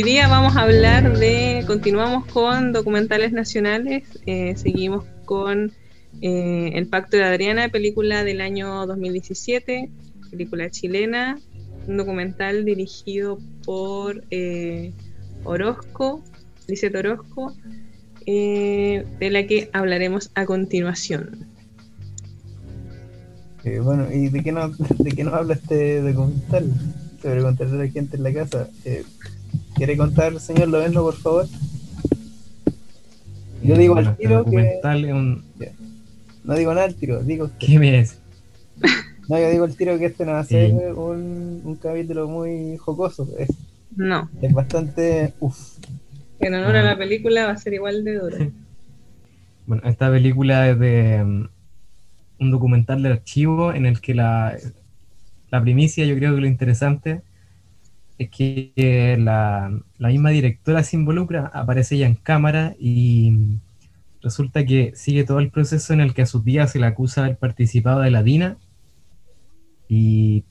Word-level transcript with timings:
Hoy 0.00 0.04
día 0.04 0.28
vamos 0.28 0.56
a 0.56 0.62
hablar 0.62 1.18
de, 1.18 1.62
continuamos 1.66 2.24
con 2.32 2.72
documentales 2.72 3.32
nacionales, 3.32 4.04
eh, 4.24 4.54
seguimos 4.56 5.04
con 5.26 5.72
eh, 6.22 6.70
El 6.74 6.86
Pacto 6.86 7.18
de 7.18 7.24
Adriana, 7.24 7.68
película 7.68 8.24
del 8.24 8.40
año 8.40 8.86
2017, 8.86 9.90
película 10.30 10.70
chilena, 10.70 11.38
un 11.86 11.98
documental 11.98 12.64
dirigido 12.64 13.40
por 13.66 14.24
eh, 14.30 14.94
Orozco, 15.44 16.24
Lizeth 16.66 16.96
Orozco, 16.96 17.54
de 18.24 19.04
la 19.30 19.46
que 19.46 19.68
hablaremos 19.74 20.30
a 20.34 20.46
continuación. 20.46 21.46
bueno, 23.82 24.10
¿y 24.10 24.30
de 24.30 24.42
qué, 24.42 24.50
no, 24.50 24.70
de 24.98 25.10
qué 25.10 25.24
nos 25.24 25.34
habla 25.34 25.52
este 25.52 26.00
documental? 26.00 26.72
sobre 27.22 27.42
contarle 27.42 27.74
a 27.74 27.84
la 27.84 27.90
gente 27.90 28.16
en 28.16 28.22
la 28.22 28.32
casa. 28.32 28.68
Eh, 29.80 29.86
¿Quiere 29.86 29.96
contar, 29.96 30.38
señor 30.40 30.68
Loveno, 30.68 31.02
por 31.02 31.16
favor? 31.16 31.46
Yo 33.62 33.76
digo 33.78 33.96
al 33.96 34.08
este 34.08 34.16
tiro 34.22 34.44
que... 34.44 34.78
No 36.44 36.54
digo 36.54 36.74
nada 36.74 36.86
al 36.86 36.94
tiro, 36.94 37.22
digo 37.22 37.46
usted. 37.46 37.66
¿Qué 37.66 37.78
me 37.78 37.98
es? 37.98 38.18
No, 39.28 39.38
yo 39.38 39.48
digo 39.48 39.64
al 39.64 39.76
tiro 39.76 39.96
que 39.96 40.06
este 40.06 40.26
no 40.26 40.32
va 40.32 40.40
a 40.40 40.44
ser 40.44 40.72
un, 40.72 41.62
un 41.64 41.76
capítulo 41.76 42.26
muy 42.26 42.76
jocoso. 42.78 43.28
Es, 43.38 43.48
no. 43.94 44.28
Es 44.42 44.52
bastante... 44.52 45.32
Uf. 45.38 45.78
En 46.40 46.52
honor 46.52 46.74
a 46.76 46.82
la 46.82 46.98
película 46.98 47.46
va 47.46 47.52
a 47.52 47.56
ser 47.56 47.74
igual 47.74 48.04
de 48.04 48.18
duro. 48.18 48.36
Bueno, 49.66 49.88
esta 49.88 50.10
película 50.10 50.68
es 50.68 50.78
de 50.80 51.20
um, 51.22 51.46
un 52.40 52.50
documental 52.50 53.04
de 53.04 53.10
archivo 53.10 53.72
en 53.72 53.86
el 53.86 54.00
que 54.00 54.14
la 54.14 54.56
la 55.50 55.60
primicia, 55.60 56.04
yo 56.04 56.16
creo 56.16 56.34
que 56.34 56.40
lo 56.40 56.48
interesante 56.48 57.22
es 58.20 58.28
que 58.28 59.16
la, 59.18 59.72
misma 59.98 60.28
directora 60.28 60.82
se 60.82 60.96
involucra, 60.96 61.46
aparece 61.54 61.94
ella 61.94 62.06
en 62.06 62.16
cámara 62.16 62.76
y 62.78 63.56
resulta 64.20 64.66
que 64.66 64.92
sigue 64.94 65.24
todo 65.24 65.38
el 65.38 65.50
proceso 65.50 65.94
en 65.94 66.00
el 66.00 66.12
que 66.12 66.20
a 66.20 66.26
su 66.26 66.42
tía 66.42 66.66
se 66.66 66.78
le 66.78 66.84
acusa 66.84 67.22
de 67.22 67.28
haber 67.28 67.38
participado 67.38 68.00
de 68.00 68.10
la 68.10 68.22
DINA 68.22 68.58
y 69.88 70.44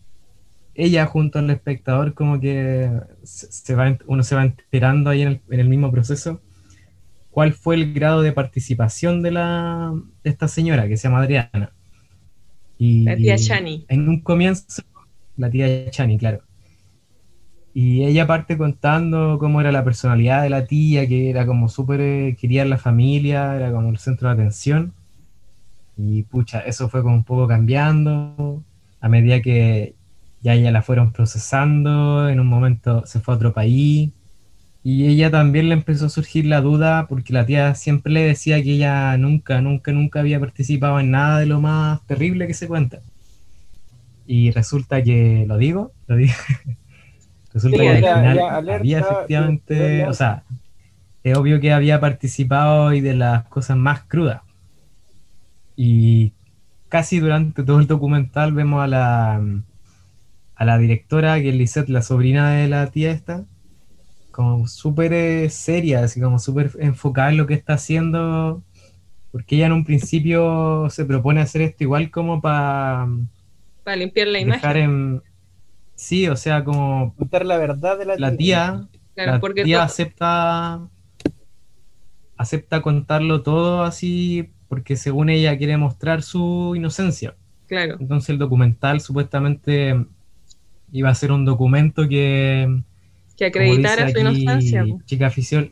ella 0.73 1.05
junto 1.05 1.37
al 1.37 1.51
espectador 1.51 2.15
como 2.15 2.39
que 2.39 2.89
se 3.21 3.75
va, 3.75 3.99
uno 4.07 4.23
se 4.23 4.33
va 4.33 4.45
enterando 4.45 5.11
ahí 5.11 5.21
en 5.21 5.39
el, 5.51 5.69
mismo 5.69 5.91
proceso 5.91 6.41
cuál 7.29 7.53
fue 7.53 7.75
el 7.75 7.93
grado 7.93 8.23
de 8.23 8.31
participación 8.31 9.21
de, 9.21 9.29
la, 9.29 9.93
de 10.23 10.29
esta 10.31 10.47
señora 10.47 10.87
que 10.87 10.97
se 10.97 11.07
llama 11.07 11.21
Adriana. 11.21 11.71
Y, 12.79 13.03
la 13.03 13.15
tía 13.15 13.37
Chani. 13.37 13.85
En 13.89 14.09
un 14.09 14.21
comienzo 14.21 14.81
la 15.37 15.51
tía 15.51 15.91
Chani, 15.91 16.17
claro. 16.17 16.48
Y 17.73 18.03
ella 18.03 18.27
parte 18.27 18.57
contando 18.57 19.37
cómo 19.39 19.61
era 19.61 19.71
la 19.71 19.83
personalidad 19.83 20.41
de 20.43 20.49
la 20.49 20.65
tía, 20.65 21.07
que 21.07 21.29
era 21.29 21.45
como 21.45 21.69
súper, 21.69 22.01
eh, 22.01 22.37
quería 22.39 22.65
la 22.65 22.77
familia, 22.77 23.55
era 23.55 23.71
como 23.71 23.89
el 23.89 23.97
centro 23.99 24.27
de 24.29 24.33
atención. 24.33 24.93
Y 25.97 26.23
pucha, 26.23 26.61
eso 26.61 26.89
fue 26.89 27.03
como 27.03 27.15
un 27.15 27.23
poco 27.23 27.47
cambiando 27.47 28.63
a 29.01 29.09
medida 29.09 29.41
que 29.41 29.95
ya 30.41 30.53
ella 30.53 30.71
la 30.71 30.81
fueron 30.81 31.11
procesando, 31.11 32.29
en 32.29 32.39
un 32.39 32.47
momento 32.47 33.05
se 33.05 33.19
fue 33.19 33.33
a 33.33 33.37
otro 33.37 33.53
país. 33.53 34.11
Y 34.83 35.07
ella 35.07 35.29
también 35.31 35.69
le 35.69 35.75
empezó 35.75 36.05
a 36.07 36.09
surgir 36.09 36.45
la 36.45 36.61
duda 36.61 37.07
porque 37.07 37.33
la 37.33 37.45
tía 37.45 37.75
siempre 37.75 38.13
le 38.13 38.21
decía 38.23 38.63
que 38.63 38.73
ella 38.73 39.17
nunca, 39.17 39.61
nunca, 39.61 39.91
nunca 39.91 40.21
había 40.21 40.39
participado 40.39 40.99
en 40.99 41.11
nada 41.11 41.39
de 41.39 41.45
lo 41.47 41.61
más 41.61 42.05
terrible 42.07 42.47
que 42.47 42.53
se 42.53 42.67
cuenta. 42.67 43.01
Y 44.25 44.51
resulta 44.51 45.03
que, 45.03 45.45
¿lo 45.47 45.57
digo? 45.57 45.91
¿Lo 46.07 46.15
digo? 46.15 46.33
resulta 47.53 47.77
que 47.77 47.89
al 47.89 47.97
final 47.97 48.39
había 48.39 48.99
efectivamente, 48.99 50.05
o 50.05 50.13
sea, 50.13 50.43
es 51.23 51.37
obvio 51.37 51.59
que 51.59 51.73
había 51.73 51.99
participado 51.99 52.93
y 52.93 53.01
de 53.01 53.15
las 53.15 53.45
cosas 53.45 53.77
más 53.77 54.03
crudas. 54.03 54.41
Y 55.75 56.33
casi 56.89 57.19
durante 57.19 57.63
todo 57.63 57.79
el 57.79 57.87
documental 57.87 58.53
vemos 58.53 58.83
a 58.83 58.87
la, 58.87 59.41
a 60.55 60.65
la 60.65 60.77
directora, 60.77 61.39
que 61.41 61.49
es 61.49 61.55
Lisette, 61.55 61.89
la 61.89 62.01
sobrina 62.01 62.51
de 62.51 62.67
la 62.67 62.87
tía 62.87 63.11
esta, 63.11 63.45
como 64.31 64.67
súper 64.67 65.13
eh, 65.13 65.49
seria, 65.49 66.03
así 66.03 66.19
como 66.21 66.39
súper 66.39 66.71
enfocada 66.79 67.29
en 67.29 67.37
lo 67.37 67.47
que 67.47 67.53
está 67.53 67.73
haciendo, 67.73 68.63
porque 69.31 69.55
ella 69.55 69.67
en 69.67 69.73
un 69.73 69.85
principio 69.85 70.87
se 70.89 71.05
propone 71.05 71.41
hacer 71.41 71.61
esto 71.61 71.83
igual 71.83 72.11
como 72.11 72.41
para 72.41 73.07
para 73.83 73.97
limpiar 73.97 74.27
la 74.27 74.39
imagen. 74.39 75.21
Sí, 75.99 76.29
o 76.29 76.37
sea, 76.37 76.63
como... 76.63 77.13
Contar 77.15 77.45
la 77.45 77.57
verdad 77.57 77.99
de 77.99 78.05
la, 78.05 78.15
la 78.15 78.37
tía. 78.37 78.87
la 79.15 79.41
tía 79.41 79.83
acepta... 79.83 80.87
Acepta 82.37 82.81
contarlo 82.81 83.41
todo 83.41 83.83
así 83.83 84.49
porque 84.69 84.95
según 84.95 85.29
ella 85.29 85.57
quiere 85.57 85.75
mostrar 85.75 86.21
su 86.21 86.71
inocencia. 86.73 87.35
Claro. 87.67 87.97
Entonces 87.99 88.29
el 88.29 88.37
documental 88.37 89.01
supuestamente 89.01 90.05
iba 90.93 91.09
a 91.09 91.15
ser 91.15 91.33
un 91.33 91.43
documento 91.43 92.07
que... 92.07 92.81
Que 93.35 93.47
acreditara 93.47 94.09
su 94.09 94.19
inocencia. 94.19 94.85
Chica 95.03 95.27
afición, 95.27 95.71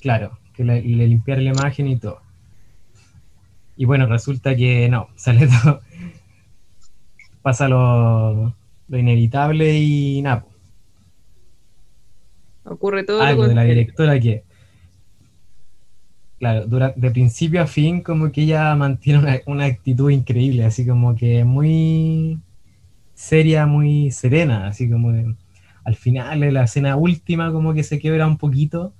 claro, 0.00 0.40
que 0.54 0.64
le, 0.64 0.82
le 0.82 1.06
limpiara 1.06 1.40
la 1.40 1.50
imagen 1.50 1.86
y 1.86 2.00
todo. 2.00 2.20
Y 3.76 3.84
bueno, 3.84 4.06
resulta 4.06 4.56
que 4.56 4.88
no, 4.88 5.08
sale 5.14 5.46
todo, 5.46 5.82
pasa 7.42 7.68
lo, 7.68 8.56
inevitable 8.96 9.78
y 9.78 10.22
nada. 10.22 10.44
Ocurre 12.64 13.04
todo 13.04 13.20
Algo 13.20 13.48
de 13.48 13.54
la 13.54 13.64
directora 13.64 14.18
que, 14.20 14.44
claro, 16.38 16.66
de 16.66 17.10
principio 17.10 17.62
a 17.62 17.66
fin 17.66 18.02
como 18.02 18.30
que 18.30 18.42
ella 18.42 18.74
mantiene 18.76 19.42
una, 19.46 19.64
actitud 19.64 20.10
increíble, 20.10 20.64
así 20.64 20.86
como 20.86 21.14
que 21.16 21.44
muy 21.44 22.40
seria, 23.14 23.66
muy 23.66 24.10
serena, 24.10 24.68
así 24.68 24.88
como 24.88 25.12
al 25.84 25.96
final 25.96 26.40
de 26.40 26.52
la 26.52 26.64
escena 26.64 26.96
última 26.96 27.50
como 27.52 27.74
que 27.74 27.82
se 27.82 27.98
quiebra 27.98 28.26
un 28.26 28.38
poquito, 28.38 28.92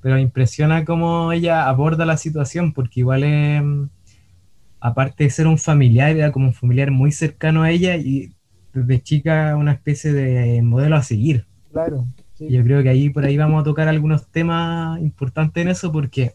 pero 0.00 0.18
impresiona 0.18 0.84
cómo 0.84 1.32
ella 1.32 1.68
aborda 1.68 2.06
la 2.06 2.16
situación, 2.16 2.72
porque 2.72 3.00
igual 3.00 3.24
es 3.24 3.62
aparte 4.80 5.24
de 5.24 5.30
ser 5.30 5.46
un 5.46 5.56
familiar, 5.56 6.14
era 6.14 6.30
como 6.30 6.48
un 6.48 6.52
familiar 6.54 6.90
muy 6.90 7.10
cercano 7.10 7.62
a 7.62 7.70
ella 7.70 7.96
y 7.96 8.33
desde 8.74 9.02
chica 9.02 9.56
una 9.56 9.72
especie 9.72 10.12
de 10.12 10.60
modelo 10.62 10.96
a 10.96 11.02
seguir. 11.02 11.46
Claro. 11.72 12.06
Yo 12.38 12.62
creo 12.64 12.82
que 12.82 12.88
ahí 12.88 13.10
por 13.10 13.24
ahí 13.24 13.36
vamos 13.36 13.60
a 13.60 13.64
tocar 13.64 13.88
algunos 13.88 14.26
temas 14.28 15.00
importantes 15.00 15.62
en 15.62 15.68
eso 15.68 15.92
porque 15.92 16.34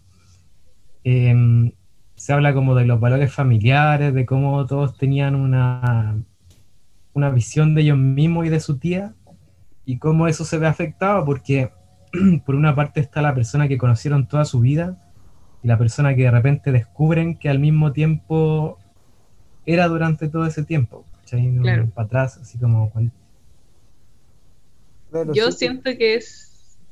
em, 1.04 1.72
se 2.16 2.34
habla 2.34 2.54
como 2.54 2.76
de 2.76 2.86
los 2.86 3.00
valores 3.00 3.34
familiares, 3.34 4.14
de 4.14 4.26
cómo 4.26 4.66
todos 4.66 4.98
tenían 4.98 5.36
una, 5.36 6.18
una 7.14 7.30
visión 7.30 7.76
de 7.76 7.82
ellos 7.82 7.98
mismos 7.98 8.46
y 8.46 8.50
de 8.50 8.60
su 8.60 8.78
tía 8.78 9.14
y 9.86 9.98
cómo 9.98 10.28
eso 10.28 10.46
se 10.46 10.58
ve 10.58 10.68
afectado 10.68 11.26
porque 11.26 11.72
por 12.46 12.56
una 12.56 12.76
parte 12.76 13.02
está 13.02 13.22
la 13.22 13.36
persona 13.36 13.68
que 13.68 13.78
conocieron 13.78 14.28
toda 14.28 14.46
su 14.46 14.60
vida 14.62 14.98
y 15.64 15.68
la 15.68 15.78
persona 15.78 16.16
que 16.16 16.24
de 16.24 16.32
repente 16.32 16.72
descubren 16.72 17.38
que 17.38 17.50
al 17.50 17.60
mismo 17.60 17.92
tiempo 17.92 18.78
era 19.66 19.88
durante 19.88 20.30
todo 20.30 20.46
ese 20.46 20.64
tiempo, 20.64 21.06
Para 21.93 22.05
atrás, 22.05 22.37
así 22.37 22.58
como... 22.58 22.91
yo 25.34 25.52
siento 25.52 25.91
que 25.97 26.16
es 26.16 26.49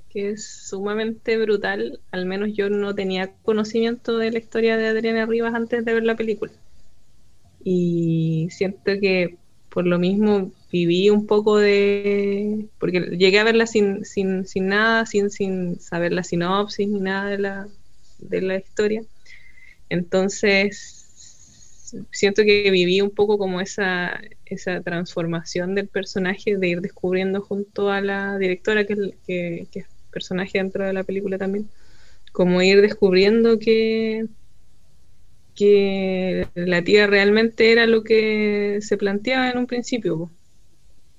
que 0.09 0.29
es 0.31 0.47
sumamente 0.47 1.37
brutal, 1.37 1.99
al 2.11 2.25
menos 2.25 2.53
yo 2.53 2.69
no 2.69 2.95
tenía 2.95 3.33
conocimiento 3.43 4.17
de 4.17 4.31
la 4.31 4.39
historia 4.39 4.77
de 4.77 4.87
Adriana 4.87 5.25
Rivas 5.25 5.53
antes 5.53 5.83
de 5.83 5.93
ver 5.93 6.03
la 6.03 6.15
película. 6.15 6.51
Y 7.63 8.47
siento 8.51 8.93
que 9.01 9.37
por 9.69 9.85
lo 9.85 9.99
mismo 9.99 10.51
viví 10.71 11.09
un 11.09 11.27
poco 11.27 11.57
de... 11.57 12.67
porque 12.79 13.01
llegué 13.17 13.39
a 13.39 13.43
verla 13.43 13.67
sin, 13.67 14.05
sin, 14.05 14.47
sin 14.47 14.67
nada, 14.67 15.05
sin, 15.05 15.29
sin 15.29 15.79
saber 15.79 16.13
la 16.13 16.23
sinopsis 16.23 16.87
ni 16.87 16.99
nada 16.99 17.29
de 17.29 17.37
la, 17.37 17.67
de 18.19 18.41
la 18.41 18.57
historia. 18.57 19.03
Entonces, 19.89 20.96
siento 22.11 22.43
que 22.43 22.69
viví 22.71 23.01
un 23.01 23.11
poco 23.11 23.37
como 23.37 23.61
esa, 23.61 24.19
esa 24.45 24.81
transformación 24.81 25.75
del 25.75 25.87
personaje, 25.87 26.57
de 26.57 26.67
ir 26.67 26.81
descubriendo 26.81 27.41
junto 27.41 27.89
a 27.89 28.01
la 28.01 28.37
directora, 28.37 28.85
que 28.85 28.93
es, 28.93 29.69
que, 29.69 29.85
personaje 30.11 30.57
dentro 30.57 30.85
de 30.85 30.93
la 30.93 31.03
película 31.03 31.37
también, 31.37 31.69
como 32.31 32.61
ir 32.61 32.81
descubriendo 32.81 33.59
que, 33.59 34.25
que 35.55 36.47
la 36.55 36.83
tía 36.83 37.07
realmente 37.07 37.71
era 37.71 37.85
lo 37.85 38.03
que 38.03 38.79
se 38.81 38.97
planteaba 38.97 39.49
en 39.49 39.57
un 39.59 39.67
principio. 39.67 40.31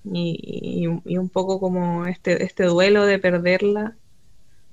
Y, 0.05 0.89
y, 1.05 1.19
un 1.19 1.29
poco 1.29 1.61
como 1.61 2.07
este, 2.07 2.43
este 2.43 2.65
duelo 2.65 3.05
de 3.05 3.19
perderla, 3.19 3.97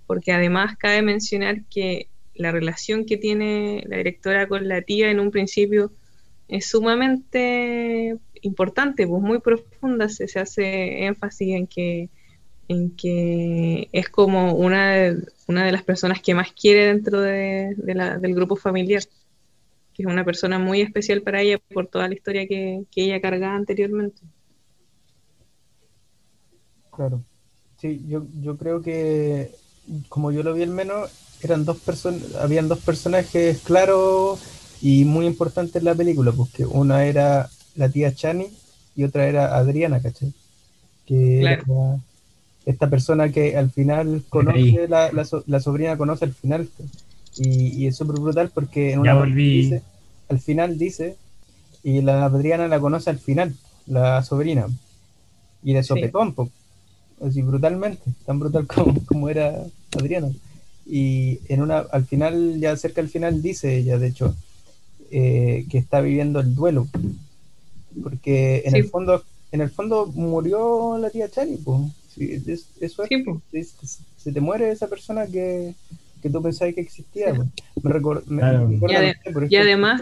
porque 0.07 0.31
además 0.31 0.77
cabe 0.77 1.01
mencionar 1.01 1.63
que 1.65 2.07
la 2.35 2.51
relación 2.51 3.05
que 3.05 3.17
tiene 3.17 3.83
la 3.87 3.97
directora 3.97 4.47
con 4.47 4.67
la 4.67 4.81
tía 4.81 5.09
en 5.09 5.19
un 5.19 5.31
principio 5.31 5.91
es 6.47 6.67
sumamente 6.67 8.17
importante, 8.41 9.07
pues 9.07 9.21
muy 9.21 9.39
profunda, 9.39 10.09
se, 10.09 10.25
hace 10.39 11.05
énfasis 11.05 11.55
en 11.55 11.67
que 11.67 12.09
en 12.67 12.95
que 12.95 13.89
es 13.91 14.09
como 14.09 14.53
una 14.53 14.91
de, 14.91 15.27
una 15.47 15.65
de 15.65 15.71
las 15.71 15.83
personas 15.83 16.21
que 16.21 16.33
más 16.33 16.51
quiere 16.51 16.87
dentro 16.87 17.21
de, 17.21 17.75
del 17.77 18.33
grupo 18.33 18.55
familiar, 18.55 19.03
que 19.93 20.01
es 20.01 20.07
una 20.07 20.25
persona 20.25 20.57
muy 20.57 20.81
especial 20.81 21.21
para 21.21 21.41
ella 21.41 21.59
por 21.73 21.87
toda 21.87 22.07
la 22.07 22.15
historia 22.15 22.47
que, 22.47 22.83
ella 22.95 23.21
cargaba 23.21 23.55
anteriormente. 23.55 24.21
Claro. 26.91 27.23
Sí, 27.77 28.03
yo, 28.07 28.25
yo 28.41 28.57
creo 28.57 28.81
que, 28.81 29.51
como 30.09 30.31
yo 30.31 30.41
lo 30.41 30.55
vi 30.55 30.63
al 30.63 30.69
menos, 30.69 31.11
eran 31.41 31.65
dos 31.65 31.77
personas, 31.77 32.35
habían 32.35 32.67
dos 32.67 32.79
personajes 32.79 33.59
claros 33.59 34.39
y 34.81 35.05
muy 35.05 35.25
importantes 35.25 35.75
en 35.75 35.85
la 35.85 35.95
película, 35.95 36.31
porque 36.31 36.65
una 36.65 37.05
era 37.05 37.49
la 37.75 37.89
tía 37.89 38.13
Chani 38.13 38.47
y 38.95 39.03
otra 39.03 39.27
era 39.27 39.57
Adriana, 39.57 40.01
¿cachai? 40.01 40.33
Que 41.05 41.59
esta 42.65 42.89
persona 42.89 43.29
que 43.29 43.57
al 43.57 43.69
final 43.69 44.23
conoce, 44.29 44.87
la, 44.87 45.11
la, 45.11 45.59
sobrina 45.59 45.97
conoce 45.97 46.25
al 46.25 46.33
final. 46.33 46.67
Y, 47.37 47.85
es 47.85 47.97
súper 47.97 48.19
brutal 48.19 48.49
porque 48.53 48.93
en 48.93 48.99
una 48.99 49.23
dice, 49.25 49.83
al 50.29 50.39
final 50.39 50.77
dice, 50.77 51.15
y 51.83 52.01
la 52.01 52.25
Adriana 52.25 52.67
la 52.67 52.79
conoce 52.79 53.09
al 53.09 53.19
final, 53.19 53.53
la 53.85 54.23
sobrina. 54.23 54.67
Y 55.63 55.73
de 55.73 55.83
sopetón, 55.83 56.33
así 57.25 57.41
brutalmente, 57.41 58.03
tan 58.25 58.39
brutal 58.39 58.65
como, 58.73 59.03
como 59.05 59.29
era 59.29 59.63
Adriana. 59.97 60.29
Y 60.85 61.39
en 61.47 61.61
una, 61.61 61.79
al 61.79 62.05
final, 62.05 62.59
ya 62.59 62.75
cerca 62.77 63.01
al 63.01 63.09
final, 63.09 63.41
dice 63.41 63.77
ella, 63.77 63.97
de 63.97 64.07
hecho, 64.07 64.35
eh, 65.11 65.65
que 65.69 65.77
está 65.77 66.01
viviendo 66.01 66.39
el 66.39 66.53
duelo. 66.53 66.87
Porque 68.01 68.63
en 68.65 68.75
el 68.75 68.85
fondo, 68.85 69.23
en 69.51 69.61
el 69.61 69.69
fondo 69.69 70.07
murió 70.07 70.97
la 70.97 71.09
tía 71.09 71.29
Chani, 71.29 71.57
pues 71.57 71.91
eso 72.79 73.03
es, 73.51 73.75
se 74.17 74.31
te 74.31 74.41
muere 74.41 74.71
esa 74.71 74.87
persona 74.87 75.25
que, 75.27 75.73
que 76.21 76.29
tú 76.29 76.41
pensabas 76.41 76.73
que 76.73 76.81
existía. 76.81 77.33
y, 79.49 79.55
además, 79.55 80.01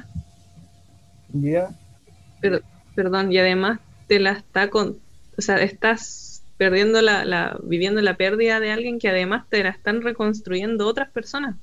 perdón, 2.96 3.32
y 3.32 3.38
además 3.38 3.80
te 4.08 4.20
la 4.20 4.32
está 4.32 4.70
con, 4.70 4.98
o 5.38 5.42
sea, 5.42 5.58
estás 5.58 6.33
perdiendo 6.58 7.02
la, 7.02 7.26
la, 7.26 7.58
viviendo 7.64 8.02
la 8.02 8.16
pérdida 8.16 8.60
de 8.60 8.72
alguien 8.72 9.00
que 9.00 9.10
además 9.10 9.46
te 9.50 9.64
la 9.64 9.70
están 9.70 10.02
reconstruyendo 10.02 10.88
otras 10.88 11.10
personas. 11.12 11.56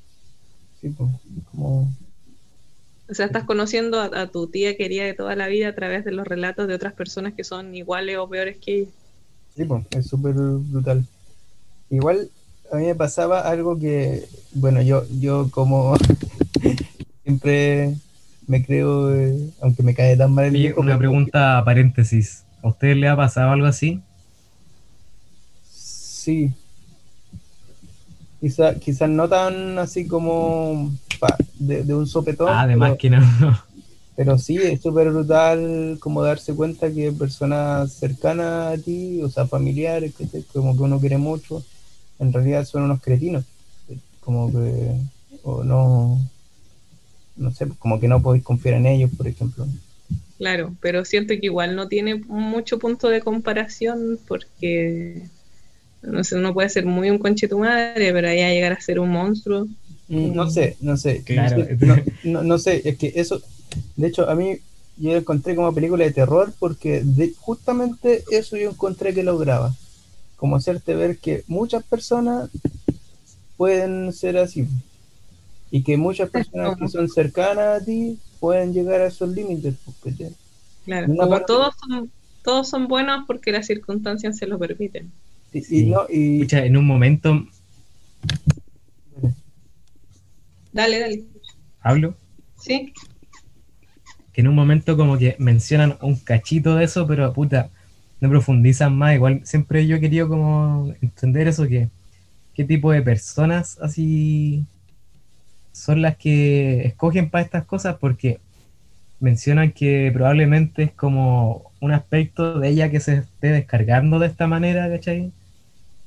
Sí, 0.81 0.95
como... 1.51 1.93
O 3.09 3.15
sea, 3.15 3.27
estás 3.27 3.43
conociendo 3.43 4.01
a, 4.01 4.05
a, 4.05 4.27
tu 4.29 4.47
tía 4.47 4.77
querida 4.77 5.05
de 5.05 5.15
toda 5.15 5.35
la 5.35 5.49
vida 5.49 5.69
a 5.69 5.75
través 5.75 6.05
de 6.05 6.13
los 6.13 6.27
relatos 6.27 6.69
de 6.69 6.75
otras 6.75 6.93
personas 6.93 7.35
que 7.35 7.43
son 7.43 7.75
iguales 7.75 8.17
o 8.19 8.29
peores 8.29 8.59
que 8.59 8.83
ella. 8.83 8.91
Sí, 9.57 9.65
pues, 9.65 9.85
es 9.91 10.07
súper 10.07 10.35
brutal. 10.35 11.05
Igual 11.91 12.31
a 12.73 12.77
mí 12.77 12.87
me 12.87 12.95
pasaba 12.95 13.41
algo 13.41 13.79
que, 13.79 14.25
bueno, 14.55 14.81
yo, 14.81 15.05
yo 15.19 15.51
como 15.51 15.97
siempre 17.25 17.97
me 18.47 18.65
creo, 18.65 19.15
eh, 19.15 19.51
aunque 19.61 19.83
me 19.83 19.95
cae 19.95 20.17
tan 20.17 20.33
mal 20.33 20.47
el 20.47 20.53
viejo. 20.53 20.81
Una 20.81 20.99
pregunta 20.99 21.63
paréntesis. 21.65 22.45
¿A 22.63 22.69
usted 22.69 22.97
le 22.97 23.09
ha 23.09 23.17
pasado 23.17 23.51
algo 23.51 23.67
así? 23.67 24.03
Sí. 26.21 26.53
Quizás 28.41 28.77
quizá 28.79 29.07
no 29.07 29.27
tan 29.27 29.79
así 29.79 30.07
como 30.07 30.93
de, 31.59 31.95
un 31.95 32.07
sopetón. 32.07 32.49
Ah, 32.51 32.63
además 32.63 32.97
que 32.99 33.09
no. 33.09 33.21
Pero 34.17 34.37
sí, 34.37 34.59
es 34.59 34.83
súper 34.83 35.11
brutal 35.11 35.97
como 35.99 36.23
darse 36.23 36.55
cuenta 36.55 36.93
que 36.93 37.11
personas 37.11 37.95
cercanas 37.95 38.79
a 38.79 38.83
ti, 38.83 39.23
o 39.23 39.31
sea, 39.31 39.47
familiares, 39.47 40.15
que 40.15 40.27
como 40.53 40.77
que 40.77 40.83
uno 40.83 41.01
quiere 41.01 41.17
mucho, 41.17 41.65
en 42.19 42.31
realidad 42.31 42.67
son 42.67 42.83
unos 42.83 43.01
cretinos. 43.01 43.45
Como 44.21 44.53
que, 44.53 44.97
o 45.43 45.65
no, 45.65 46.21
no 47.37 47.51
sé, 47.53 47.67
como 47.79 47.99
que 47.99 48.09
no 48.09 48.21
podéis 48.21 48.45
confiar 48.45 48.75
en 48.75 48.85
ellos, 48.85 49.11
por 49.17 49.27
ejemplo. 49.27 49.67
Claro, 50.37 50.75
pero 50.83 51.07
siento 51.07 51.33
que 51.41 51.47
igual 51.47 51.77
no 51.77 51.89
tiene 51.89 52.17
mucho 52.17 52.79
punto 52.79 53.09
de 53.09 53.23
comparación 53.23 54.19
porque, 54.29 55.23
no 56.03 56.25
sé, 56.25 56.37
uno 56.37 56.55
puede 56.55 56.69
ser 56.69 56.87
muy 56.87 57.11
un 57.11 57.19
conche 57.19 57.49
tu 57.49 57.59
madre, 57.59 58.13
pero 58.13 58.29
ahí 58.29 58.41
a 58.41 58.51
llegar 58.51 58.73
a 58.73 58.81
ser 58.81 59.01
un 59.01 59.11
monstruo. 59.11 59.67
Mm, 60.09 60.35
no 60.35 60.51
sé, 60.51 60.77
no 60.81 60.97
sé. 60.97 61.23
Claro. 61.25 61.67
no, 62.25 62.43
no 62.43 62.59
sé, 62.59 62.83
es 62.89 62.97
que 62.97 63.13
eso, 63.17 63.41
de 63.97 64.09
hecho, 64.09 64.29
a 64.29 64.35
mí 64.35 64.59
yo 64.97 65.17
encontré 65.17 65.57
como 65.57 65.75
película 65.75 66.05
de 66.05 66.11
terror 66.11 66.53
porque 66.59 67.05
justamente 67.39 68.23
eso 68.31 68.57
yo 68.57 68.71
encontré 68.71 69.15
que 69.15 69.23
lograba. 69.23 69.75
Como 70.37 70.57
hacerte 70.57 70.95
ver 70.95 71.19
que 71.19 71.45
muchas 71.47 71.83
personas 71.85 72.51
pueden 73.57 74.13
ser 74.13 74.39
así. 74.39 74.67
Y 75.71 75.83
que 75.83 75.97
muchas 75.97 76.31
personas 76.31 76.77
que 76.77 76.89
son 76.89 77.09
cercanas 77.09 77.83
a 77.83 77.85
ti 77.85 78.19
pueden 78.41 78.73
llegar 78.73 79.01
a 79.01 79.07
esos 79.07 79.29
límites. 79.29 79.75
Claro, 80.85 81.15
como 81.15 81.41
todos 81.43 81.75
son, 81.79 82.11
todos 82.43 82.69
son 82.69 82.89
buenos 82.89 83.25
porque 83.27 83.53
las 83.53 83.67
circunstancias 83.67 84.37
se 84.39 84.47
lo 84.47 84.59
permiten. 84.59 85.13
Y, 85.53 86.47
en 86.55 86.77
un 86.77 86.87
momento... 86.87 87.47
Dale, 90.73 91.01
dale. 91.01 91.25
¿Hablo? 91.81 92.17
Sí 92.57 92.93
que 94.33 94.41
en 94.43 94.49
un 94.49 94.55
momento 94.55 94.97
como 94.97 95.19
que 95.19 95.37
mencionan 95.39 95.97
un 96.03 96.17
cachito 96.17 96.77
de 96.77 96.85
eso, 96.85 97.07
pero 97.07 97.33
puta, 97.33 97.71
no 98.21 98.29
profundizan 98.29 98.97
más. 98.97 99.15
Igual 99.15 99.41
siempre 99.45 99.87
yo 99.87 99.97
he 99.97 100.01
querido 100.01 100.29
como 100.29 100.95
entender 101.03 101.49
eso, 101.49 101.67
que 101.67 101.89
qué 102.55 102.65
tipo 102.65 102.93
de 102.93 103.03
personas 103.03 103.79
así 103.81 104.65
son 105.73 106.03
las 106.03 106.17
que 106.17 106.83
escogen 106.87 107.31
para 107.31 107.45
estas 107.45 107.65
cosas, 107.65 107.97
porque 107.99 108.41
mencionan 109.21 109.73
que 109.73 110.11
probablemente 110.13 110.85
es 110.85 110.93
como 110.93 111.73
un 111.81 111.93
aspecto 111.93 112.59
de 112.59 112.69
ella 112.69 112.91
que 112.91 113.01
se 113.01 113.19
esté 113.19 113.49
descargando 113.49 114.19
de 114.19 114.29
esta 114.29 114.47
manera, 114.47 114.89
¿cachai? 114.89 115.33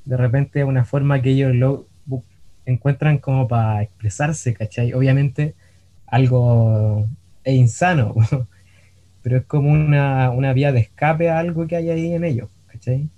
De 0.05 0.17
repente 0.17 0.63
una 0.63 0.85
forma 0.85 1.21
que 1.21 1.31
ellos 1.31 1.55
lo 1.55 1.87
encuentran 2.65 3.17
como 3.17 3.47
para 3.47 3.83
expresarse, 3.83 4.53
¿cachai? 4.53 4.93
Obviamente 4.93 5.55
algo 6.07 7.07
es 7.43 7.55
insano, 7.55 8.15
pero 9.21 9.37
es 9.37 9.45
como 9.45 9.71
una, 9.71 10.29
una, 10.31 10.53
vía 10.53 10.71
de 10.71 10.79
escape 10.79 11.29
a 11.29 11.39
algo 11.39 11.67
que 11.67 11.75
hay 11.75 11.89
ahí 11.89 12.13
en 12.13 12.23
ellos, 12.23 12.49
¿cachai? 12.67 13.09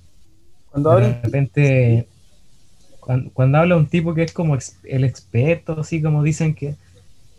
Cuando 0.71 0.97
de 0.97 1.21
repente, 1.21 2.07
cuando, 2.99 3.57
habla 3.57 3.77
un 3.77 3.87
tipo 3.87 4.13
que 4.13 4.23
es 4.23 4.33
como 4.33 4.57
el 4.83 5.03
experto, 5.03 5.79
así 5.79 6.01
como 6.01 6.23
dicen 6.23 6.53
que 6.53 6.75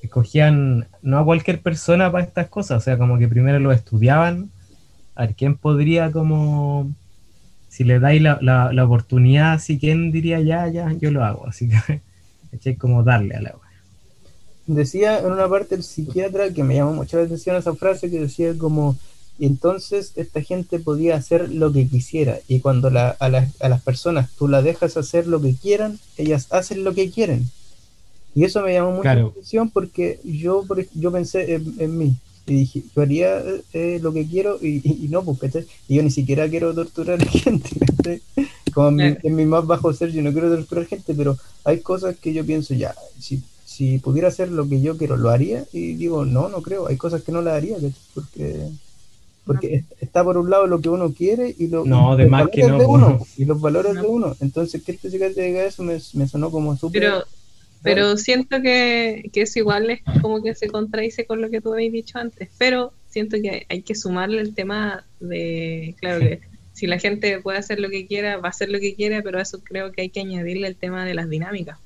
escogían 0.02 0.86
no 1.02 1.18
a 1.18 1.24
cualquier 1.24 1.60
persona 1.60 2.10
para 2.10 2.24
estas 2.24 2.48
cosas, 2.48 2.78
o 2.78 2.80
sea, 2.80 2.98
como 2.98 3.18
que 3.18 3.28
primero 3.28 3.58
lo 3.58 3.72
estudiaban, 3.72 4.50
a 5.14 5.22
ver 5.22 5.34
quién 5.34 5.56
podría 5.56 6.12
como, 6.12 6.92
si 7.76 7.84
le 7.84 8.00
dais 8.00 8.22
la, 8.22 8.38
la, 8.40 8.84
oportunidad, 8.86 9.60
si 9.60 9.78
quién 9.78 10.10
diría 10.10 10.40
ya, 10.40 10.66
ya, 10.68 10.90
yo 10.92 11.10
lo 11.10 11.22
hago, 11.22 11.46
así 11.46 11.68
que, 11.68 12.00
¿cachai? 12.50 12.76
Como 12.76 13.02
darle 13.02 13.34
a 13.34 13.42
la 13.42 13.54
decía 14.66 15.18
en 15.18 15.26
una 15.26 15.46
parte 15.46 15.74
el 15.74 15.82
psiquiatra 15.82 16.52
que 16.54 16.64
me 16.64 16.74
llamó 16.74 16.94
mucho 16.94 17.18
la 17.18 17.24
atención 17.24 17.54
esa 17.54 17.74
frase 17.74 18.10
que 18.10 18.18
decía 18.18 18.56
como 18.58 18.96
entonces 19.38 20.12
esta 20.16 20.40
gente 20.40 20.80
podía 20.80 21.14
hacer 21.14 21.52
lo 21.52 21.72
que 21.72 21.86
quisiera 21.86 22.38
y 22.48 22.60
cuando 22.60 22.90
la, 22.90 23.16
a, 23.20 23.26
a, 23.26 23.68
las 23.68 23.82
personas 23.82 24.30
tú 24.36 24.48
la 24.48 24.62
dejas 24.62 24.96
hacer 24.96 25.28
lo 25.28 25.40
que 25.40 25.54
quieran 25.54 26.00
ellas 26.16 26.48
hacen 26.50 26.82
lo 26.82 26.94
que 26.94 27.10
quieren 27.10 27.48
y 28.34 28.44
eso 28.44 28.60
me 28.62 28.72
llamó 28.72 28.90
mucho 28.90 29.04
la 29.04 29.26
atención 29.26 29.70
porque 29.70 30.18
yo 30.24 30.64
yo 30.94 31.12
pensé 31.12 31.54
en, 31.54 31.98
mí 31.98 32.16
y 32.46 32.54
dije 32.54 32.82
yo 32.94 33.02
haría 33.02 33.42
eh, 33.72 33.98
lo 34.02 34.12
que 34.12 34.26
quiero 34.26 34.58
y, 34.62 35.08
no 35.10 35.24
porque 35.24 35.66
y 35.88 35.96
yo 35.96 36.02
ni 36.02 36.10
siquiera 36.10 36.48
quiero 36.48 36.74
torturar 36.74 37.20
a 37.20 37.26
gente 37.30 38.22
como 38.72 39.00
en, 39.00 39.18
mi, 39.34 39.46
más 39.46 39.66
bajo 39.66 39.92
ser 39.92 40.12
yo 40.12 40.22
no 40.22 40.32
quiero 40.32 40.54
torturar 40.54 40.86
gente 40.86 41.14
pero 41.14 41.36
hay 41.64 41.80
cosas 41.80 42.16
que 42.16 42.32
yo 42.32 42.44
pienso 42.44 42.74
ya 42.74 42.94
si 43.18 43.42
si 43.64 43.98
pudiera 43.98 44.28
hacer 44.28 44.50
lo 44.50 44.66
que 44.66 44.80
yo 44.80 44.96
quiero, 44.96 45.18
¿lo 45.18 45.28
haría? 45.28 45.66
Y 45.70 45.96
digo, 45.96 46.24
no, 46.24 46.48
no 46.48 46.62
creo. 46.62 46.86
Hay 46.86 46.96
cosas 46.96 47.22
que 47.22 47.30
no 47.30 47.42
las 47.42 47.54
haría, 47.54 47.76
porque 48.14 48.70
porque 49.46 49.84
está 50.00 50.24
por 50.24 50.38
un 50.38 50.50
lado 50.50 50.66
lo 50.66 50.80
que 50.80 50.88
uno 50.88 51.12
quiere 51.12 51.54
y 51.56 51.68
lo, 51.68 51.84
no, 51.84 52.18
los 52.18 52.28
valores 52.28 52.54
que 52.54 52.66
no, 52.66 52.78
de 52.78 52.84
uno 52.84 53.20
y 53.36 53.44
los 53.44 53.60
valores 53.60 53.94
de 53.94 54.00
uno. 54.00 54.34
Entonces, 54.40 54.82
que 54.82 54.92
este 54.92 55.08
chica 55.08 55.30
te 55.32 55.42
diga 55.42 55.64
eso 55.64 55.84
me, 55.84 56.00
sonó 56.00 56.50
como 56.50 56.76
súper... 56.76 57.24
Pero, 57.86 58.16
siento 58.16 58.60
que, 58.60 59.30
que 59.32 59.42
eso 59.42 59.58
igual 59.60 59.90
es 59.90 60.00
como 60.20 60.42
que 60.42 60.54
se 60.54 60.68
contradice 60.68 61.24
con 61.24 61.40
lo 61.40 61.48
que 61.48 61.60
tú 61.60 61.72
habéis 61.72 61.92
dicho 61.92 62.18
antes, 62.18 62.48
pero 62.58 62.92
siento 63.08 63.36
que 63.40 63.64
hay 63.68 63.82
que 63.82 63.94
sumarle 63.94 64.42
el 64.42 64.54
tema 64.54 65.04
de, 65.20 65.94
claro 66.00 66.20
que 66.20 66.40
si 66.74 66.86
la 66.86 66.98
gente 66.98 67.40
puede 67.40 67.56
hacer 67.56 67.80
lo 67.80 67.88
que 67.88 68.06
quiera, 68.06 68.36
va 68.36 68.48
a 68.48 68.50
hacer 68.50 68.68
lo 68.68 68.78
que 68.78 68.94
quiera, 68.94 69.22
pero 69.22 69.38
a 69.38 69.42
eso 69.42 69.60
creo 69.64 69.92
que 69.92 70.02
hay 70.02 70.10
que 70.10 70.20
añadirle 70.20 70.68
el 70.68 70.76
tema 70.76 71.06
de 71.06 71.14
las 71.14 71.30
dinámicas. 71.30 71.78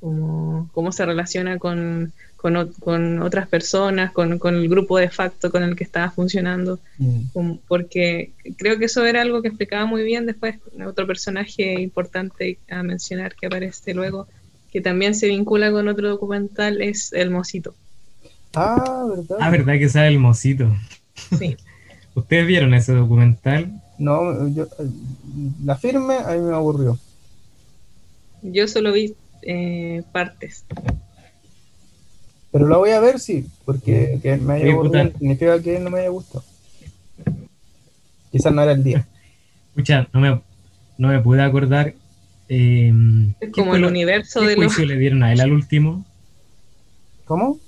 Cómo, 0.00 0.68
cómo 0.72 0.90
se 0.90 1.06
relaciona 1.06 1.58
con, 1.58 2.12
con, 2.40 2.72
con 2.80 3.22
otras 3.22 3.46
personas, 3.46 4.12
con, 4.12 4.38
con, 4.38 4.56
el 4.56 4.68
grupo 4.68 4.98
de 4.98 5.10
facto 5.10 5.50
con 5.50 5.62
el 5.62 5.76
que 5.76 5.84
estaba 5.84 6.10
funcionando, 6.10 6.80
mm. 6.98 7.58
porque 7.68 8.32
creo 8.56 8.78
que 8.78 8.86
eso 8.86 9.04
era 9.04 9.20
algo 9.20 9.42
que 9.42 9.48
explicaba 9.48 9.84
muy 9.84 10.02
bien 10.02 10.26
después 10.26 10.56
otro 10.84 11.06
personaje 11.06 11.80
importante 11.80 12.58
a 12.70 12.82
mencionar 12.82 13.34
que 13.36 13.46
aparece 13.46 13.94
luego, 13.94 14.26
que 14.70 14.80
también 14.80 15.14
se 15.14 15.28
vincula 15.28 15.70
con 15.72 15.88
otro 15.88 16.08
documental, 16.08 16.80
es 16.80 17.12
El 17.12 17.30
Mosito. 17.30 17.74
Ah, 18.54 19.06
¿verdad? 19.08 19.38
Ah, 19.40 19.50
¿verdad 19.50 19.78
que 19.78 19.88
sale 19.88 20.08
El 20.08 20.18
Mosito? 20.18 20.74
Sí. 21.38 21.56
¿Ustedes 22.14 22.46
vieron 22.46 22.74
ese 22.74 22.92
documental? 22.92 23.80
No, 23.98 24.48
yo, 24.48 24.66
la 25.64 25.76
firme 25.76 26.16
a 26.16 26.32
mí 26.32 26.40
me 26.40 26.54
aburrió. 26.54 26.98
Yo 28.42 28.66
solo 28.66 28.92
vi 28.92 29.14
eh, 29.42 30.02
partes. 30.12 30.64
Pero 32.50 32.66
lo 32.66 32.78
voy 32.78 32.90
a 32.90 33.00
ver, 33.00 33.20
sí, 33.20 33.46
porque 33.64 34.18
que 34.22 34.36
me 34.36 34.54
haya 34.54 34.72
aburrido 34.72 35.12
significa 35.18 35.62
que 35.62 35.78
no 35.78 35.90
me 35.90 36.00
haya 36.00 36.08
gustado. 36.08 36.44
Quizás 38.32 38.52
no 38.52 38.62
era 38.62 38.72
el 38.72 38.82
día. 38.82 39.06
Escucha, 39.68 40.08
no 40.12 40.20
me, 40.20 40.40
no 40.98 41.08
me 41.08 41.20
pude 41.20 41.42
acordar. 41.42 41.94
Eh, 42.52 42.92
es 43.38 43.52
como 43.52 43.76
el 43.76 43.84
universo 43.84 44.40
¿qué 44.40 44.48
de 44.48 44.54
juicio 44.56 44.84
le 44.84 44.98
dieron 44.98 45.22
a 45.22 45.32
él 45.32 45.40
al 45.40 45.52
último? 45.52 46.04
¿Cómo? 47.24 47.60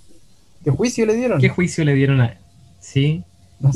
¿Qué 0.64 0.72
juicio 0.72 1.06
le 1.06 1.14
dieron? 1.14 1.40
¿Qué 1.40 1.48
juicio 1.48 1.84
le 1.84 1.94
dieron 1.94 2.20
a 2.20 2.26
él? 2.26 2.38
Sí. 2.80 3.22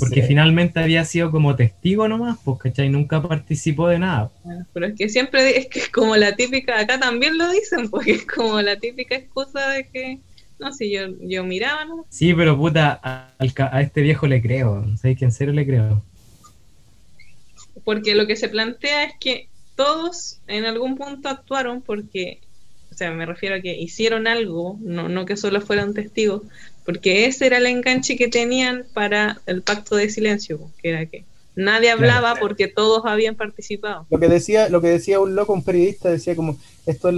porque 0.00 0.24
finalmente 0.24 0.80
había 0.80 1.04
sido 1.04 1.30
como 1.30 1.54
testigo 1.54 2.08
nomás, 2.08 2.38
pues, 2.44 2.58
¿cachai? 2.58 2.88
Nunca 2.88 3.22
participó 3.22 3.86
de 3.86 4.00
nada. 4.00 4.32
Pero 4.72 4.86
es 4.86 4.94
que 4.96 5.08
siempre 5.08 5.56
es 5.56 5.68
que 5.68 5.78
es 5.78 5.90
como 5.90 6.16
la 6.16 6.34
típica, 6.34 6.80
acá 6.80 6.98
también 6.98 7.38
lo 7.38 7.48
dicen, 7.52 7.88
porque 7.90 8.10
es 8.10 8.26
como 8.26 8.60
la 8.60 8.76
típica 8.76 9.14
excusa 9.14 9.68
de 9.70 9.86
que 9.86 10.18
no, 10.58 10.72
si 10.72 10.90
yo, 10.90 11.02
yo 11.20 11.44
miraba, 11.44 11.84
¿no? 11.84 12.04
Sí, 12.08 12.34
pero 12.34 12.56
puta, 12.56 12.98
a, 13.00 13.32
a 13.38 13.80
este 13.80 14.00
viejo 14.00 14.26
le 14.26 14.42
creo. 14.42 14.84
¿Sabes 14.96 15.16
que 15.16 15.24
en 15.24 15.32
serio 15.32 15.54
le 15.54 15.64
creo? 15.64 16.02
Porque 17.84 18.16
lo 18.16 18.26
que 18.26 18.34
se 18.34 18.48
plantea 18.48 19.04
es 19.04 19.12
que 19.20 19.48
todos 19.76 20.38
en 20.48 20.64
algún 20.64 20.96
punto 20.96 21.28
actuaron 21.28 21.82
porque, 21.82 22.40
o 22.90 22.94
sea, 22.94 23.12
me 23.12 23.26
refiero 23.26 23.56
a 23.56 23.60
que 23.60 23.76
hicieron 23.76 24.26
algo, 24.26 24.78
no, 24.80 25.08
no 25.08 25.26
que 25.26 25.36
solo 25.36 25.60
fueran 25.60 25.94
testigos, 25.94 26.42
porque 26.84 27.26
ese 27.26 27.46
era 27.46 27.58
el 27.58 27.66
enganche 27.66 28.16
que 28.16 28.28
tenían 28.28 28.84
para 28.92 29.40
el 29.46 29.62
pacto 29.62 29.96
de 29.96 30.10
silencio, 30.10 30.70
que 30.78 30.88
era 30.90 31.06
que 31.06 31.24
Nadie 31.56 31.90
hablaba 31.90 32.34
porque 32.38 32.68
todos 32.68 33.06
habían 33.06 33.34
participado. 33.34 34.06
Lo 34.10 34.20
que 34.20 34.28
decía, 34.28 34.68
lo 34.68 34.82
que 34.82 34.88
decía 34.88 35.20
un 35.20 35.34
loco, 35.34 35.54
un 35.54 35.64
periodista, 35.64 36.10
decía 36.10 36.36
como 36.36 36.58
esto 36.84 37.10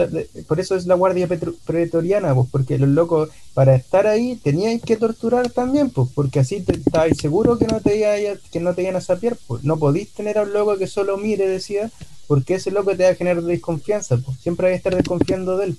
por 0.46 0.60
eso 0.60 0.76
es 0.76 0.86
la 0.86 0.94
guardia 0.94 1.28
pretoriana, 1.66 2.32
pues, 2.36 2.48
porque 2.50 2.78
los 2.78 2.88
locos 2.88 3.30
para 3.52 3.74
estar 3.74 4.06
ahí 4.06 4.36
tenían 4.36 4.78
que 4.78 4.96
torturar 4.96 5.50
también, 5.50 5.90
pues, 5.90 6.08
porque 6.14 6.38
así 6.38 6.60
te 6.60 6.76
estabas 6.76 7.18
seguro 7.18 7.58
que 7.58 7.66
no 7.66 7.80
te 7.80 7.96
iban 7.96 8.38
que 8.52 8.60
no 8.60 8.74
te 8.74 8.82
iban 8.82 8.94
a 8.94 9.00
sapiar, 9.00 9.36
pues. 9.48 9.64
No 9.64 9.76
podís 9.76 10.12
tener 10.12 10.38
a 10.38 10.42
un 10.42 10.52
loco 10.52 10.78
que 10.78 10.86
solo 10.86 11.16
mire, 11.18 11.48
decía, 11.48 11.90
porque 12.28 12.54
ese 12.54 12.70
loco 12.70 12.94
te 12.94 13.02
va 13.02 13.10
a 13.10 13.14
generar 13.14 13.42
desconfianza, 13.42 14.18
pues. 14.18 14.38
Siempre 14.38 14.68
hay 14.68 14.72
que 14.74 14.76
estar 14.76 14.94
desconfiando 14.94 15.56
de 15.56 15.66
él. 15.66 15.78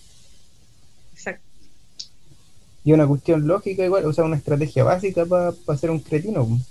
Exacto. 1.13 1.45
Y 2.83 2.91
una 2.91 3.07
cuestión 3.07 3.47
lógica 3.47 3.85
igual, 3.85 4.05
o 4.05 4.11
sea, 4.11 4.25
una 4.25 4.35
estrategia 4.35 4.83
básica 4.83 5.25
para 5.25 5.79
ser 5.79 5.91
un 5.91 5.99
cretino. 5.99 6.45
Pues 6.45 6.67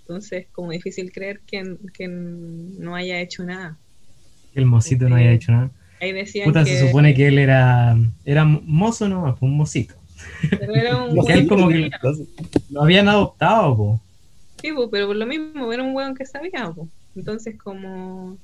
entonces 0.00 0.32
es 0.32 0.46
como 0.52 0.70
difícil 0.70 1.12
creer 1.12 1.40
que, 1.46 1.76
que 1.92 2.08
no 2.08 2.94
haya 2.94 3.20
hecho 3.20 3.44
nada. 3.44 3.76
El 4.54 4.66
mocito 4.66 5.08
no 5.08 5.16
haya 5.16 5.32
hecho 5.32 5.52
nada. 5.52 5.70
Ahí 6.00 6.12
decían 6.12 6.46
Puta, 6.46 6.64
se 6.64 6.86
supone 6.86 7.14
que 7.14 7.28
él 7.28 7.38
era, 7.38 7.96
era 8.24 8.44
mozo, 8.44 9.08
no, 9.08 9.36
fue 9.36 9.48
un 9.48 9.56
mocito. 9.56 9.94
Pero 10.50 10.74
era 10.74 10.96
un 10.96 11.14
que 11.26 11.46
como 11.46 11.68
que 11.68 11.90
lo 12.70 12.82
habían 12.82 13.08
adoptado, 13.08 13.76
po. 13.76 14.00
Sí, 14.60 14.70
pero 14.90 15.08
por 15.08 15.16
lo 15.16 15.26
mismo, 15.26 15.72
era 15.72 15.82
un 15.82 15.94
weón 15.94 16.14
que 16.14 16.26
sabía, 16.26 16.70
po. 16.70 16.88
Entonces, 17.14 17.56
como 17.58 18.36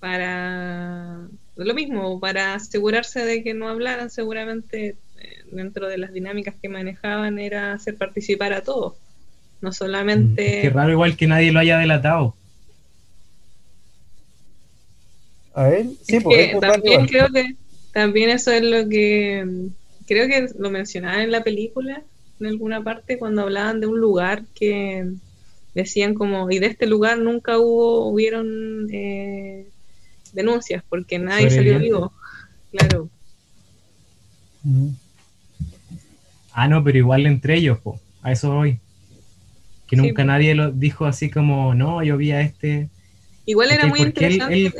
para 0.00 1.28
lo 1.56 1.74
mismo, 1.74 2.20
para 2.20 2.54
asegurarse 2.54 3.24
de 3.24 3.42
que 3.42 3.52
no 3.52 3.68
hablaran, 3.68 4.10
seguramente 4.10 4.96
eh, 5.20 5.44
dentro 5.50 5.88
de 5.88 5.98
las 5.98 6.12
dinámicas 6.12 6.54
que 6.60 6.68
manejaban 6.68 7.38
era 7.38 7.72
hacer 7.72 7.96
participar 7.96 8.52
a 8.52 8.62
todos. 8.62 8.94
No 9.60 9.72
solamente. 9.72 10.62
Qué 10.62 10.70
raro, 10.70 10.92
igual 10.92 11.16
que 11.16 11.26
nadie 11.26 11.50
lo 11.50 11.58
haya 11.58 11.78
delatado. 11.78 12.34
A 15.52 15.70
él, 15.70 15.98
sí, 16.02 16.20
pues. 16.20 16.58
también 16.60 17.06
creo 17.06 17.26
que. 17.28 17.56
También 17.92 18.30
eso 18.30 18.52
es 18.52 18.62
lo 18.62 18.88
que. 18.88 19.44
Creo 20.06 20.28
que 20.28 20.48
lo 20.56 20.70
mencionaban 20.70 21.22
en 21.22 21.32
la 21.32 21.42
película, 21.42 22.02
en 22.38 22.46
alguna 22.46 22.84
parte, 22.84 23.18
cuando 23.18 23.42
hablaban 23.42 23.80
de 23.80 23.88
un 23.88 24.00
lugar 24.00 24.44
que 24.54 25.10
decían 25.74 26.14
como. 26.14 26.48
Y 26.52 26.60
de 26.60 26.66
este 26.66 26.86
lugar 26.86 27.18
nunca 27.18 27.58
hubo. 27.58 28.06
Hubieron. 28.06 28.88
Eh, 28.92 29.66
denuncias, 30.34 30.82
porque 30.88 31.18
nadie 31.18 31.50
salió 31.50 31.78
vivo. 31.78 32.12
Claro. 32.70 33.08
Ah, 36.52 36.68
no, 36.68 36.82
pero 36.82 36.98
igual 36.98 37.26
entre 37.26 37.56
ellos, 37.56 37.78
po. 37.78 38.00
a 38.22 38.32
eso 38.32 38.52
voy 38.54 38.80
que 39.88 39.96
nunca 39.96 40.22
nadie 40.22 40.54
lo 40.54 40.70
dijo 40.70 41.06
así 41.06 41.30
como, 41.30 41.74
no, 41.74 42.04
yo 42.04 42.16
vi 42.16 42.30
a 42.30 42.42
este. 42.42 42.90
Igual 43.46 43.70
era 43.70 43.86
muy 43.86 44.00
interesante 44.00 44.70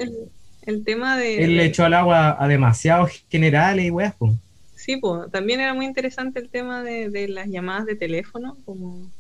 el, 0.67 0.85
tema 0.85 1.17
de. 1.17 1.43
Él 1.45 1.57
le 1.57 1.65
echó 1.65 1.87
al 1.87 1.95
agua 1.95 2.37
a 2.39 2.47
demasiados 2.47 3.25
generales 3.31 3.87
y 3.87 3.91
weas, 3.91 4.15
pues. 4.19 4.35
Sí, 4.77 4.99
pues 4.99 5.31
también 5.33 5.61
era 5.61 5.73
muy 5.73 5.87
interesante 5.87 6.41
el 6.41 6.51
tema 6.51 6.83
de, 6.83 7.27
las 7.29 7.49
llamadas 7.49 7.87
de 7.87 7.97
teléfono, 7.97 8.59
como 8.67 9.11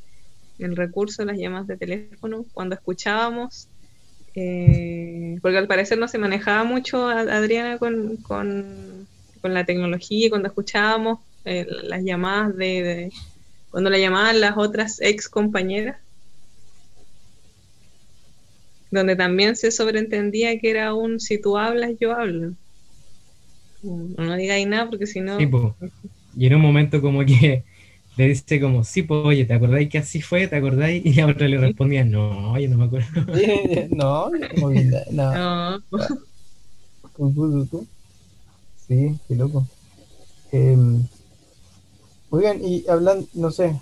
el 0.58 0.76
recurso 0.76 1.22
de 1.22 1.32
las 1.32 1.38
llamadas 1.38 1.66
de 1.66 1.78
teléfono, 1.78 2.44
cuando 2.52 2.74
escuchábamos, 2.74 3.68
eh, 4.34 5.38
porque 5.42 5.58
al 5.58 5.66
parecer 5.66 5.98
no 5.98 6.08
se 6.08 6.18
manejaba 6.18 6.64
mucho 6.64 7.08
Adriana 7.08 7.78
con, 7.78 8.16
con, 8.18 9.06
la 9.42 9.64
tecnología 9.64 10.26
y 10.26 10.30
cuando 10.30 10.48
escuchábamos 10.48 11.20
eh, 11.46 11.66
las 11.84 12.04
llamadas 12.04 12.54
de 12.56 13.10
cuando 13.70 13.88
la 13.90 13.98
llamaban 13.98 14.40
las 14.40 14.56
otras 14.56 15.00
ex 15.00 15.28
compañeras, 15.28 15.96
donde 18.90 19.16
también 19.16 19.56
se 19.56 19.70
sobreentendía 19.70 20.58
que 20.58 20.70
era 20.70 20.94
un 20.94 21.20
si 21.20 21.40
tú 21.40 21.56
hablas, 21.58 21.92
yo 22.00 22.12
hablo. 22.12 22.52
No, 23.82 24.36
digáis 24.36 24.66
nada 24.66 24.88
porque 24.88 25.06
si 25.06 25.20
no... 25.20 25.38
y 26.36 26.46
en 26.46 26.54
un 26.54 26.60
momento 26.60 27.00
como 27.00 27.24
que 27.24 27.64
le 28.18 28.26
dice 28.26 28.60
como, 28.60 28.82
sí, 28.82 29.02
pues 29.02 29.24
oye, 29.24 29.44
¿te 29.44 29.54
acordáis 29.54 29.88
que 29.88 29.98
así 29.98 30.20
fue? 30.20 30.48
¿Te 30.48 30.56
acordáis? 30.56 31.06
Y 31.06 31.14
la 31.14 31.26
otra 31.26 31.46
le 31.48 31.56
respondía, 31.56 32.04
no, 32.04 32.58
yo 32.58 32.68
no 32.68 32.76
me 32.76 32.84
acuerdo. 32.84 33.08
no, 33.90 34.30
no. 35.12 35.78
no. 37.16 37.66
tú. 37.70 37.86
Sí, 38.86 39.16
qué 39.28 39.36
loco. 39.36 39.66
Eh, 40.50 40.76
Oigan, 42.30 42.62
y 42.62 42.84
hablando, 42.88 43.26
no 43.34 43.50
sé, 43.50 43.78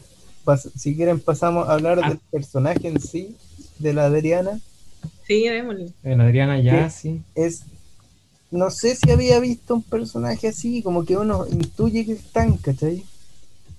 si 0.77 0.95
quieren 0.95 1.19
pasamos 1.19 1.69
a 1.69 1.73
hablar 1.73 1.97
del 1.97 2.19
ah. 2.19 2.21
personaje 2.31 2.89
en 2.89 3.01
sí, 3.01 3.35
de 3.79 3.93
la 3.93 4.05
Adriana. 4.05 4.61
Sí, 5.27 5.49
démosle. 5.49 5.93
De 6.03 6.17
la 6.17 6.25
Adriana 6.25 6.61
ya, 6.61 6.89
sí. 6.91 7.23
Es, 7.35 7.63
no 8.51 8.71
sé 8.71 8.95
si 8.95 9.11
había 9.11 9.41
visto 9.41 9.75
un 9.75 9.83
personaje 9.83 10.49
así, 10.49 10.83
como 10.83 11.05
que 11.05 11.17
uno 11.17 11.47
intuye 11.51 12.05
que 12.05 12.13
están, 12.13 12.57
¿cachai? 12.59 13.03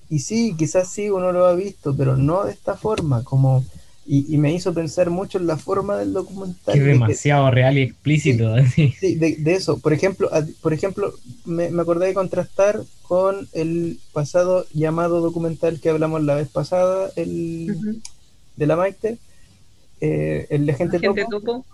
Y 0.09 0.19
sí, 0.19 0.55
quizás 0.57 0.89
sí 0.89 1.09
uno 1.09 1.31
lo 1.31 1.45
ha 1.45 1.53
visto, 1.53 1.95
pero 1.95 2.15
no 2.15 2.45
de 2.45 2.53
esta 2.53 2.75
forma, 2.75 3.23
como 3.23 3.63
y, 4.09 4.37
me 4.37 4.53
hizo 4.53 4.73
pensar 4.73 5.09
mucho 5.09 5.37
en 5.37 5.47
la 5.47 5.57
forma 5.57 5.97
del 5.97 6.13
documental. 6.13 6.73
Que 6.73 6.79
demasiado 6.79 7.51
real 7.51 7.77
y 7.77 7.81
explícito. 7.81 8.55
Sí, 8.73 9.15
de, 9.15 9.53
eso. 9.53 9.79
Por 9.79 9.91
ejemplo, 9.91 10.29
por 10.61 10.73
ejemplo 10.73 11.13
me, 11.43 11.69
me, 11.69 11.81
acordé 11.81 12.07
de 12.07 12.13
contrastar 12.13 12.81
con 13.03 13.49
el 13.51 13.99
pasado 14.13 14.65
llamado 14.73 15.19
documental 15.19 15.81
que 15.81 15.89
hablamos 15.89 16.23
la 16.23 16.35
vez 16.35 16.47
pasada, 16.47 17.11
el 17.17 18.01
de 18.55 18.65
la 18.65 18.77
Maite, 18.77 19.17
eh, 19.99 20.47
el 20.51 20.65
de 20.65 20.73
Gente, 20.73 20.99
Topo. 20.99 21.65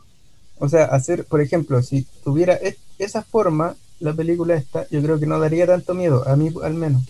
O 0.57 0.69
sea, 0.69 0.85
hacer, 0.85 1.25
por 1.25 1.39
ejemplo, 1.39 1.83
si 1.83 2.07
tuviera 2.23 2.57
esa 2.97 3.21
forma, 3.21 3.75
la 3.99 4.13
película 4.13 4.55
esta, 4.55 4.87
yo 4.89 5.03
creo 5.03 5.19
que 5.19 5.27
no 5.27 5.39
daría 5.39 5.67
tanto 5.67 5.93
miedo, 5.93 6.27
a 6.27 6.35
mí 6.35 6.51
al 6.63 6.73
menos 6.73 7.03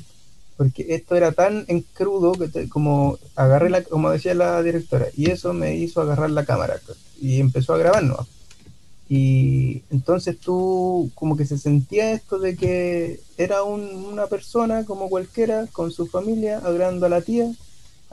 porque 0.58 0.96
esto 0.96 1.16
era 1.16 1.32
tan 1.32 1.66
en 1.68 1.82
crudo 1.82 2.34
que 2.34 2.70
como 2.70 3.18
agarré 3.36 3.70
la, 3.70 3.84
como 3.84 4.12
decía 4.12 4.34
la 4.34 4.62
directora, 4.62 5.08
y 5.16 5.30
eso 5.30 5.54
me 5.54 5.76
hizo 5.76 6.02
agarrar 6.02 6.32
la 6.32 6.46
cámara 6.46 6.80
y 7.20 7.40
empezó 7.40 7.74
a 7.74 7.78
grabarnos. 7.78 8.28
Y 9.10 9.84
entonces 9.92 10.40
tú 10.40 11.12
como 11.14 11.36
que 11.38 11.46
se 11.46 11.58
sentía 11.58 12.12
esto 12.12 12.40
de 12.40 12.56
que 12.56 13.20
era 13.38 13.64
una 13.64 14.28
persona 14.28 14.86
como 14.86 15.10
cualquiera 15.10 15.68
con 15.72 15.92
su 15.92 16.08
familia 16.08 16.60
agrando 16.60 17.06
a 17.06 17.10
la 17.10 17.22
tía 17.22 17.52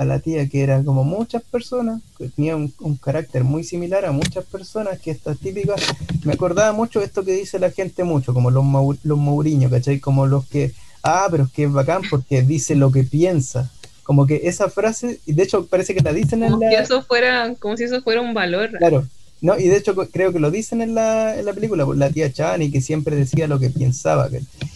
a 0.00 0.06
la 0.06 0.18
tía 0.18 0.49
que 0.49 0.62
era 0.62 0.82
como 0.82 1.04
muchas 1.04 1.42
personas, 1.42 2.00
que 2.16 2.30
tenía 2.30 2.56
un, 2.56 2.73
un 2.80 2.97
carácter 2.97 3.44
muy 3.44 3.64
similar 3.64 4.06
a 4.06 4.12
muchas 4.12 4.47
personas, 4.47 4.99
que 4.99 5.11
estas 5.11 5.38
típicas, 5.38 5.78
me 6.25 6.32
acordaba 6.32 6.73
mucho 6.73 7.02
esto 7.02 7.23
que 7.23 7.35
dice 7.35 7.59
la 7.59 7.70
gente 7.70 8.02
mucho, 8.02 8.32
como 8.32 8.50
los, 8.50 8.64
los 9.02 9.18
Mourinho, 9.18 9.68
¿cachai? 9.68 10.00
Como 10.00 10.26
los 10.26 10.47
que, 10.47 10.73
ah, 11.02 11.28
pero 11.30 11.45
es 11.45 11.50
que 11.50 11.64
es 11.64 11.73
bacán 11.73 12.02
porque 12.11 12.42
dice 12.42 12.75
lo 12.75 12.90
que 12.90 13.04
piensa. 13.04 13.71
Como 14.02 14.26
que 14.26 14.42
esa 14.45 14.69
frase, 14.69 15.21
y 15.25 15.35
de 15.35 15.45
hecho 15.45 15.66
parece 15.66 15.95
que 15.95 16.00
la 16.00 16.12
dicen 16.12 16.42
en 16.42 16.50
Como 16.50 16.64
la... 16.64 16.71
que 16.71 16.76
eso 16.76 17.02
fuera, 17.02 17.54
como 17.59 17.76
si 17.76 17.85
eso 17.85 18.02
fuera 18.02 18.21
un 18.21 18.35
valor. 18.35 18.71
Claro. 18.78 19.07
No, 19.42 19.59
y 19.59 19.69
de 19.69 19.76
hecho 19.76 19.95
creo 19.95 20.33
que 20.33 20.38
lo 20.38 20.50
dicen 20.50 20.83
en 20.83 20.95
la, 20.95 21.38
en 21.38 21.47
la 21.47 21.54
película, 21.54 21.87
pues, 21.87 21.99
la 21.99 22.11
tía 22.11 22.30
Chani, 22.30 22.71
que 22.71 22.83
siempre 22.83 23.16
decía 23.16 23.47
lo 23.47 23.59
que 23.59 23.71
pensaba. 23.71 24.28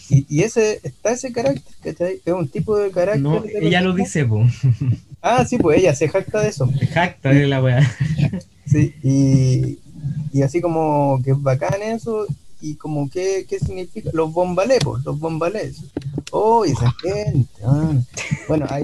Y, 0.09 0.25
y 0.27 0.41
ese, 0.41 0.79
está 0.81 1.11
ese 1.11 1.31
carácter, 1.31 1.73
¿cachai? 1.83 2.21
Es 2.25 2.33
un 2.33 2.47
tipo 2.47 2.75
de 2.77 2.89
carácter. 2.89 3.21
No, 3.21 3.41
de 3.41 3.59
ella 3.61 3.81
lo 3.81 3.93
dice, 3.93 4.25
po. 4.25 4.43
Ah, 5.27 5.43
sí, 5.43 5.57
pues 5.57 5.79
ella 5.79 5.95
se 5.95 6.07
jacta 6.07 6.39
de 6.39 6.49
eso. 6.49 6.69
Jacta 6.93 7.29
de 7.29 7.47
la 7.47 7.59
weá. 7.59 7.81
Sí, 8.67 8.93
y, 9.01 9.79
y 10.31 10.43
así 10.43 10.61
como 10.61 11.19
que 11.23 11.31
es 11.31 11.41
bacán 11.41 11.81
eso, 11.81 12.27
y 12.61 12.75
como 12.75 13.09
que, 13.09 13.45
¿qué 13.47 13.59
significa? 13.59 14.09
Los 14.13 14.31
bombalés, 14.33 14.79
pues, 14.83 15.03
los 15.03 15.19
bombalés. 15.19 15.77
Oh, 16.31 16.65
esa 16.65 16.91
gente. 17.01 17.47
ah. 17.63 17.93
Bueno, 18.47 18.65
hay 18.69 18.83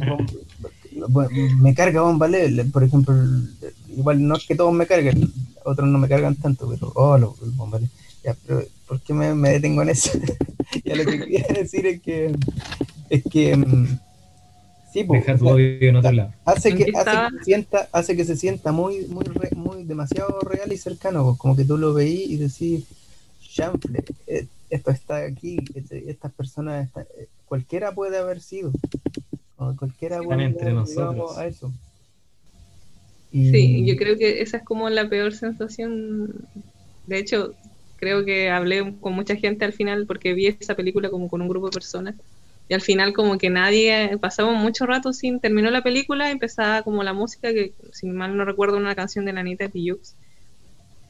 me 1.62 1.74
carga 1.74 2.02
bombalé, 2.02 2.66
por 2.66 2.84
ejemplo, 2.84 3.14
igual 3.90 4.26
no 4.28 4.36
es 4.36 4.46
que 4.46 4.56
todos 4.56 4.74
me 4.74 4.86
carguen, 4.88 5.32
otros 5.64 5.88
no 5.88 5.98
me 5.98 6.08
cargan 6.08 6.36
tanto, 6.36 6.68
pero 6.70 6.92
oh, 6.96 7.18
los, 7.18 7.40
los 7.40 7.56
bombalés. 7.56 7.90
Ya, 8.24 8.36
pero 8.46 8.62
¿por 8.88 9.02
qué 9.02 9.14
me, 9.14 9.34
me 9.34 9.50
detengo 9.52 9.82
en 9.82 9.90
eso? 9.90 10.12
ya 10.86 10.96
lo 10.96 11.06
que 11.08 11.20
quería 11.20 11.46
decir 11.54 11.86
es 11.88 12.02
que 12.02 12.36
es 13.10 13.28
que 13.28 13.56
mm, 13.58 14.00
sí, 14.94 15.04
pues, 15.06 15.26
tu 15.38 15.38
sea, 15.38 15.54
odio 15.54 15.90
en 15.90 15.96
otro 15.96 16.12
lado. 16.14 16.34
hace 16.46 16.70
¿En 16.70 16.76
que, 16.76 16.86
qué 16.86 16.92
hace 16.94 17.18
que 17.28 17.40
sienta, 17.40 17.90
hace 17.92 18.16
que 18.16 18.26
se 18.26 18.36
sienta 18.38 18.72
muy, 18.72 19.08
muy, 19.08 19.24
re- 19.26 19.54
muy 19.56 19.84
demasiado 19.84 20.40
real 20.42 20.72
y 20.74 20.78
cercano, 20.78 21.24
pues, 21.26 21.38
como 21.38 21.56
que 21.56 21.66
tú 21.66 21.78
lo 21.78 21.94
veís 21.94 22.30
y 22.30 22.38
decís, 22.38 22.86
chanfle, 23.54 24.04
eh, 24.28 24.46
esto 24.70 24.92
está 24.92 25.18
aquí, 25.18 25.58
este- 25.76 26.10
estas 26.10 26.32
personas, 26.34 26.88
está- 26.88 27.02
eh, 27.02 27.28
cualquiera 27.46 27.94
puede 27.94 28.18
haber 28.18 28.42
sido, 28.42 28.72
o 29.58 29.76
cualquiera 29.76 30.16
Están 30.16 30.28
puede 30.28 30.44
entre 30.46 30.62
haber 30.62 30.76
nosotros. 30.76 31.38
a 31.38 31.48
eso. 31.48 31.72
Y- 33.32 33.52
Sí, 33.52 33.86
yo 33.86 33.96
creo 33.98 34.18
que 34.18 34.42
esa 34.42 34.58
es 34.58 34.64
como 34.64 34.90
la 34.90 35.08
peor 35.10 35.34
sensación. 35.34 36.34
De 37.08 37.18
hecho, 37.18 37.54
creo 37.98 38.26
que 38.26 38.50
hablé 38.50 38.96
con 39.00 39.14
mucha 39.14 39.36
gente 39.36 39.66
al 39.66 39.74
final 39.74 40.06
porque 40.06 40.34
vi 40.34 40.48
esa 40.48 40.76
película 40.76 41.10
como 41.10 41.30
con 41.30 41.42
un 41.42 41.48
grupo 41.48 41.68
de 41.68 41.74
personas. 41.74 42.16
Y 42.70 42.74
al 42.74 42.82
final 42.82 43.14
como 43.14 43.38
que 43.38 43.50
nadie, 43.50 44.18
pasamos 44.20 44.56
mucho 44.56 44.86
rato 44.86 45.12
sin, 45.12 45.40
terminó 45.40 45.70
la 45.72 45.84
película, 45.84 46.32
empezaba 46.32 46.84
como 46.84 47.04
la 47.04 47.12
música, 47.14 47.52
que 47.54 47.74
si 47.92 48.08
mal 48.08 48.36
no 48.38 48.46
recuerdo 48.46 48.78
una 48.78 48.96
canción 48.96 49.26
de 49.26 49.34
la 49.34 49.42
Anita. 49.42 49.70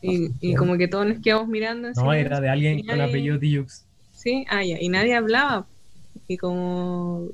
Y, 0.01 0.29
y 0.41 0.55
como 0.55 0.77
que 0.77 0.88
todos 0.88 1.05
nos 1.05 1.20
quedamos 1.22 1.48
mirando. 1.48 1.89
No, 1.89 1.93
silencio, 1.93 2.13
era 2.25 2.41
de 2.41 2.50
alguien 2.50 2.86
con 2.86 3.01
apellido 3.01 3.39
Tijoux. 3.39 3.86
Sí, 4.13 4.46
ah, 4.50 4.63
ya, 4.63 4.77
y 4.79 4.89
nadie 4.89 5.15
hablaba. 5.15 5.67
Y 6.27 6.38
como 6.38 7.27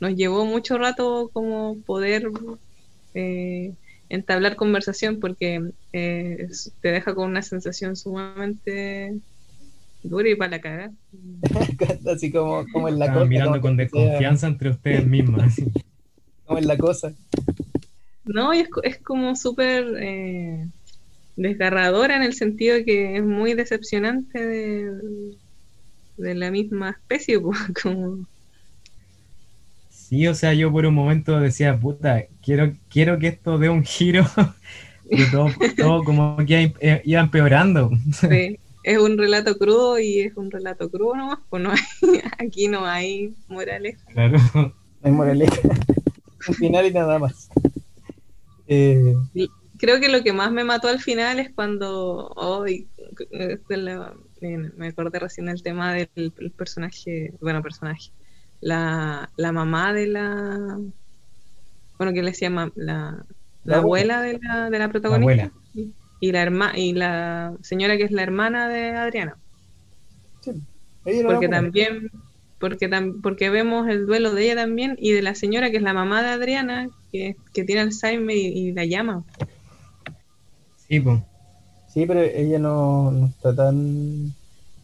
nos 0.00 0.14
llevó 0.14 0.44
mucho 0.44 0.78
rato 0.78 1.30
como 1.32 1.78
poder 1.86 2.28
eh, 3.14 3.72
entablar 4.08 4.56
conversación 4.56 5.18
porque 5.20 5.62
eh, 5.92 6.48
te 6.80 6.88
deja 6.90 7.14
con 7.14 7.30
una 7.30 7.42
sensación 7.42 7.96
sumamente 7.96 9.14
dura 10.02 10.28
y 10.28 10.34
para 10.36 10.50
la 10.52 10.60
cara. 10.60 10.92
así 12.12 12.30
como, 12.30 12.64
como 12.72 12.88
en 12.88 12.98
la 12.98 13.06
Estaban 13.06 13.22
cosa, 13.22 13.28
mirando 13.30 13.52
como 13.52 13.62
con 13.62 13.76
desconfianza 13.76 14.46
entre 14.46 14.70
ustedes 14.70 15.06
mismas. 15.08 15.42
así. 15.52 15.64
como 16.44 16.58
en 16.58 16.66
la 16.68 16.78
cosa. 16.78 17.12
No, 18.24 18.52
y 18.54 18.60
es, 18.60 18.68
co- 18.68 18.82
es 18.82 18.98
como 18.98 19.36
súper 19.36 19.84
eh, 20.00 20.66
desgarradora 21.36 22.16
en 22.16 22.22
el 22.22 22.34
sentido 22.34 22.74
de 22.76 22.84
que 22.84 23.16
es 23.16 23.24
muy 23.24 23.54
decepcionante 23.54 24.44
de, 24.44 24.90
de 26.16 26.34
la 26.34 26.50
misma 26.50 26.90
especie, 26.90 27.38
pues, 27.40 27.58
como 27.82 28.26
Sí, 30.08 30.28
o 30.28 30.36
sea, 30.36 30.54
yo 30.54 30.70
por 30.70 30.86
un 30.86 30.94
momento 30.94 31.40
decía, 31.40 31.76
puta, 31.76 32.26
quiero, 32.40 32.72
quiero 32.88 33.18
que 33.18 33.26
esto 33.26 33.58
dé 33.58 33.68
un 33.68 33.82
giro, 33.82 34.24
pero 35.10 35.30
todo, 35.32 35.50
todo 35.76 36.04
como 36.04 36.36
que 36.46 36.62
iba, 36.62 36.74
eh, 36.80 37.02
empeorando. 37.04 37.90
Sí, 38.12 38.56
es 38.84 38.98
un 38.98 39.18
relato 39.18 39.58
crudo 39.58 39.98
y 39.98 40.20
es 40.20 40.36
un 40.36 40.52
relato 40.52 40.88
crudo 40.90 41.16
nomás, 41.16 41.40
pues 41.50 41.60
no 41.60 41.72
hay, 41.72 42.20
aquí 42.38 42.68
no 42.68 42.86
hay 42.86 43.34
morales. 43.48 43.98
Claro. 44.12 44.38
No 44.54 44.72
hay 45.02 45.10
moraleja. 45.10 45.58
Un 46.48 46.54
final 46.54 46.86
y 46.86 46.92
nada 46.92 47.18
más. 47.18 47.48
Eh, 48.68 49.12
Creo 49.78 50.00
que 50.00 50.08
lo 50.08 50.22
que 50.22 50.32
más 50.32 50.50
me 50.52 50.64
mató 50.64 50.88
al 50.88 51.00
final 51.00 51.38
es 51.38 51.52
cuando 51.54 52.28
hoy 52.36 52.88
me 54.76 54.88
acordé 54.88 55.18
recién 55.18 55.46
del 55.46 55.62
tema 55.62 55.94
del 55.94 56.08
el 56.16 56.50
personaje, 56.52 57.32
bueno, 57.40 57.62
personaje, 57.62 58.10
la, 58.60 59.30
la 59.36 59.52
mamá 59.52 59.92
de 59.92 60.06
la, 60.06 60.78
bueno, 61.98 62.12
que 62.12 62.22
le 62.22 62.30
decía 62.30 62.50
la, 62.50 62.70
la 62.76 63.26
La 63.64 63.78
abuela 63.78 64.20
de 64.20 64.38
la, 64.38 64.70
de 64.70 64.78
la 64.78 64.88
protagonista 64.90 65.44
abuela. 65.44 65.52
y 66.20 66.32
la 66.32 66.42
herma, 66.42 66.72
y 66.76 66.92
la 66.92 67.56
señora 67.62 67.96
que 67.96 68.04
es 68.04 68.10
la 68.12 68.22
hermana 68.22 68.68
de 68.68 68.90
Adriana. 68.90 69.38
sí, 70.42 70.52
ella 71.04 71.26
porque 71.26 71.48
también 71.48 72.10
porque 72.58 72.88
tam- 72.88 73.20
porque 73.22 73.50
vemos 73.50 73.88
el 73.88 74.06
duelo 74.06 74.32
de 74.32 74.44
ella 74.44 74.56
también 74.56 74.96
y 74.98 75.12
de 75.12 75.22
la 75.22 75.34
señora 75.34 75.70
que 75.70 75.76
es 75.76 75.82
la 75.82 75.92
mamá 75.92 76.22
de 76.22 76.28
Adriana 76.30 76.88
que, 77.12 77.36
que 77.52 77.64
tiene 77.64 77.82
Alzheimer 77.82 78.36
y, 78.36 78.46
y 78.68 78.72
la 78.72 78.84
llama 78.84 79.24
Sí, 80.88 81.00
pues. 81.00 81.20
Sí, 81.88 82.06
pero 82.06 82.20
ella 82.20 82.58
no, 82.58 83.10
no 83.10 83.26
está 83.26 83.54
tan. 83.54 84.32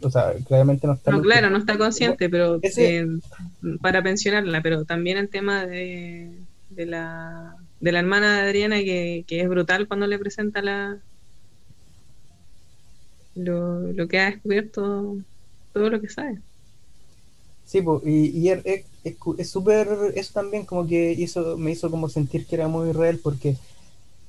O 0.02 0.10
sea, 0.10 0.32
claramente 0.46 0.86
no 0.86 0.94
está. 0.94 1.12
no 1.12 1.20
claro 1.22 1.50
no 1.50 1.58
está 1.58 1.78
consciente 1.78 2.28
pero 2.30 2.60
Ese- 2.62 2.98
eh, 3.00 3.06
para 3.80 4.02
pensionarla 4.02 4.62
pero 4.62 4.84
también 4.84 5.18
el 5.18 5.30
tema 5.30 5.66
de, 5.66 6.46
de 6.68 6.86
la 6.86 7.56
de 7.80 7.92
la 7.92 7.98
hermana 8.00 8.36
de 8.42 8.48
Adriana 8.48 8.76
que, 8.78 9.24
que 9.26 9.40
es 9.40 9.48
brutal 9.48 9.88
cuando 9.88 10.06
le 10.06 10.18
presenta 10.18 10.62
la 10.62 11.02
lo, 13.34 13.92
lo 13.92 14.08
que 14.08 14.20
ha 14.20 14.30
descubierto 14.30 15.16
todo 15.72 15.90
lo 15.90 16.00
que 16.00 16.08
sabe 16.08 16.42
Sí, 17.64 17.80
po, 17.82 18.02
y, 18.04 18.26
y 18.38 18.48
er- 18.50 18.62
es 19.38 19.50
súper. 19.50 19.88
Eso 20.14 20.32
también 20.34 20.64
como 20.66 20.86
que 20.86 21.12
hizo, 21.12 21.56
me 21.56 21.70
hizo 21.72 21.90
como 21.90 22.08
sentir 22.08 22.46
que 22.46 22.56
era 22.56 22.68
muy 22.68 22.92
real 22.92 23.18
porque. 23.22 23.56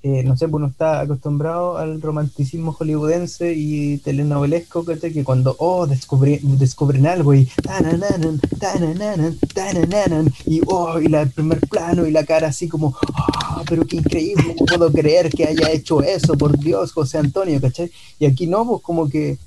Eh, 0.06 0.22
no 0.26 0.36
sé, 0.36 0.50
pues 0.50 0.60
uno 0.60 0.68
está 0.68 1.00
acostumbrado 1.00 1.78
al 1.78 2.02
romanticismo 2.02 2.74
hollywoodense 2.74 3.54
y 3.56 4.00
telenovelesco, 4.00 4.84
¿cachai? 4.84 5.14
que 5.14 5.24
cuando, 5.24 5.56
oh, 5.60 5.88
descubrí, 5.88 6.42
descubren 6.44 7.08
algo 7.08 7.34
y 7.34 7.46
tanananan, 7.64 8.38
tanananan, 8.60 9.38
tanananan, 9.54 10.34
y 10.46 10.60
oh, 10.68 11.00
y 11.00 11.08
la, 11.08 11.22
el 11.22 11.30
primer 11.30 11.62
plano 11.62 12.06
y 12.06 12.12
la 12.12 12.26
cara 12.26 12.50
así 12.50 12.68
como, 12.68 12.88
oh, 12.90 13.62
pero 13.66 13.86
qué 13.86 13.96
increíble, 13.96 14.58
no 14.60 14.66
puedo 14.66 14.92
creer 14.92 15.30
que 15.30 15.46
haya 15.46 15.72
hecho 15.72 16.02
eso, 16.04 16.38
por 16.38 16.60
Dios, 16.60 16.92
José 16.92 17.20
Antonio, 17.20 17.62
¿cachai? 17.62 17.90
Y 18.20 18.26
aquí 18.26 18.46
no, 18.46 18.68
pues 18.68 18.82
como 18.82 19.08
que 19.08 19.38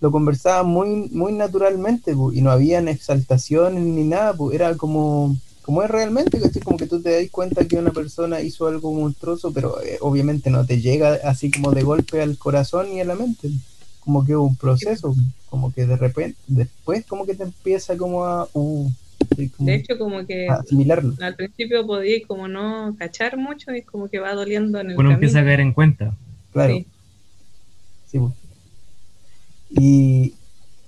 lo 0.00 0.12
conversaban 0.12 0.66
muy, 0.66 1.08
muy 1.10 1.32
naturalmente, 1.32 2.14
pues, 2.14 2.36
y 2.36 2.42
no 2.42 2.50
habían 2.50 2.86
exaltaciones 2.86 3.82
ni 3.82 4.04
nada, 4.04 4.34
pues 4.34 4.54
era 4.54 4.76
como, 4.76 5.38
como 5.62 5.82
es 5.82 5.90
realmente, 5.90 6.40
¿cachai? 6.40 6.62
Como 6.62 6.76
que 6.76 6.86
tú 6.86 7.00
te 7.00 7.20
das 7.20 7.30
cuenta 7.30 7.66
que 7.66 7.76
una 7.76 7.92
persona 7.92 8.40
hizo 8.40 8.66
algo 8.66 8.92
monstruoso, 8.92 9.52
pero 9.52 9.80
eh, 9.82 9.98
obviamente 10.00 10.50
no 10.50 10.66
te 10.66 10.80
llega 10.80 11.18
así 11.24 11.50
como 11.50 11.70
de 11.72 11.82
golpe 11.82 12.20
al 12.20 12.36
corazón 12.36 12.90
ni 12.90 13.00
a 13.00 13.04
la 13.04 13.14
mente, 13.14 13.48
como 14.00 14.24
que 14.26 14.34
un 14.34 14.56
proceso, 14.56 15.14
como 15.48 15.72
que 15.72 15.86
de 15.86 15.96
repente, 15.96 16.36
después 16.48 17.04
como 17.06 17.24
que 17.26 17.34
te 17.34 17.44
empieza 17.44 17.96
como 17.96 18.24
a, 18.24 18.48
uh, 18.52 18.90
como 19.56 19.70
de 19.70 19.74
hecho 19.76 19.98
como 19.98 20.26
que 20.26 20.48
asimilarlo. 20.48 21.14
al 21.20 21.36
principio 21.36 21.86
podía 21.86 22.18
como 22.26 22.48
no 22.48 22.94
cachar 22.98 23.36
mucho 23.36 23.72
y 23.72 23.82
como 23.82 24.08
que 24.08 24.18
va 24.18 24.34
doliendo 24.34 24.80
en 24.80 24.88
el 24.88 24.92
Uno 24.94 25.10
camino. 25.10 25.14
empieza 25.14 25.40
a 25.40 25.44
caer 25.44 25.60
en 25.60 25.72
cuenta. 25.72 26.16
Claro. 26.52 26.74
Sí. 26.74 26.86
Sí, 28.10 28.18
pues. 28.18 28.32
Y 29.70 30.34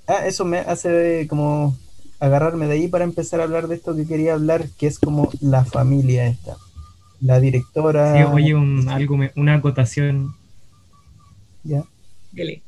ah, 0.07 0.27
eso 0.27 0.45
me 0.45 0.59
hace 0.59 1.27
como 1.29 1.77
agarrarme 2.27 2.67
de 2.67 2.73
ahí 2.75 2.89
para 2.89 3.05
empezar 3.05 3.41
a 3.41 3.45
hablar 3.45 3.69
de 3.69 3.75
esto 3.77 3.95
que 3.97 4.07
quería 4.07 4.35
hablar, 4.35 4.69
que 4.79 4.87
es 4.87 4.99
como 4.99 5.31
la 5.41 5.65
familia 5.65 6.27
esta. 6.27 6.57
La 7.21 7.41
directora. 7.41 8.17
Sí, 8.17 8.23
oye, 8.25 8.55
un, 8.55 8.89
algo, 8.89 9.17
me- 9.17 9.33
una 9.37 9.55
acotación. 9.55 10.35
Ya, 11.63 11.83
Dele. 12.33 12.63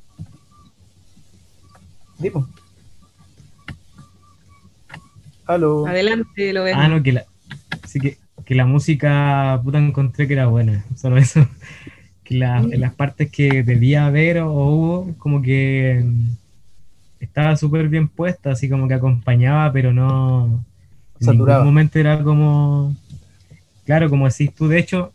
tipo. 2.21 2.47
Aló. 5.47 5.87
Adelante, 5.87 6.53
lo 6.53 6.65
ves. 6.65 6.75
Ah, 6.77 6.89
no, 6.89 7.03
que 7.03 7.13
la, 7.13 7.25
sí 7.87 8.01
que, 8.01 8.19
que 8.45 8.55
la 8.55 8.67
música, 8.67 9.61
puta, 9.63 9.79
encontré 9.79 10.27
que 10.27 10.35
era 10.35 10.47
buena. 10.47 10.85
Solo 10.97 11.19
eso. 11.19 11.47
Que 12.25 12.37
la- 12.39 12.59
en 12.59 12.81
las 12.81 12.95
partes 12.95 13.31
que 13.31 13.63
debía 13.63 14.07
haber 14.07 14.39
o, 14.41 14.53
o 14.53 14.71
hubo, 14.75 15.15
como 15.19 15.43
que 15.43 16.03
mm, 16.05 16.29
estaba 17.21 17.57
súper 17.57 17.89
bien 17.89 18.09
puesta, 18.09 18.51
así 18.51 18.69
como 18.69 18.89
que 18.89 18.95
acompañaba, 18.95 19.73
pero 19.73 19.93
no. 19.93 20.65
En 21.21 21.31
ningún 21.31 21.65
momento 21.65 21.99
era 21.99 22.23
como. 22.23 22.95
claro, 23.85 24.11
como 24.11 24.29
decís 24.29 24.55
tú, 24.55 24.69
de 24.69 24.79
hecho, 24.79 25.13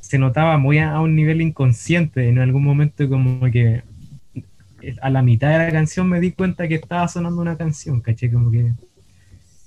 se 0.00 0.18
notaba 0.18 0.58
muy 0.58 0.78
a, 0.78 1.00
un 1.00 1.16
nivel 1.16 1.40
inconsciente. 1.40 2.28
En 2.28 2.38
algún 2.38 2.64
momento 2.64 3.08
como 3.08 3.50
que 3.50 3.82
a 5.00 5.10
la 5.10 5.22
mitad 5.22 5.50
de 5.50 5.58
la 5.58 5.72
canción 5.72 6.08
me 6.08 6.20
di 6.20 6.32
cuenta 6.32 6.68
que 6.68 6.76
estaba 6.76 7.08
sonando 7.08 7.40
una 7.40 7.56
canción, 7.56 8.00
caché, 8.00 8.30
como 8.30 8.50
que 8.50 8.72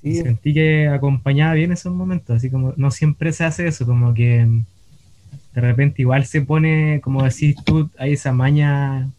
sentí 0.01 0.53
que 0.53 0.87
acompañaba 0.87 1.53
bien 1.55 1.73
esos 1.73 1.93
momentos, 1.93 2.37
así 2.37 2.49
como 2.49 2.73
no 2.77 2.89
siempre 2.89 3.33
se 3.33 3.43
hace 3.43 3.67
eso, 3.67 3.85
como 3.85 4.13
que 4.13 4.47
de 5.53 5.61
repente 5.61 6.01
igual 6.01 6.25
se 6.25 6.41
pone, 6.41 7.01
como 7.01 7.23
decís 7.23 7.55
tú, 7.65 7.89
hay 7.97 8.13
esa 8.13 8.31
maña 8.31 9.09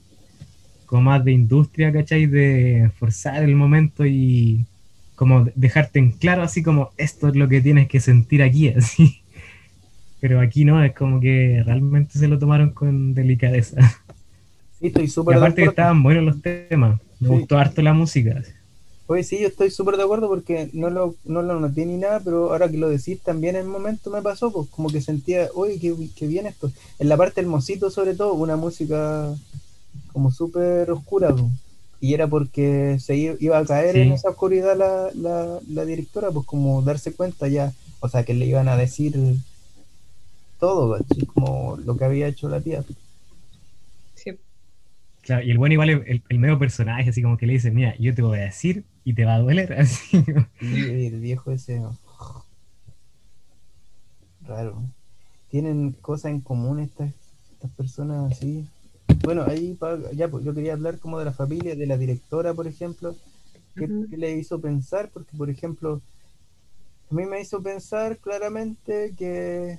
como 0.90 1.03
más 1.03 1.24
de 1.24 1.31
industria, 1.31 1.92
¿cachai? 1.92 2.26
De 2.26 2.90
forzar 2.98 3.44
el 3.44 3.55
momento 3.55 4.05
y 4.05 4.64
como 5.14 5.46
dejarte 5.55 6.00
en 6.00 6.11
claro, 6.11 6.42
así 6.42 6.64
como 6.64 6.90
esto 6.96 7.29
es 7.29 7.37
lo 7.37 7.48
que 7.48 7.61
tienes 7.61 7.87
que 7.87 8.00
sentir 8.00 8.42
aquí, 8.42 8.68
así. 8.76 9.22
Pero 10.18 10.40
aquí 10.40 10.64
no, 10.64 10.83
es 10.83 10.92
como 10.92 11.20
que 11.20 11.62
realmente 11.64 12.18
se 12.18 12.26
lo 12.26 12.40
tomaron 12.40 12.70
con 12.70 13.14
delicadeza. 13.14 13.81
Sí, 14.81 14.88
estoy 14.88 15.07
súper 15.07 15.37
aparte 15.37 15.62
que 15.62 15.68
estaban 15.68 16.03
buenos 16.03 16.24
los 16.24 16.42
temas, 16.42 16.98
me 17.20 17.29
gustó 17.29 17.57
harto 17.57 17.83
la 17.83 17.92
música. 17.92 18.42
Oye, 19.07 19.22
sí, 19.22 19.38
yo 19.40 19.46
estoy 19.46 19.70
súper 19.70 19.96
de 19.96 20.03
acuerdo 20.03 20.26
porque 20.26 20.70
no 20.72 20.90
lo, 20.90 21.14
no 21.24 21.42
lo 21.42 21.61
noté 21.61 21.87
ni 21.87 21.98
nada, 21.98 22.20
pero 22.24 22.50
ahora 22.50 22.68
que 22.68 22.79
lo 22.79 22.88
decís 22.88 23.20
también 23.20 23.55
en 23.55 23.62
el 23.62 23.68
momento 23.68 24.11
me 24.11 24.22
pasó, 24.22 24.53
pues 24.53 24.68
como 24.70 24.88
que 24.90 25.00
sentía, 25.00 25.50
oye, 25.55 25.79
qué, 25.79 25.94
qué 26.16 26.26
bien 26.26 26.46
esto. 26.46 26.72
En 26.98 27.09
la 27.09 27.16
parte 27.16 27.40
del 27.40 27.48
mocito 27.48 27.90
sobre 27.90 28.14
todo, 28.14 28.35
una 28.35 28.57
música 28.57 29.33
como 30.10 30.30
súper 30.30 30.90
oscura, 30.90 31.30
pues. 31.30 31.44
y 32.00 32.14
era 32.14 32.26
porque 32.26 32.98
se 33.00 33.16
iba 33.16 33.58
a 33.58 33.64
caer 33.64 33.96
en 33.96 34.12
esa 34.12 34.30
oscuridad 34.30 34.76
la, 34.76 35.10
la, 35.14 35.58
la, 35.68 35.84
directora, 35.84 36.30
pues 36.30 36.46
como 36.46 36.82
darse 36.82 37.12
cuenta 37.12 37.48
ya, 37.48 37.72
o 38.00 38.08
sea, 38.08 38.24
que 38.24 38.34
le 38.34 38.46
iban 38.46 38.68
a 38.68 38.76
decir 38.76 39.18
todo, 40.58 40.94
así 40.94 41.26
como 41.26 41.78
lo 41.84 41.96
que 41.96 42.04
había 42.04 42.28
hecho 42.28 42.48
la 42.48 42.60
tía 42.60 42.84
y 45.38 45.50
el 45.50 45.58
bueno 45.58 45.74
igual 45.74 45.90
el, 45.90 46.22
el, 46.28 46.38
medio 46.38 46.58
personaje, 46.58 47.10
así 47.10 47.22
como 47.22 47.36
que 47.36 47.46
le 47.46 47.54
dice, 47.54 47.70
mira, 47.70 47.94
yo 47.98 48.14
te 48.14 48.22
voy 48.22 48.38
a 48.38 48.42
decir 48.42 48.84
y 49.04 49.14
te 49.14 49.24
va 49.24 49.34
a 49.34 49.38
doler. 49.38 49.72
Así. 49.80 50.24
el 50.60 51.20
viejo 51.20 51.52
ese. 51.52 51.80
Raro. 54.46 54.82
Tienen 55.50 55.92
cosas 55.92 56.32
en 56.32 56.40
común 56.40 56.80
estas, 56.80 57.12
estas 57.52 57.70
personas 57.72 58.32
así. 58.32 58.66
Bueno, 59.22 59.44
ahí 59.46 59.78
ya 60.14 60.28
pues, 60.28 60.44
yo 60.44 60.54
quería 60.54 60.72
hablar 60.72 60.98
como 60.98 61.18
de 61.18 61.24
la 61.24 61.32
familia, 61.32 61.74
de 61.74 61.86
la 61.86 61.98
directora, 61.98 62.54
por 62.54 62.66
ejemplo. 62.66 63.16
¿Qué, 63.74 63.86
le 63.86 64.32
hizo 64.32 64.60
pensar? 64.60 65.10
Porque, 65.12 65.36
por 65.36 65.48
ejemplo, 65.48 66.00
a 67.10 67.14
mí 67.14 67.24
me 67.26 67.40
hizo 67.40 67.62
pensar 67.62 68.18
claramente 68.18 69.14
que, 69.16 69.78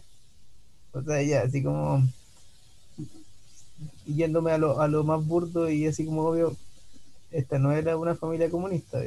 o 0.93 1.01
sea, 1.01 1.21
ya, 1.21 1.41
así 1.41 1.63
como 1.63 2.03
yéndome 4.05 4.51
a 4.51 4.57
lo, 4.57 4.79
a 4.81 4.87
lo 4.87 5.03
más 5.03 5.25
burdo 5.25 5.69
y 5.69 5.87
así 5.87 6.05
como 6.05 6.23
obvio, 6.23 6.55
esta 7.31 7.59
no 7.59 7.71
era 7.71 7.97
una 7.97 8.15
familia 8.15 8.49
comunista, 8.49 9.01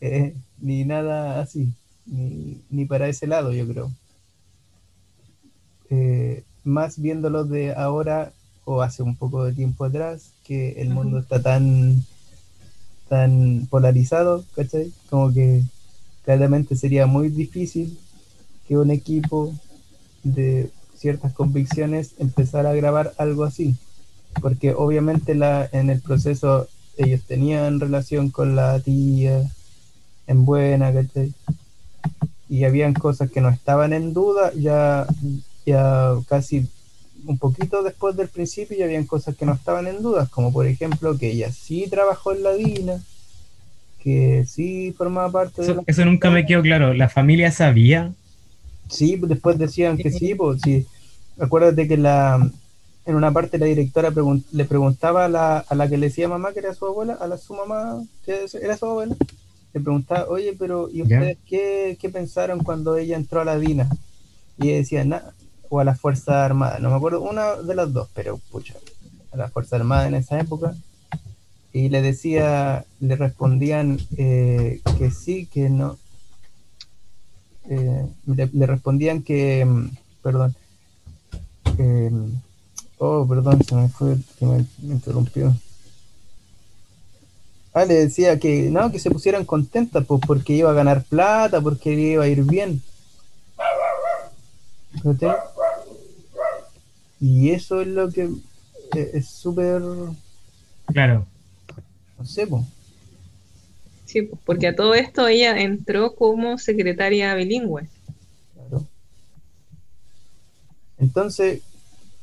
eh, 0.00 0.34
ni 0.60 0.84
nada 0.84 1.40
así, 1.40 1.72
ni, 2.06 2.84
para 2.86 3.08
ese 3.08 3.26
lado, 3.26 3.52
yo 3.52 3.66
creo. 3.66 3.92
Eh, 5.90 6.44
más 6.64 7.00
viéndolo 7.00 7.44
de 7.44 7.74
ahora 7.74 8.32
o 8.64 8.82
hace 8.82 9.02
un 9.02 9.16
poco 9.16 9.44
de 9.44 9.52
tiempo 9.52 9.84
atrás, 9.84 10.30
que 10.44 10.80
el 10.80 10.90
mundo 10.90 11.18
está 11.18 11.42
tan, 11.42 12.04
tan 13.08 13.66
polarizado, 13.70 14.44
¿cachai? 14.54 14.92
Como 15.10 15.32
que 15.32 15.62
claramente 16.24 16.76
sería 16.76 17.06
muy 17.06 17.28
difícil 17.28 17.98
que 18.68 18.78
un 18.78 18.90
equipo 18.90 19.52
de 20.22 20.70
ciertas 20.96 21.32
convicciones 21.32 22.12
empezar 22.18 22.66
a 22.66 22.74
grabar 22.74 23.12
algo 23.18 23.44
así, 23.44 23.74
porque 24.40 24.72
obviamente 24.72 25.34
la, 25.34 25.68
en 25.72 25.90
el 25.90 26.00
proceso 26.00 26.68
ellos 26.96 27.22
tenían 27.26 27.80
relación 27.80 28.30
con 28.30 28.54
la 28.54 28.78
tía 28.80 29.42
en 30.26 30.44
buena, 30.44 30.92
Y 32.48 32.64
habían 32.64 32.94
cosas 32.94 33.30
que 33.30 33.40
no 33.40 33.48
estaban 33.48 33.92
en 33.92 34.12
duda, 34.12 34.52
ya, 34.54 35.06
ya 35.64 36.14
casi 36.28 36.66
un 37.26 37.38
poquito 37.38 37.82
después 37.82 38.16
del 38.16 38.28
principio 38.28 38.76
ya 38.76 38.84
habían 38.84 39.06
cosas 39.06 39.36
que 39.36 39.46
no 39.46 39.52
estaban 39.52 39.86
en 39.86 40.02
dudas, 40.02 40.28
como 40.28 40.52
por 40.52 40.66
ejemplo 40.66 41.16
que 41.16 41.30
ella 41.30 41.52
sí 41.52 41.86
trabajó 41.88 42.32
en 42.32 42.42
la 42.42 42.52
DINA, 42.52 43.00
que 44.02 44.44
sí 44.48 44.92
formaba 44.96 45.30
parte 45.30 45.62
de... 45.62 45.82
Eso, 45.86 46.04
nunca 46.04 46.30
me 46.30 46.44
quedó 46.44 46.62
claro, 46.62 46.94
¿la 46.94 47.08
familia 47.08 47.52
sabía 47.52 48.12
Sí, 48.88 49.18
después 49.22 49.56
decían 49.58 49.96
que 49.96 50.10
sí, 50.10 50.34
pues 50.34 50.60
sí. 50.62 50.86
Acuérdate 51.38 51.88
que 51.88 51.96
la, 51.96 52.50
en 53.06 53.14
una 53.14 53.32
parte 53.32 53.58
la 53.58 53.66
directora 53.66 54.12
le 54.52 54.64
preguntaba 54.64 55.24
a 55.24 55.28
la, 55.28 55.58
a 55.58 55.74
la 55.74 55.88
que 55.88 55.96
le 55.96 56.08
decía 56.08 56.28
mamá 56.28 56.52
que 56.52 56.58
era 56.58 56.74
su 56.74 56.86
abuela, 56.86 57.14
a 57.14 57.26
la 57.26 57.38
su 57.38 57.54
mamá 57.54 58.04
que 58.24 58.44
era 58.60 58.76
su 58.76 58.86
abuela, 58.86 59.16
le 59.72 59.80
preguntaba, 59.80 60.28
oye, 60.28 60.54
pero 60.58 60.90
¿y 60.90 61.02
ustedes 61.02 61.38
qué, 61.46 61.96
qué, 61.98 62.10
pensaron 62.10 62.62
cuando 62.62 62.96
ella 62.96 63.16
entró 63.16 63.40
a 63.40 63.44
la 63.46 63.58
DINA? 63.58 63.88
Y 64.58 64.68
ella 64.68 64.76
decía, 64.76 65.04
nada, 65.04 65.32
o 65.72 65.80
a 65.80 65.84
la 65.84 65.94
Fuerza 65.94 66.44
Armada, 66.44 66.78
no 66.80 66.90
me 66.90 66.96
acuerdo, 66.96 67.22
una 67.22 67.54
de 67.54 67.74
las 67.74 67.90
dos, 67.94 68.06
pero 68.12 68.36
pucha, 68.50 68.74
a 69.32 69.38
la 69.38 69.48
Fuerza 69.48 69.76
Armada 69.76 70.06
en 70.06 70.14
esa 70.14 70.38
época. 70.38 70.74
Y 71.72 71.88
le 71.88 72.02
decía, 72.02 72.84
le 73.00 73.16
respondían 73.16 73.98
eh, 74.18 74.82
que 74.98 75.10
sí, 75.10 75.46
que 75.46 75.70
no, 75.70 75.96
eh, 77.70 78.06
le, 78.26 78.66
respondían 78.66 79.22
que, 79.22 79.64
mm, 79.64 79.88
perdón, 80.22 80.54
oh, 82.98 83.26
perdón, 83.26 83.64
se 83.64 83.74
me 83.74 83.88
fue, 83.88 84.18
que 84.38 84.44
me, 84.44 84.66
interrumpió. 84.82 85.56
Ah, 87.72 87.86
le 87.86 87.94
decía 87.94 88.38
que 88.38 88.70
no, 88.70 88.92
que 88.92 88.98
se 88.98 89.10
pusieran 89.10 89.46
contentas, 89.46 90.04
pues 90.04 90.20
porque 90.26 90.52
iba 90.52 90.68
a 90.68 90.74
ganar 90.74 91.02
plata, 91.04 91.62
porque 91.62 91.94
iba 91.94 92.24
a 92.24 92.28
ir 92.28 92.42
bien. 92.42 92.82
Y 97.22 97.50
eso 97.50 97.80
es 97.80 97.86
lo 97.86 98.10
que 98.10 98.24
eh, 98.96 99.10
es 99.14 99.28
súper. 99.28 99.80
Claro. 100.86 101.24
No 102.18 102.24
sé, 102.24 102.48
pues. 102.48 102.64
Sí, 104.06 104.28
porque 104.44 104.66
a 104.66 104.74
todo 104.74 104.94
esto 104.94 105.28
ella 105.28 105.56
entró 105.60 106.16
como 106.16 106.58
secretaria 106.58 107.32
bilingüe. 107.36 107.86
Claro. 108.54 108.84
Entonces, 110.98 111.62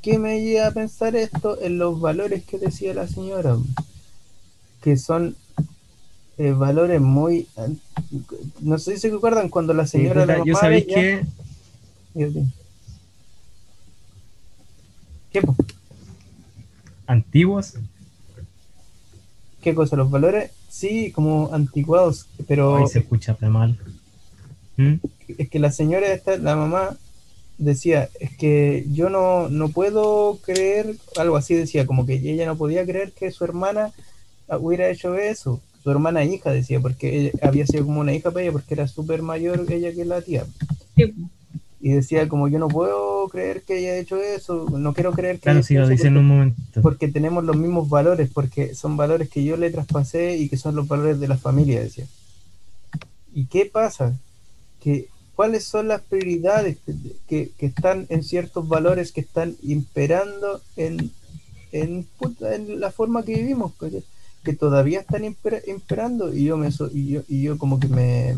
¿qué 0.01 0.19
me 0.19 0.41
lleva 0.41 0.67
a 0.67 0.71
pensar 0.71 1.15
esto 1.15 1.61
en 1.61 1.79
los 1.79 2.01
valores 2.01 2.43
que 2.43 2.59
decía 2.59 2.93
la 2.93 3.07
señora? 3.07 3.55
Que 4.83 4.97
son 4.97 5.37
eh, 6.37 6.51
valores 6.51 6.99
muy... 6.99 7.47
No 8.59 8.77
sé 8.77 8.95
si 8.95 9.09
se 9.09 9.15
acuerdan 9.15 9.47
cuando 9.47 9.73
la 9.73 9.87
señora... 9.87 10.25
la 10.25 10.43
yo 10.43 10.55
sabéis 10.55 10.87
que... 10.87 11.25
¿Qué? 15.31 15.41
¿Antiguos? 17.05 17.75
¿Qué 19.61 19.75
cosa? 19.75 19.95
¿Los 19.95 20.09
valores? 20.09 20.51
Sí, 20.69 21.11
como 21.11 21.53
anticuados, 21.53 22.27
pero... 22.47 22.77
Ahí 22.77 22.87
se 22.87 22.99
escucha 22.99 23.37
mal. 23.41 23.77
¿Mm? 24.77 24.95
Es 25.37 25.49
que 25.49 25.59
la 25.59 25.71
señora 25.71 26.11
esta, 26.13 26.37
la 26.37 26.55
mamá, 26.55 26.97
decía, 27.57 28.09
es 28.19 28.35
que 28.37 28.85
yo 28.91 29.09
no, 29.09 29.49
no 29.49 29.69
puedo 29.69 30.39
creer, 30.41 30.95
algo 31.17 31.37
así 31.37 31.53
decía, 31.53 31.85
como 31.85 32.05
que 32.05 32.13
ella 32.13 32.45
no 32.45 32.57
podía 32.57 32.85
creer 32.85 33.11
que 33.11 33.31
su 33.31 33.43
hermana 33.43 33.91
hubiera 34.59 34.89
hecho 34.89 35.15
eso. 35.15 35.61
Su 35.83 35.91
hermana 35.91 36.23
hija 36.23 36.51
decía, 36.51 36.79
porque 36.79 37.31
había 37.41 37.67
sido 37.67 37.85
como 37.85 38.01
una 38.01 38.13
hija 38.13 38.31
para 38.31 38.43
ella, 38.43 38.51
porque 38.51 38.73
era 38.73 38.87
súper 38.87 39.21
mayor 39.21 39.65
ella 39.69 39.93
que 39.93 40.05
la 40.05 40.21
tía. 40.21 40.45
Y 41.81 41.91
decía, 41.91 42.27
como 42.27 42.47
yo 42.49 42.59
no 42.59 42.67
puedo 42.67 43.29
creer 43.29 43.63
que 43.63 43.75
haya 43.75 43.97
hecho 43.97 44.17
eso, 44.17 44.65
no 44.69 44.93
quiero 44.93 45.13
creer 45.13 45.37
que... 45.37 45.43
Claro, 45.43 45.63
sí, 45.63 45.75
lo 45.75 45.87
dice 45.87 46.07
en 46.07 46.17
un 46.17 46.25
momento. 46.25 46.81
Porque 46.81 47.07
tenemos 47.07 47.43
los 47.43 47.55
mismos 47.55 47.87
valores, 47.87 48.29
porque 48.33 48.75
son 48.75 48.97
valores 48.97 49.29
que 49.29 49.43
yo 49.45 49.55
le 49.55 49.71
traspasé 49.71 50.35
y 50.35 50.49
que 50.49 50.57
son 50.57 50.75
los 50.75 50.87
valores 50.87 51.19
de 51.19 51.27
la 51.29 51.37
familia, 51.37 51.79
decía. 51.79 52.05
¿Y 53.33 53.45
qué 53.45 53.65
pasa? 53.65 54.17
Que 54.81 55.07
cuáles 55.35 55.63
son 55.63 55.87
las 55.87 56.01
prioridades 56.01 56.77
que, 57.27 57.51
están 57.59 58.07
en 58.09 58.23
ciertos 58.23 58.67
valores 58.67 59.13
que 59.13 59.21
están 59.21 59.55
imperando 59.63 60.61
en, 60.75 61.11
en, 61.71 62.05
la 62.77 62.91
forma 62.91 63.23
que 63.23 63.35
vivimos, 63.35 63.71
que 64.43 64.53
todavía 64.53 64.99
están 64.99 65.23
imperando 65.23 66.33
y 66.33 66.43
yo 66.43 66.57
me 66.57 66.69
y 66.93 67.07
yo, 67.07 67.21
y 67.29 67.41
yo 67.41 67.57
como 67.57 67.79
que 67.79 67.87
me, 67.87 68.35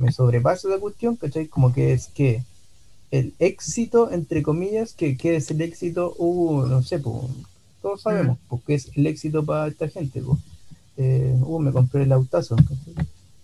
me 0.00 0.12
sobrepaso 0.12 0.68
la 0.68 0.78
cuestión, 0.78 1.16
¿cachai? 1.16 1.46
Como 1.46 1.72
que 1.72 1.92
es 1.92 2.08
que 2.08 2.42
el 3.10 3.34
éxito, 3.38 4.10
entre 4.10 4.42
comillas, 4.42 4.94
que, 4.94 5.16
es 5.22 5.50
el 5.50 5.60
éxito, 5.60 6.14
uh, 6.18 6.66
no 6.66 6.82
sé, 6.82 6.98
pues, 6.98 7.16
todos 7.82 8.02
sabemos, 8.02 8.38
porque 8.48 8.74
es 8.74 8.90
el 8.96 9.06
éxito 9.06 9.44
para 9.44 9.68
esta 9.68 9.88
gente. 9.88 10.22
Pues. 10.22 10.38
Uh, 10.96 11.58
me 11.58 11.72
compré 11.72 12.02
el 12.02 12.12
autazo. 12.12 12.56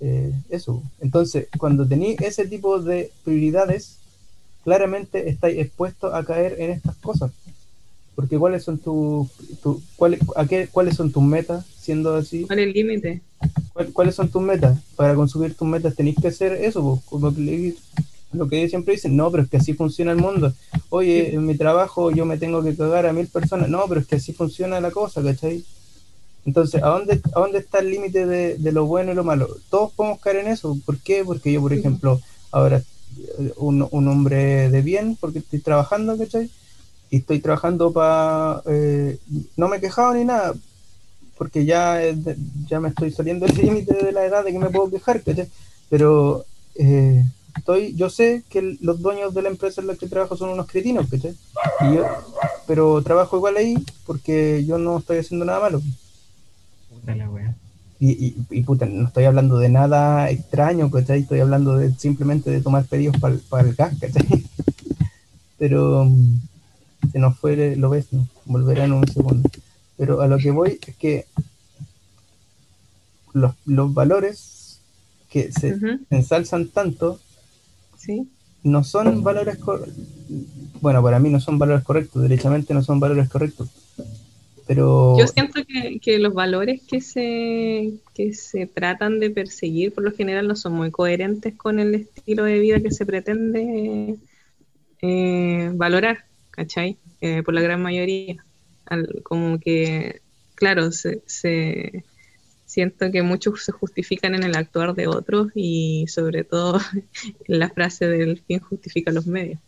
eh, 0.00 0.32
eso. 0.50 0.82
Entonces, 1.00 1.48
cuando 1.58 1.86
tenéis 1.86 2.20
ese 2.20 2.46
tipo 2.46 2.80
de 2.80 3.12
prioridades, 3.24 3.96
claramente 4.64 5.28
estáis 5.28 5.58
expuestos 5.58 6.12
a 6.12 6.24
caer 6.24 6.56
en 6.60 6.70
estas 6.70 6.96
cosas. 6.96 7.32
Porque 8.14 8.38
cuáles 8.38 8.64
son 8.64 8.78
tus 8.78 9.30
tu, 9.62 9.82
cuáles, 9.96 10.20
a 10.36 10.46
qué, 10.46 10.68
cuáles 10.68 10.96
son 10.96 11.12
tus 11.12 11.22
metas 11.22 11.64
siendo 11.86 12.14
así. 12.14 12.42
¿Cuál 12.42 12.58
es 12.58 12.66
el 12.66 12.72
límite? 12.72 13.22
¿Cuáles 13.92 14.14
son 14.14 14.28
tus 14.28 14.42
metas? 14.42 14.78
Para 14.96 15.14
consumir 15.14 15.54
tus 15.54 15.66
metas 15.66 15.94
tenéis 15.94 16.16
que 16.20 16.28
hacer 16.28 16.52
eso, 16.52 17.02
como 17.06 17.34
que 17.34 17.74
lo 18.32 18.48
que 18.48 18.68
siempre 18.68 18.94
dicen, 18.94 19.16
no, 19.16 19.30
pero 19.30 19.44
es 19.44 19.48
que 19.48 19.56
así 19.56 19.72
funciona 19.72 20.12
el 20.12 20.18
mundo. 20.18 20.52
Oye, 20.90 21.34
en 21.34 21.46
mi 21.46 21.56
trabajo 21.56 22.10
yo 22.10 22.26
me 22.26 22.38
tengo 22.38 22.62
que 22.62 22.76
cagar 22.76 23.06
a 23.06 23.12
mil 23.12 23.28
personas. 23.28 23.68
No, 23.68 23.84
pero 23.88 24.00
es 24.00 24.06
que 24.06 24.16
así 24.16 24.32
funciona 24.32 24.80
la 24.80 24.90
cosa, 24.90 25.22
¿cachai? 25.22 25.64
Entonces, 26.44 26.82
¿a 26.82 26.88
dónde, 26.88 27.20
a 27.34 27.40
dónde 27.40 27.58
está 27.58 27.78
el 27.78 27.90
límite 27.90 28.26
de, 28.26 28.56
de, 28.56 28.72
lo 28.72 28.86
bueno 28.86 29.12
y 29.12 29.14
lo 29.14 29.24
malo? 29.24 29.48
Todos 29.70 29.92
podemos 29.92 30.20
caer 30.20 30.36
en 30.36 30.48
eso. 30.48 30.76
¿Por 30.84 30.98
qué? 30.98 31.24
Porque 31.24 31.52
yo, 31.52 31.60
por 31.60 31.72
ejemplo, 31.72 32.20
ahora 32.50 32.82
un, 33.56 33.86
un 33.90 34.08
hombre 34.08 34.70
de 34.70 34.82
bien, 34.82 35.16
porque 35.20 35.40
estoy 35.40 35.60
trabajando, 35.60 36.16
¿cachai? 36.18 36.50
Y 37.10 37.18
estoy 37.18 37.40
trabajando 37.40 37.92
para... 37.92 38.62
Eh, 38.66 39.18
no 39.56 39.68
me 39.68 39.76
he 39.76 39.80
quejado 39.80 40.14
ni 40.14 40.24
nada, 40.24 40.54
porque 41.36 41.64
ya, 41.64 42.00
ya 42.68 42.80
me 42.80 42.88
estoy 42.88 43.10
saliendo 43.10 43.46
del 43.46 43.56
límite 43.62 43.94
de 43.94 44.12
la 44.12 44.24
edad 44.24 44.44
de 44.44 44.52
que 44.52 44.58
me 44.58 44.70
puedo 44.70 44.90
quejar, 44.90 45.22
¿cachai? 45.22 45.48
Pero 45.88 46.44
eh, 46.74 47.24
estoy, 47.56 47.94
yo 47.94 48.10
sé 48.10 48.42
que 48.48 48.76
los 48.80 49.00
dueños 49.00 49.34
de 49.34 49.42
la 49.42 49.48
empresa 49.48 49.80
en 49.80 49.88
la 49.88 49.96
que 49.96 50.08
trabajo 50.08 50.36
son 50.36 50.50
unos 50.50 50.66
cretinos, 50.66 51.06
¿cachai? 51.10 51.34
Y 51.80 51.96
yo, 51.96 52.06
pero 52.66 53.02
trabajo 53.02 53.36
igual 53.36 53.56
ahí 53.56 53.76
porque 54.04 54.64
yo 54.66 54.78
no 54.78 54.98
estoy 54.98 55.18
haciendo 55.18 55.44
nada 55.44 55.60
malo. 55.60 55.82
Y, 57.98 58.10
y, 58.10 58.36
y, 58.50 58.62
puta, 58.62 58.84
no 58.84 59.06
estoy 59.06 59.24
hablando 59.24 59.58
de 59.58 59.70
nada 59.70 60.28
extraño, 60.30 60.90
¿cachai? 60.90 61.20
Estoy 61.20 61.40
hablando 61.40 61.78
de 61.78 61.94
simplemente 61.94 62.50
de 62.50 62.60
tomar 62.60 62.84
pedidos 62.84 63.16
para 63.18 63.66
el 63.66 63.74
gas, 63.74 63.94
¿cachai? 63.98 64.26
Pero 65.58 66.04
mm, 66.04 66.40
se 67.12 67.18
nos 67.18 67.38
fue, 67.38 67.76
lo 67.76 67.88
ves, 67.88 68.12
¿no? 68.12 68.26
Volverá 68.44 68.84
en 68.84 68.92
un 68.92 69.06
segundo. 69.08 69.48
Pero 69.96 70.20
a 70.20 70.26
lo 70.26 70.38
que 70.38 70.50
voy 70.50 70.78
es 70.86 70.96
que 70.96 71.26
los, 73.36 73.54
los 73.66 73.92
valores 73.92 74.80
que 75.28 75.52
se 75.52 75.74
uh 75.74 75.76
-huh. 75.76 76.00
ensalzan 76.10 76.68
tanto 76.68 77.20
¿Sí? 77.98 78.28
no 78.62 78.82
son 78.82 79.22
valores 79.22 79.58
bueno 80.80 81.02
para 81.02 81.18
mí 81.18 81.28
no 81.28 81.40
son 81.40 81.58
valores 81.58 81.84
correctos 81.84 82.22
derechamente 82.22 82.72
no 82.72 82.82
son 82.82 82.98
valores 83.00 83.28
correctos 83.28 83.68
pero 84.66 85.16
yo 85.18 85.26
siento 85.26 85.62
que, 85.64 86.00
que, 86.00 86.18
los 86.18 86.32
valores 86.32 86.82
que 86.82 87.00
se 87.00 87.94
que 88.14 88.32
se 88.32 88.66
tratan 88.66 89.20
de 89.20 89.30
perseguir 89.30 89.92
por 89.92 90.04
lo 90.04 90.12
general 90.12 90.48
no 90.48 90.56
son 90.56 90.72
muy 90.72 90.90
coherentes 90.90 91.54
con 91.54 91.78
el 91.78 91.94
estilo 91.94 92.44
de 92.44 92.58
vida 92.58 92.80
que 92.80 92.90
se 92.90 93.04
pretende 93.04 94.16
eh, 95.02 95.70
valorar 95.74 96.24
¿cachai? 96.50 96.96
Eh, 97.20 97.42
por 97.42 97.52
la 97.54 97.60
gran 97.60 97.82
mayoría 97.82 98.45
Al, 98.86 99.22
como 99.22 99.58
que 99.58 100.20
claro 100.54 100.92
se, 100.92 101.22
se 101.26 102.04
siento 102.66 103.10
que 103.10 103.22
muchos 103.22 103.64
se 103.64 103.72
justifican 103.72 104.34
en 104.34 104.42
el 104.42 104.56
actuar 104.56 104.94
de 104.94 105.06
otros 105.06 105.48
y 105.54 106.06
sobre 106.08 106.44
todo 106.44 106.80
en 107.46 107.58
la 107.58 107.70
frase 107.70 108.06
del 108.06 108.42
fin 108.42 108.60
justifica 108.60 109.12
los 109.12 109.26
medios. 109.26 109.60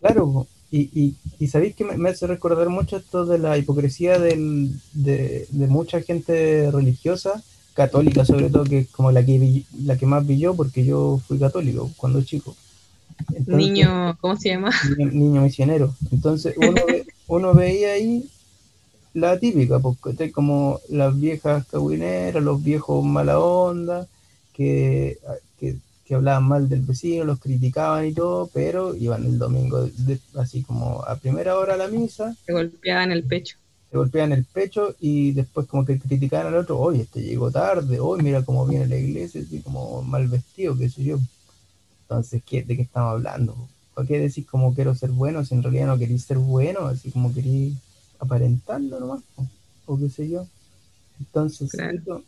Claro, 0.00 0.46
y, 0.70 0.80
y, 0.92 1.14
y 1.38 1.46
sabéis 1.46 1.74
que 1.74 1.84
me, 1.84 1.96
me, 1.96 2.10
hace 2.10 2.26
recordar 2.26 2.68
mucho 2.68 2.96
esto 2.96 3.24
de 3.24 3.38
la 3.38 3.56
hipocresía 3.56 4.18
del, 4.18 4.72
de, 4.92 5.46
de, 5.48 5.66
mucha 5.68 6.02
gente 6.02 6.70
religiosa, 6.70 7.42
católica 7.72 8.24
sobre 8.24 8.50
todo, 8.50 8.64
que 8.64 8.80
es 8.80 8.88
como 8.90 9.12
la 9.12 9.24
que, 9.24 9.62
la 9.84 9.96
que 9.96 10.06
más 10.06 10.26
vi 10.26 10.38
yo, 10.38 10.54
porque 10.54 10.84
yo 10.84 11.20
fui 11.26 11.38
católico 11.38 11.90
cuando 11.96 12.22
chico. 12.22 12.56
Entonces, 13.28 13.56
niño, 13.56 14.18
¿cómo 14.20 14.36
se 14.36 14.50
llama? 14.50 14.70
Niño, 14.98 15.12
niño 15.12 15.40
misionero. 15.42 15.94
Entonces 16.10 16.54
uno, 16.58 16.82
ve, 16.86 17.06
uno 17.28 17.54
veía 17.54 17.92
ahí 17.92 18.28
la 19.16 19.38
típica, 19.38 19.78
porque 19.78 20.30
como 20.30 20.80
las 20.90 21.18
viejas 21.18 21.66
caguineras, 21.68 22.42
los 22.42 22.62
viejos 22.62 23.02
mala 23.02 23.40
onda, 23.40 24.06
que, 24.52 25.18
que, 25.58 25.76
que, 26.04 26.14
hablaban 26.14 26.44
mal 26.44 26.68
del 26.68 26.82
vecino, 26.82 27.24
los 27.24 27.40
criticaban 27.40 28.04
y 28.04 28.12
todo, 28.12 28.50
pero 28.52 28.94
iban 28.94 29.24
el 29.24 29.38
domingo 29.38 29.86
de, 29.86 30.18
así 30.38 30.62
como 30.62 31.02
a 31.02 31.16
primera 31.16 31.56
hora 31.58 31.74
a 31.74 31.76
la 31.78 31.88
misa. 31.88 32.36
Se 32.44 32.52
golpeaban 32.52 33.10
el 33.10 33.24
pecho. 33.24 33.56
Se 33.90 33.96
golpeaban 33.96 34.32
el 34.32 34.44
pecho 34.44 34.94
y 35.00 35.32
después 35.32 35.66
como 35.66 35.86
que 35.86 35.98
criticaban 35.98 36.48
al 36.48 36.60
otro, 36.60 36.78
oye, 36.78 37.02
este 37.02 37.22
llegó 37.22 37.50
tarde, 37.50 37.98
hoy 37.98 38.22
mira 38.22 38.44
cómo 38.44 38.66
viene 38.66 38.86
la 38.86 38.96
iglesia, 38.96 39.40
así 39.40 39.60
como 39.62 40.02
mal 40.02 40.28
vestido, 40.28 40.76
qué 40.76 40.90
sé 40.90 41.04
yo. 41.04 41.18
Entonces, 42.02 42.42
¿qué, 42.44 42.62
¿de 42.62 42.76
qué 42.76 42.82
estamos 42.82 43.12
hablando? 43.12 43.56
¿Por 43.94 44.06
qué 44.06 44.18
decís 44.18 44.44
como 44.46 44.74
quiero 44.74 44.94
ser 44.94 45.10
bueno 45.10 45.42
si 45.42 45.54
en 45.54 45.62
realidad 45.62 45.86
no 45.86 45.98
queréis 45.98 46.24
ser 46.24 46.36
bueno? 46.36 46.80
Así 46.80 47.10
como 47.10 47.32
queréis 47.32 47.78
aparentarlo 48.18 49.00
nomás, 49.00 49.22
o 49.86 49.98
qué 49.98 50.08
sé 50.08 50.28
yo. 50.28 50.46
Entonces, 51.18 51.70
claro. 51.70 51.94
eso, 51.94 52.22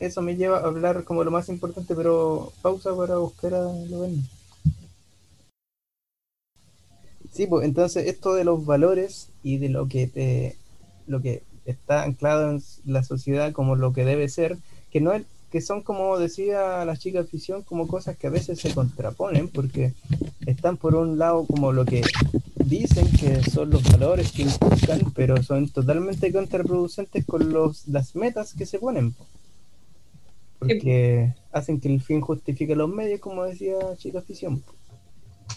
eso, 0.00 0.22
me 0.22 0.36
lleva 0.36 0.58
a 0.58 0.64
hablar 0.64 1.04
como 1.04 1.24
lo 1.24 1.30
más 1.30 1.48
importante, 1.48 1.94
pero 1.94 2.52
pausa 2.62 2.96
para 2.96 3.16
buscar 3.16 3.54
a 3.54 3.62
lo 3.62 4.08
Sí, 7.32 7.46
pues 7.46 7.64
entonces 7.64 8.06
esto 8.06 8.34
de 8.34 8.44
los 8.44 8.66
valores 8.66 9.30
y 9.42 9.56
de 9.56 9.70
lo 9.70 9.88
que 9.88 10.06
te, 10.06 10.56
lo 11.06 11.22
que 11.22 11.42
está 11.64 12.02
anclado 12.02 12.50
en 12.50 12.62
la 12.84 13.02
sociedad 13.02 13.52
como 13.52 13.74
lo 13.74 13.92
que 13.92 14.04
debe 14.04 14.28
ser, 14.28 14.58
que 14.90 15.00
no 15.00 15.12
es, 15.12 15.24
que 15.50 15.60
son 15.60 15.82
como 15.82 16.18
decía 16.18 16.84
la 16.84 16.96
chica 16.96 17.24
ficción, 17.24 17.62
como 17.62 17.88
cosas 17.88 18.16
que 18.16 18.26
a 18.26 18.30
veces 18.30 18.60
se 18.60 18.74
contraponen, 18.74 19.48
porque 19.48 19.94
están 20.46 20.76
por 20.76 20.94
un 20.94 21.18
lado 21.18 21.46
como 21.46 21.72
lo 21.72 21.84
que 21.86 22.02
dicen 22.64 23.10
que 23.12 23.42
son 23.42 23.70
los 23.70 23.82
valores 23.84 24.32
que 24.32 24.42
inculcan, 24.42 25.12
pero 25.14 25.42
son 25.42 25.68
totalmente 25.68 26.32
contraproducentes 26.32 27.24
con 27.24 27.52
los, 27.52 27.86
las 27.88 28.14
metas 28.14 28.54
que 28.54 28.66
se 28.66 28.78
ponen. 28.78 29.14
Porque 30.58 31.34
hacen 31.50 31.80
que 31.80 31.88
el 31.88 32.00
fin 32.00 32.20
justifique 32.20 32.76
los 32.76 32.88
medios, 32.88 33.20
como 33.20 33.44
decía 33.44 33.74
Chica 33.96 34.20
Ficción. 34.22 34.62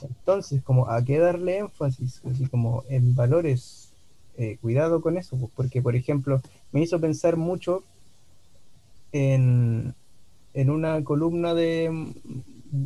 Entonces, 0.02 0.62
como 0.64 0.90
a 0.90 1.04
qué 1.04 1.20
darle 1.20 1.60
énfasis, 1.60 2.22
así 2.30 2.48
como 2.48 2.84
en 2.90 3.16
valores, 3.16 3.90
eh, 4.38 4.58
cuidado 4.62 5.02
con 5.02 5.18
eso, 5.18 5.38
porque 5.56 5.82
por 5.82 5.96
ejemplo, 5.96 6.42
me 6.72 6.82
hizo 6.82 7.00
pensar 7.00 7.38
mucho 7.38 7.84
en, 9.12 9.94
en 10.54 10.70
una 10.70 11.04
columna 11.04 11.54
de 11.54 12.14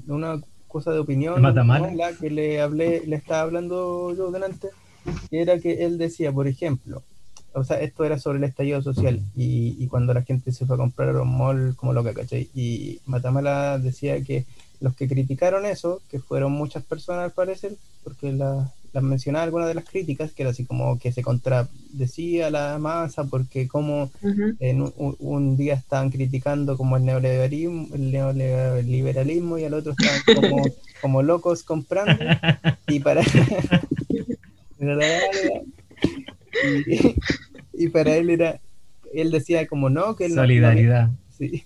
una 0.07 0.41
cosa 0.69 0.91
de 0.91 0.99
opinión 0.99 1.41
la 1.97 2.13
que 2.13 2.29
le 2.29 2.61
hablé, 2.61 3.03
le 3.05 3.17
estaba 3.17 3.41
hablando 3.41 4.15
yo 4.15 4.31
delante, 4.31 4.69
que 5.29 5.41
era 5.41 5.59
que 5.59 5.83
él 5.83 5.97
decía, 5.97 6.31
por 6.31 6.47
ejemplo, 6.47 7.03
o 7.53 7.63
sea, 7.65 7.81
esto 7.81 8.05
era 8.05 8.17
sobre 8.17 8.37
el 8.37 8.45
estallido 8.45 8.81
social 8.81 9.19
y, 9.35 9.75
y 9.77 9.87
cuando 9.87 10.13
la 10.13 10.21
gente 10.21 10.53
se 10.53 10.65
fue 10.65 10.75
a 10.75 10.77
comprar 10.77 11.15
a 11.15 11.21
un 11.21 11.37
mall 11.37 11.75
como 11.75 11.91
loca, 11.91 12.13
¿cachai? 12.13 12.49
Y 12.55 12.99
Matamala 13.05 13.79
decía 13.79 14.23
que 14.23 14.45
los 14.79 14.95
que 14.95 15.09
criticaron 15.09 15.65
eso, 15.65 16.01
que 16.09 16.19
fueron 16.19 16.53
muchas 16.53 16.83
personas 16.83 17.25
al 17.25 17.31
parecer, 17.31 17.75
porque 18.03 18.31
las 18.93 19.03
la 19.03 19.09
mencionaba 19.09 19.43
algunas 19.43 19.67
de 19.67 19.73
las 19.75 19.85
críticas, 19.85 20.31
que 20.31 20.43
era 20.43 20.51
así 20.51 20.65
como 20.65 20.97
que 20.99 21.11
se 21.11 21.21
contradecía 21.21 22.49
la 22.49 22.77
masa, 22.79 23.23
porque 23.25 23.67
como 23.67 24.03
uh 24.03 24.09
-huh. 24.21 24.55
en 24.59 24.81
un, 24.81 25.15
un, 25.19 25.57
día 25.57 25.75
estaban 25.75 26.09
criticando 26.09 26.77
como 26.77 26.97
el 26.97 27.05
neoliberalismo, 27.05 27.87
el 27.93 28.11
neoliberalismo 28.11 29.57
y 29.57 29.63
al 29.65 29.73
otro 29.73 29.93
estaban 29.97 30.21
como, 30.35 30.63
como 31.01 31.23
locos 31.23 31.63
comprando, 31.63 32.23
y 32.87 32.99
para... 32.99 33.21
y, 36.87 37.15
y, 37.73 37.89
para 37.89 38.15
él 38.15 38.29
era, 38.29 38.59
él 39.13 39.31
decía 39.31 39.67
como 39.67 39.89
no, 39.89 40.15
que... 40.15 40.29
Solidaridad. 40.29 41.09
No, 41.09 41.17
sí. 41.37 41.63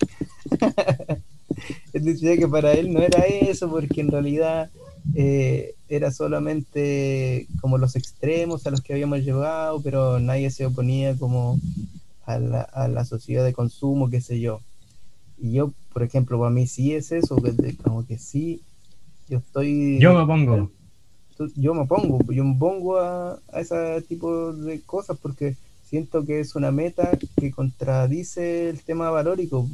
él 1.94 2.04
decía 2.06 2.38
que 2.38 2.48
para 2.48 2.74
él 2.74 2.92
no 2.92 3.02
era 3.02 3.20
eso, 3.22 3.70
porque 3.70 4.02
en 4.02 4.12
realidad 4.12 4.70
eh, 5.16 5.76
era 5.90 6.12
solamente 6.12 7.48
como 7.62 7.78
los 7.78 7.96
extremos 7.96 8.66
a 8.66 8.72
los 8.72 8.82
que 8.82 8.94
habíamos 8.94 9.20
llegado, 9.20 9.82
pero 9.82 10.20
nadie 10.20 10.50
se 10.50 10.66
oponía 10.66 11.16
como 11.16 11.60
a 12.26 12.40
la, 12.40 12.62
a 12.62 12.88
la 12.88 13.06
sociedad 13.06 13.44
de 13.44 13.54
consumo, 13.54 14.10
qué 14.10 14.22
sé 14.22 14.40
yo. 14.40 14.62
Y 15.38 15.54
yo, 15.54 15.74
por 15.92 16.04
ejemplo, 16.04 16.40
para 16.40 16.52
mí 16.52 16.68
sí 16.68 16.94
es 16.94 17.12
eso, 17.12 17.38
como 17.84 18.06
que 18.06 18.18
sí, 18.18 18.62
yo 19.30 19.40
estoy... 19.40 20.00
Yo 20.00 20.14
me 20.14 20.26
pongo. 20.26 20.72
Yo 21.56 21.74
me 21.74 21.86
pongo, 21.86 22.20
yo 22.32 22.44
me 22.44 22.56
pongo 22.58 22.98
a, 23.00 23.40
a 23.52 23.60
ese 23.60 24.02
tipo 24.04 24.54
de 24.54 24.82
cosas 24.82 25.18
porque 25.22 25.56
siento 25.84 26.26
que 26.26 26.40
es 26.40 26.56
una 26.56 26.72
meta 26.72 27.18
que 27.38 27.52
contradice 27.52 28.70
el 28.70 28.82
tema 28.82 29.10
valórico. 29.10 29.68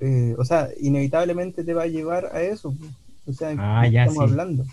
Eh, 0.00 0.34
o 0.38 0.44
sea, 0.44 0.70
inevitablemente 0.80 1.62
te 1.62 1.74
va 1.74 1.82
a 1.82 1.88
llevar 1.88 2.26
a 2.34 2.42
eso. 2.42 2.74
O 3.26 3.32
sea, 3.32 3.54
ah, 3.58 3.86
ya, 3.86 4.04
estamos 4.04 4.24
sí. 4.26 4.30
hablando? 4.30 4.64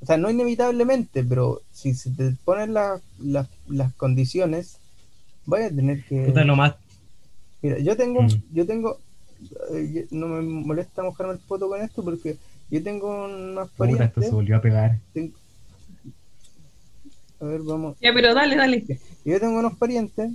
O 0.00 0.06
sea, 0.06 0.16
no 0.16 0.30
inevitablemente, 0.30 1.24
pero 1.24 1.62
si 1.72 1.94
se 1.94 2.10
te 2.10 2.34
ponen 2.44 2.74
la, 2.74 3.00
la, 3.18 3.48
las 3.68 3.92
condiciones, 3.94 4.78
voy 5.46 5.62
a 5.62 5.68
tener 5.70 6.04
que. 6.04 6.26
Puta, 6.26 6.44
lo 6.44 6.56
más. 6.56 6.74
Mira, 7.62 7.78
yo 7.78 7.96
tengo, 7.96 8.22
mm. 8.22 8.28
yo 8.52 8.66
tengo 8.66 8.98
eh, 9.72 10.06
no 10.10 10.28
me 10.28 10.42
molesta 10.42 11.02
mojarme 11.02 11.34
el 11.34 11.38
poto 11.38 11.68
con 11.68 11.80
esto 11.80 12.02
porque 12.04 12.36
yo 12.70 12.82
tengo 12.82 13.24
unas 13.24 13.68
Puta, 13.70 13.90
esto 13.90 13.96
parientes. 13.96 14.24
se 14.24 14.30
volvió 14.30 14.56
a 14.56 14.60
pegar. 14.60 14.98
ten- 15.12 15.34
A 17.40 17.44
ver, 17.44 17.60
vamos. 17.62 17.96
Ya, 18.00 18.12
pero 18.14 18.34
dale, 18.34 18.56
dale. 18.56 18.84
Yo 19.24 19.40
tengo 19.40 19.58
unos 19.58 19.76
parientes 19.76 20.30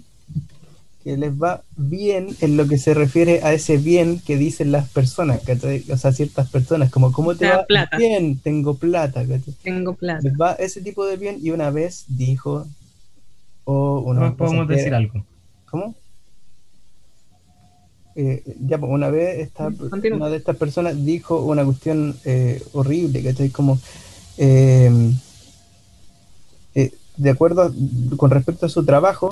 que 1.03 1.15
les 1.17 1.31
va 1.31 1.63
bien 1.77 2.35
en 2.41 2.57
lo 2.57 2.67
que 2.67 2.77
se 2.77 2.93
refiere 2.93 3.41
a 3.43 3.53
ese 3.53 3.77
bien 3.77 4.19
que 4.19 4.35
dicen 4.37 4.71
las 4.71 4.89
personas, 4.89 5.41
¿cachai? 5.43 5.85
O 5.91 5.97
sea, 5.97 6.11
ciertas 6.11 6.49
personas, 6.49 6.91
como, 6.91 7.11
¿cómo 7.13 7.35
te 7.35 7.47
va? 7.47 7.65
plata. 7.65 7.97
Bien, 7.97 8.37
tengo 8.37 8.73
plata, 8.75 9.21
¿cachai? 9.25 9.53
Tengo 9.63 9.93
plata. 9.95 10.19
Les 10.23 10.33
va 10.33 10.53
ese 10.53 10.81
tipo 10.81 11.05
de 11.05 11.15
bien 11.15 11.37
y 11.41 11.51
una 11.51 11.69
vez 11.71 12.03
dijo, 12.07 12.67
o 13.63 13.99
una 14.01 14.19
No 14.21 14.35
podemos 14.37 14.67
decir 14.67 14.93
algo. 14.93 15.23
¿Cómo? 15.69 15.95
Eh, 18.15 18.43
ya, 18.67 18.77
pues, 18.77 18.91
una 18.91 19.09
vez 19.09 19.39
esta, 19.39 19.71
Continúa. 19.71 20.17
una 20.17 20.29
de 20.29 20.37
estas 20.37 20.57
personas 20.57 21.05
dijo 21.05 21.39
una 21.45 21.63
cuestión 21.63 22.17
eh, 22.25 22.61
horrible, 22.73 23.23
¿cachai? 23.23 23.49
Como, 23.49 23.79
eh, 24.37 24.91
eh, 26.75 26.91
de 27.15 27.29
acuerdo 27.29 27.61
a- 27.61 27.71
con 28.17 28.31
respecto 28.31 28.65
a 28.65 28.69
su 28.69 28.83
trabajo, 28.83 29.29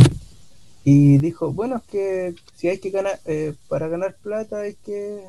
y 0.90 1.18
dijo, 1.18 1.52
bueno, 1.52 1.76
es 1.78 1.84
que 1.84 2.36
si 2.56 2.70
hay 2.70 2.80
que 2.80 2.92
ganar, 2.92 3.20
eh, 3.26 3.54
para 3.68 3.90
ganar 3.90 4.16
plata 4.24 4.62
hay 4.62 4.76
que... 4.76 5.28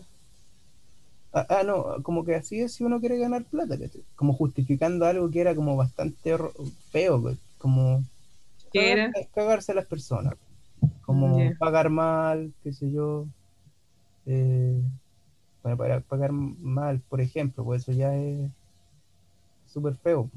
Ah, 1.32 1.46
ah, 1.50 1.62
no, 1.62 2.02
como 2.02 2.24
que 2.24 2.34
así 2.34 2.60
es 2.60 2.74
si 2.74 2.84
uno 2.84 3.00
quiere 3.00 3.18
ganar 3.18 3.44
plata, 3.44 3.78
¿cachai? 3.78 4.02
Como 4.16 4.32
justificando 4.32 5.04
algo 5.06 5.30
que 5.30 5.40
era 5.40 5.54
como 5.54 5.76
bastante 5.76 6.36
feo, 6.90 7.22
¿cachai? 7.22 7.38
como 7.58 8.04
¿Qué 8.72 8.92
era? 8.92 9.12
cagar- 9.14 9.28
cagarse 9.34 9.72
a 9.72 9.74
las 9.76 9.86
personas, 9.86 10.34
como 11.02 11.54
pagar 11.58 11.90
mal, 11.90 12.52
qué 12.64 12.72
sé 12.72 12.90
yo, 12.92 13.26
eh, 14.26 14.80
bueno, 15.62 15.78
para 15.78 16.00
pagar 16.00 16.32
mal, 16.32 17.00
por 17.08 17.20
ejemplo, 17.20 17.64
pues 17.64 17.82
eso 17.82 17.92
ya 17.92 18.14
es 18.16 18.50
súper 19.66 19.94
feo, 19.96 20.30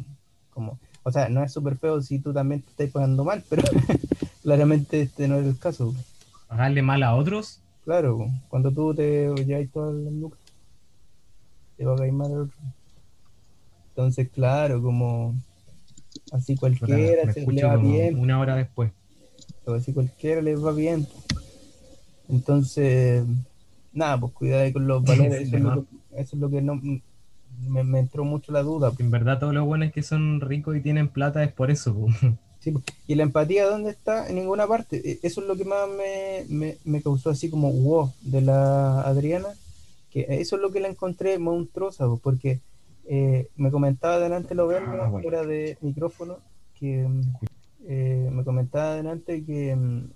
como, 0.54 0.78
o 1.04 1.12
sea, 1.12 1.30
no 1.30 1.44
es 1.44 1.52
súper 1.54 1.78
feo 1.78 2.02
si 2.02 2.20
tú 2.20 2.34
también 2.34 2.62
te 2.62 2.70
estás 2.72 2.90
pagando 2.92 3.24
mal, 3.24 3.44
pero 3.50 3.64
claramente 4.42 5.02
este 5.02 5.28
no 5.28 5.38
es 5.40 5.46
el 5.46 5.58
caso, 5.58 5.94
Pagarle 6.48 6.82
mal 6.82 7.02
a 7.04 7.16
otros. 7.16 7.62
claro, 7.86 8.28
cuando 8.50 8.72
tú 8.72 8.94
te 8.94 9.34
llevas 9.46 9.70
todas 9.72 9.96
las 9.96 10.14
lucas, 10.14 10.40
te 11.78 11.86
pagáis 11.86 12.14
mal 12.14 12.32
al 12.32 12.40
otro. 12.42 12.58
Entonces, 13.90 14.30
claro, 14.30 14.82
como 14.82 15.36
así 16.32 16.56
cualquiera 16.56 17.32
se 17.32 17.46
le 17.46 17.64
va 17.64 17.78
bien, 17.78 18.20
una 18.20 18.40
hora 18.40 18.56
después. 18.56 18.92
pero 19.64 19.78
así 19.78 19.94
cualquiera 19.94 20.42
les 20.42 20.64
va 20.64 20.72
bien. 20.72 21.08
Entonces, 22.28 23.24
nada, 23.94 24.20
pues 24.20 24.34
cuidado 24.34 24.74
con 24.74 24.88
los 24.88 25.04
valores, 25.06 25.48
eso, 25.48 25.58
es 25.58 25.64
lo 25.64 25.86
que, 25.86 26.22
eso 26.22 26.36
es 26.36 26.42
lo 26.42 26.50
que 26.50 26.62
no 26.62 26.76
me, 26.76 27.84
me 27.84 28.00
entró 28.00 28.26
mucho 28.26 28.52
la 28.52 28.64
duda. 28.64 28.92
En 29.00 29.12
verdad, 29.12 29.40
todos 29.40 29.54
los 29.54 29.66
buenos 29.66 29.92
que 29.92 30.04
son 30.04 30.42
ricos 30.42 30.76
y 30.76 30.82
tienen 30.82 31.08
plata 31.08 31.44
es 31.44 31.54
por 31.54 31.72
eso. 31.72 31.96
Sí, 32.62 32.72
pues. 32.72 32.86
y 33.08 33.16
la 33.16 33.24
empatía, 33.24 33.66
¿dónde 33.66 33.90
está? 33.90 34.30
En 34.30 34.36
ninguna 34.36 34.68
parte. 34.68 35.02
E- 35.04 35.20
Eso 35.24 35.42
es 35.42 35.48
lo 35.48 35.56
que 35.56 35.66
más 35.66 35.90
me, 35.90 36.46
me, 36.48 36.78
me 36.86 37.02
causó 37.02 37.32
así 37.32 37.50
como 37.50 37.72
wow 37.72 38.14
de 38.22 38.42
la 38.42 39.02
Adriana, 39.02 39.50
que 40.12 40.26
eso 40.30 40.56
es 40.58 40.62
lo 40.62 40.72
que 40.72 40.80
la 40.80 40.88
encontré 40.88 41.40
monstruosa, 41.40 42.08
pues, 42.08 42.22
porque 42.22 42.60
eh, 43.08 43.48
me 43.56 43.72
comentaba 43.72 44.20
delante 44.20 44.54
lo 44.56 44.68
vemos 44.68 44.90
Ah, 45.02 45.08
bueno. 45.10 45.24
fuera 45.24 45.44
de 45.44 45.78
micrófono, 45.82 46.38
que 46.80 47.08
eh, 47.88 48.30
me 48.32 48.44
comentaba 48.44 48.96
delante 48.96 49.44
que 49.44 49.76
mm, 49.76 50.12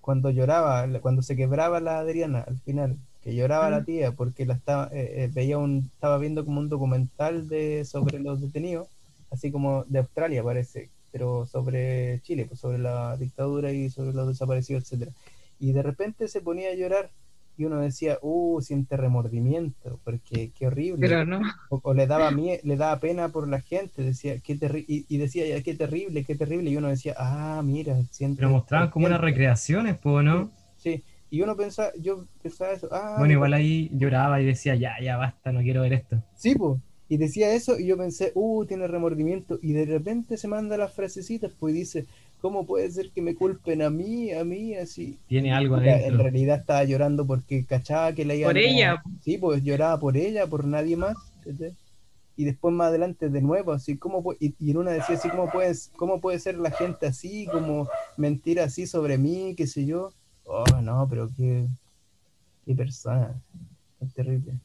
cuando 0.00 0.30
lloraba, 0.30 0.86
cuando 1.00 1.22
se 1.22 1.36
quebraba 1.36 1.78
la 1.80 2.00
Adriana 2.00 2.44
al 2.46 2.58
final, 2.58 2.96
que 3.22 3.34
lloraba 3.36 3.68
Ah. 3.68 3.70
la 3.70 3.84
tía 3.84 4.12
porque 4.12 4.46
la 4.46 4.54
estaba, 4.54 4.88
eh, 4.92 5.24
eh, 5.24 5.30
veía 5.32 5.58
un, 5.58 5.90
estaba 5.94 6.18
viendo 6.18 6.44
como 6.44 6.58
un 6.60 6.68
documental 6.68 7.48
de 7.48 7.84
sobre 7.84 8.18
los 8.18 8.40
detenidos, 8.40 8.88
así 9.30 9.50
como 9.52 9.84
de 9.84 10.00
Australia 10.00 10.42
parece, 10.42 10.90
pero 11.14 11.46
sobre 11.46 12.20
Chile, 12.22 12.46
pues 12.48 12.58
sobre 12.60 12.78
la 12.78 13.16
dictadura 13.16 13.70
y 13.72 13.88
sobre 13.90 14.12
los 14.14 14.26
desaparecidos, 14.28 14.82
etcétera. 14.84 15.12
Y 15.60 15.72
de 15.72 15.82
repente 15.84 16.26
se 16.28 16.40
ponía 16.40 16.70
a 16.70 16.74
llorar 16.74 17.12
y 17.56 17.64
uno 17.66 17.80
decía, 17.80 18.18
uh, 18.22 18.60
siente 18.60 18.96
remordimiento, 18.96 20.00
porque 20.04 20.50
qué 20.58 20.66
horrible. 20.66 21.00
Pero 21.08 21.24
no. 21.24 21.40
O, 21.70 21.80
o 21.84 21.94
le 21.94 22.06
daba 22.08 22.30
mie- 22.32 22.60
le 22.64 22.76
daba 22.76 22.98
pena 22.98 23.28
por 23.30 23.48
la 23.48 23.60
gente, 23.60 24.02
decía, 24.02 24.40
qué 24.40 24.56
terrible, 24.56 24.86
y, 24.88 25.06
y 25.08 25.18
decía, 25.18 25.46
ya, 25.46 25.62
qué 25.62 25.74
terrible, 25.74 26.24
qué 26.24 26.34
terrible, 26.34 26.70
y 26.70 26.76
uno 26.76 26.88
decía, 26.88 27.14
ah, 27.16 27.62
mira, 27.64 27.96
siente. 28.10 28.38
Pero 28.40 28.50
mostraban 28.50 28.90
como 28.90 29.06
unas 29.06 29.20
siente". 29.20 29.30
recreaciones, 29.30 29.98
¿no? 30.04 30.50
Sí, 30.76 31.02
y 31.30 31.40
uno 31.42 31.56
pensaba, 31.56 31.90
yo 32.00 32.26
pensaba 32.42 32.72
eso, 32.72 32.88
ah, 32.92 33.16
Bueno, 33.18 33.32
igual 33.32 33.54
ahí 33.54 33.90
lloraba 33.92 34.40
y 34.40 34.46
decía, 34.46 34.74
ya, 34.74 34.94
ya 35.02 35.16
basta, 35.16 35.52
no 35.52 35.60
quiero 35.62 35.82
ver 35.82 35.92
esto. 35.94 36.22
Sí, 36.34 36.54
pues. 36.54 36.80
Y 37.08 37.16
decía 37.18 37.52
eso 37.54 37.78
y 37.78 37.86
yo 37.86 37.96
pensé, 37.96 38.32
uh, 38.34 38.64
tiene 38.64 38.86
remordimiento. 38.86 39.58
Y 39.62 39.72
de 39.72 39.84
repente 39.84 40.36
se 40.36 40.48
manda 40.48 40.76
las 40.76 40.92
frasecitas, 40.92 41.52
pues 41.58 41.74
y 41.74 41.78
dice, 41.80 42.06
¿cómo 42.40 42.66
puede 42.66 42.90
ser 42.90 43.10
que 43.10 43.20
me 43.22 43.34
culpen 43.34 43.82
a 43.82 43.90
mí, 43.90 44.32
a 44.32 44.44
mí, 44.44 44.74
así? 44.74 45.18
Tiene 45.28 45.52
algo 45.52 45.76
Mira, 45.76 45.92
En 45.96 46.00
adentro. 46.00 46.22
realidad 46.24 46.60
estaba 46.60 46.84
llorando 46.84 47.26
porque 47.26 47.64
cachaba 47.64 48.12
que 48.14 48.24
la 48.24 48.34
iban 48.34 48.50
Por 48.50 48.58
a- 48.58 48.60
ella. 48.60 49.02
Sí, 49.22 49.38
pues 49.38 49.62
lloraba 49.62 49.98
por 50.00 50.16
ella, 50.16 50.46
por 50.46 50.64
nadie 50.64 50.96
más. 50.96 51.16
Y 52.36 52.44
después 52.44 52.74
más 52.74 52.88
adelante 52.88 53.28
de 53.28 53.40
nuevo, 53.40 53.72
así 53.72 53.96
como 53.96 54.32
y, 54.40 54.54
y 54.58 54.72
en 54.72 54.78
una 54.78 54.90
decía 54.90 55.14
así, 55.14 55.28
¿cómo, 55.28 55.48
puedes, 55.50 55.90
¿cómo 55.96 56.20
puede 56.20 56.40
ser 56.40 56.56
la 56.56 56.70
gente 56.72 57.06
así, 57.06 57.46
como 57.46 57.88
mentir 58.16 58.60
así 58.60 58.86
sobre 58.88 59.18
mí, 59.18 59.54
qué 59.56 59.66
sé 59.68 59.86
yo? 59.86 60.10
Oh, 60.44 60.64
no, 60.82 61.06
pero 61.08 61.30
qué, 61.36 61.66
qué 62.66 62.74
persona, 62.74 63.40
tan 63.98 64.10
terrible. 64.10 64.58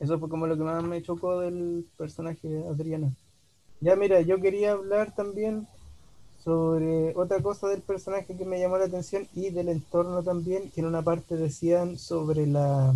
Eso 0.00 0.18
fue 0.18 0.28
como 0.28 0.46
lo 0.46 0.56
que 0.56 0.62
más 0.62 0.82
me 0.84 1.02
chocó 1.02 1.40
del 1.40 1.86
personaje 1.96 2.48
de 2.48 2.68
Adriana. 2.68 3.12
Ya 3.80 3.96
mira, 3.96 4.20
yo 4.20 4.40
quería 4.40 4.72
hablar 4.72 5.14
también 5.14 5.66
sobre 6.42 7.14
otra 7.16 7.40
cosa 7.40 7.68
del 7.68 7.82
personaje 7.82 8.36
que 8.36 8.44
me 8.44 8.60
llamó 8.60 8.78
la 8.78 8.86
atención 8.86 9.26
y 9.34 9.50
del 9.50 9.68
entorno 9.68 10.22
también, 10.22 10.70
que 10.70 10.80
en 10.80 10.86
una 10.86 11.02
parte 11.02 11.36
decían 11.36 11.98
sobre 11.98 12.46
la 12.46 12.94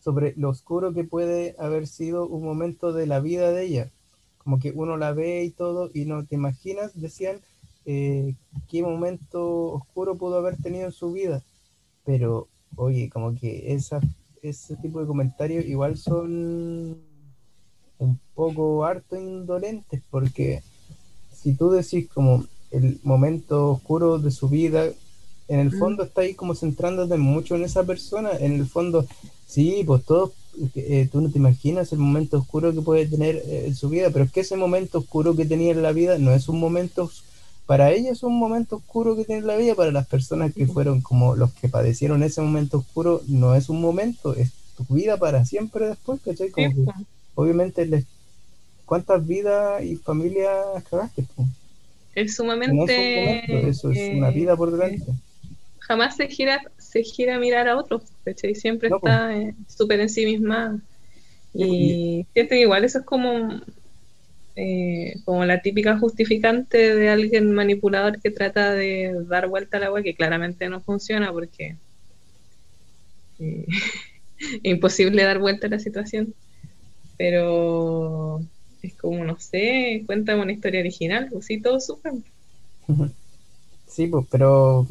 sobre 0.00 0.34
lo 0.36 0.48
oscuro 0.48 0.92
que 0.92 1.04
puede 1.04 1.54
haber 1.58 1.86
sido 1.86 2.26
un 2.26 2.44
momento 2.44 2.92
de 2.92 3.06
la 3.06 3.20
vida 3.20 3.52
de 3.52 3.64
ella. 3.64 3.90
Como 4.38 4.58
que 4.58 4.72
uno 4.72 4.96
la 4.96 5.12
ve 5.12 5.44
y 5.44 5.50
todo 5.50 5.90
y 5.94 6.06
no 6.06 6.24
te 6.26 6.34
imaginas, 6.34 7.00
decían, 7.00 7.40
eh, 7.86 8.34
qué 8.68 8.82
momento 8.82 9.72
oscuro 9.72 10.16
pudo 10.16 10.38
haber 10.38 10.56
tenido 10.56 10.86
en 10.86 10.92
su 10.92 11.12
vida. 11.12 11.42
Pero, 12.04 12.48
oye, 12.74 13.08
como 13.10 13.38
que 13.38 13.72
esa, 13.74 14.00
ese 14.42 14.76
tipo 14.76 15.00
de 15.00 15.06
comentarios 15.06 15.64
igual 15.66 15.96
son 15.96 16.98
un 17.98 18.18
poco 18.34 18.84
harto 18.84 19.16
indolentes, 19.16 20.02
porque 20.10 20.62
si 21.32 21.54
tú 21.54 21.70
decís 21.70 22.08
como 22.12 22.44
el 22.72 22.98
momento 23.04 23.70
oscuro 23.70 24.18
de 24.18 24.30
su 24.32 24.48
vida, 24.48 24.86
en 25.48 25.60
el 25.60 25.68
Mm. 25.68 25.78
fondo 25.78 26.02
está 26.02 26.22
ahí 26.22 26.34
como 26.34 26.54
centrándote 26.54 27.16
mucho 27.16 27.54
en 27.54 27.62
esa 27.64 27.84
persona, 27.84 28.30
en 28.38 28.54
el 28.54 28.66
fondo, 28.66 29.06
sí, 29.46 29.84
pues 29.86 30.04
todos, 30.04 30.32
eh, 30.74 31.08
tú 31.12 31.20
no 31.20 31.30
te 31.30 31.38
imaginas 31.38 31.92
el 31.92 31.98
momento 32.00 32.38
oscuro 32.38 32.72
que 32.72 32.80
puede 32.82 33.06
tener 33.06 33.36
eh, 33.36 33.66
en 33.66 33.76
su 33.76 33.88
vida, 33.88 34.10
pero 34.10 34.24
es 34.24 34.32
que 34.32 34.40
ese 34.40 34.56
momento 34.56 34.98
oscuro 34.98 35.36
que 35.36 35.44
tenía 35.46 35.70
en 35.72 35.82
la 35.82 35.92
vida 35.92 36.18
no 36.18 36.32
es 36.32 36.48
un 36.48 36.58
momento, 36.58 37.04
os- 37.04 37.24
para 37.66 37.90
ella 37.92 38.10
es 38.10 38.22
un 38.22 38.38
momento 38.38 38.76
oscuro 38.76 39.16
que 39.16 39.24
tiene 39.24 39.40
en 39.42 39.46
la 39.46 39.56
vida, 39.56 39.74
para 39.74 39.92
las 39.92 40.06
personas 40.06 40.52
que 40.54 40.66
fueron 40.66 41.00
como 41.00 41.36
los 41.36 41.52
que 41.54 41.68
padecieron 41.68 42.22
ese 42.22 42.40
momento 42.42 42.78
oscuro, 42.78 43.22
no 43.28 43.54
es 43.54 43.68
un 43.68 43.80
momento, 43.80 44.34
es 44.34 44.52
tu 44.76 44.84
vida 44.94 45.16
para 45.16 45.44
siempre 45.44 45.88
después, 45.88 46.20
¿cachai? 46.24 46.50
Como 46.50 46.68
Sí, 46.68 46.74
que, 46.74 46.82
po. 46.82 46.92
obviamente, 47.34 47.86
les, 47.86 48.04
¿cuántas 48.84 49.26
vidas 49.26 49.82
y 49.84 49.96
familias 49.96 50.84
cagaste? 50.90 51.22
po? 51.36 51.44
Es 52.14 52.38
No 52.38 52.52
es 52.52 52.68
un 52.68 52.86
sumamente. 52.86 53.68
eso 53.68 53.90
es 53.90 53.98
una 54.16 54.28
eh, 54.28 54.32
vida 54.32 54.56
por 54.56 54.70
delante. 54.70 55.12
Jamás 55.80 56.16
se 56.16 56.28
gira, 56.28 56.60
se 56.78 57.02
gira 57.02 57.36
a 57.36 57.38
mirar 57.38 57.68
a 57.68 57.76
otros, 57.76 58.02
¿cachai? 58.24 58.54
Siempre 58.54 58.90
No, 58.90 59.00
pues. 59.00 59.12
está 59.12 59.36
eh, 59.36 59.54
súper 59.68 60.00
en 60.00 60.08
sí 60.08 60.24
misma. 60.26 60.80
Y 61.54 62.26
siento 62.32 62.54
igual 62.54 62.84
eso 62.84 62.98
es 63.00 63.04
como, 63.04 63.60
eh, 64.54 65.14
como 65.24 65.44
la 65.44 65.62
típica 65.62 65.98
justificante 65.98 66.94
de 66.94 67.08
alguien 67.08 67.52
manipulador 67.52 68.20
que 68.20 68.30
trata 68.30 68.72
de 68.72 69.14
dar 69.26 69.48
vuelta 69.48 69.78
al 69.78 69.84
agua, 69.84 70.02
que 70.02 70.14
claramente 70.14 70.68
no 70.68 70.80
funciona 70.80 71.32
porque 71.32 71.76
eh, 73.38 73.66
imposible 74.62 75.22
dar 75.22 75.38
vuelta 75.38 75.66
a 75.66 75.70
la 75.70 75.78
situación. 75.78 76.34
Pero 77.16 78.42
es 78.82 78.94
como, 78.94 79.24
no 79.24 79.38
sé, 79.38 80.02
cuéntame 80.06 80.42
una 80.42 80.52
historia 80.52 80.80
original, 80.80 81.28
pues 81.30 81.46
sí, 81.46 81.60
todos 81.60 81.86
sufren. 81.86 82.24
Sí, 83.86 84.06
pues, 84.06 84.26
pero 84.30 84.86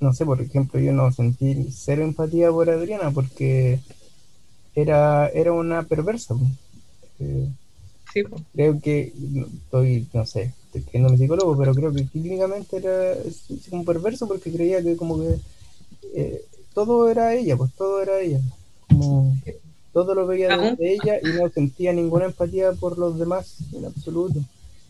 no 0.00 0.12
sé, 0.12 0.24
por 0.24 0.40
ejemplo, 0.40 0.78
yo 0.78 0.92
no 0.92 1.10
sentí 1.10 1.66
cero 1.72 2.04
empatía 2.04 2.50
por 2.50 2.68
Adriana 2.68 3.10
porque 3.10 3.80
era, 4.74 5.28
era 5.28 5.52
una 5.52 5.82
perversa. 5.84 6.34
pues. 6.34 6.50
Eh, 7.20 7.48
Sí, 8.14 8.22
pues. 8.22 8.42
creo 8.54 8.80
que, 8.80 9.12
estoy, 9.64 10.06
no 10.12 10.24
sé, 10.24 10.52
estoy 10.66 10.82
creyendo 10.82 11.10
mi 11.10 11.18
psicólogo, 11.18 11.58
pero 11.58 11.74
creo 11.74 11.92
que 11.92 12.06
clínicamente 12.06 12.76
era 12.76 13.14
como 13.68 13.84
perverso 13.84 14.26
porque 14.28 14.52
creía 14.52 14.80
que 14.82 14.96
como 14.96 15.18
que 15.20 15.34
eh, 16.14 16.44
todo 16.72 17.08
era 17.10 17.34
ella, 17.34 17.56
pues 17.56 17.72
todo 17.76 18.00
era 18.00 18.20
ella. 18.20 18.40
Como 18.88 19.36
todo 19.92 20.14
lo 20.14 20.26
veía 20.26 20.54
Aún- 20.54 20.76
de 20.76 20.94
ella 20.94 21.18
y 21.22 21.40
no 21.40 21.48
sentía 21.50 21.92
ninguna 21.92 22.26
empatía 22.26 22.72
por 22.72 22.98
los 22.98 23.18
demás 23.18 23.56
en 23.72 23.84
absoluto. 23.84 24.40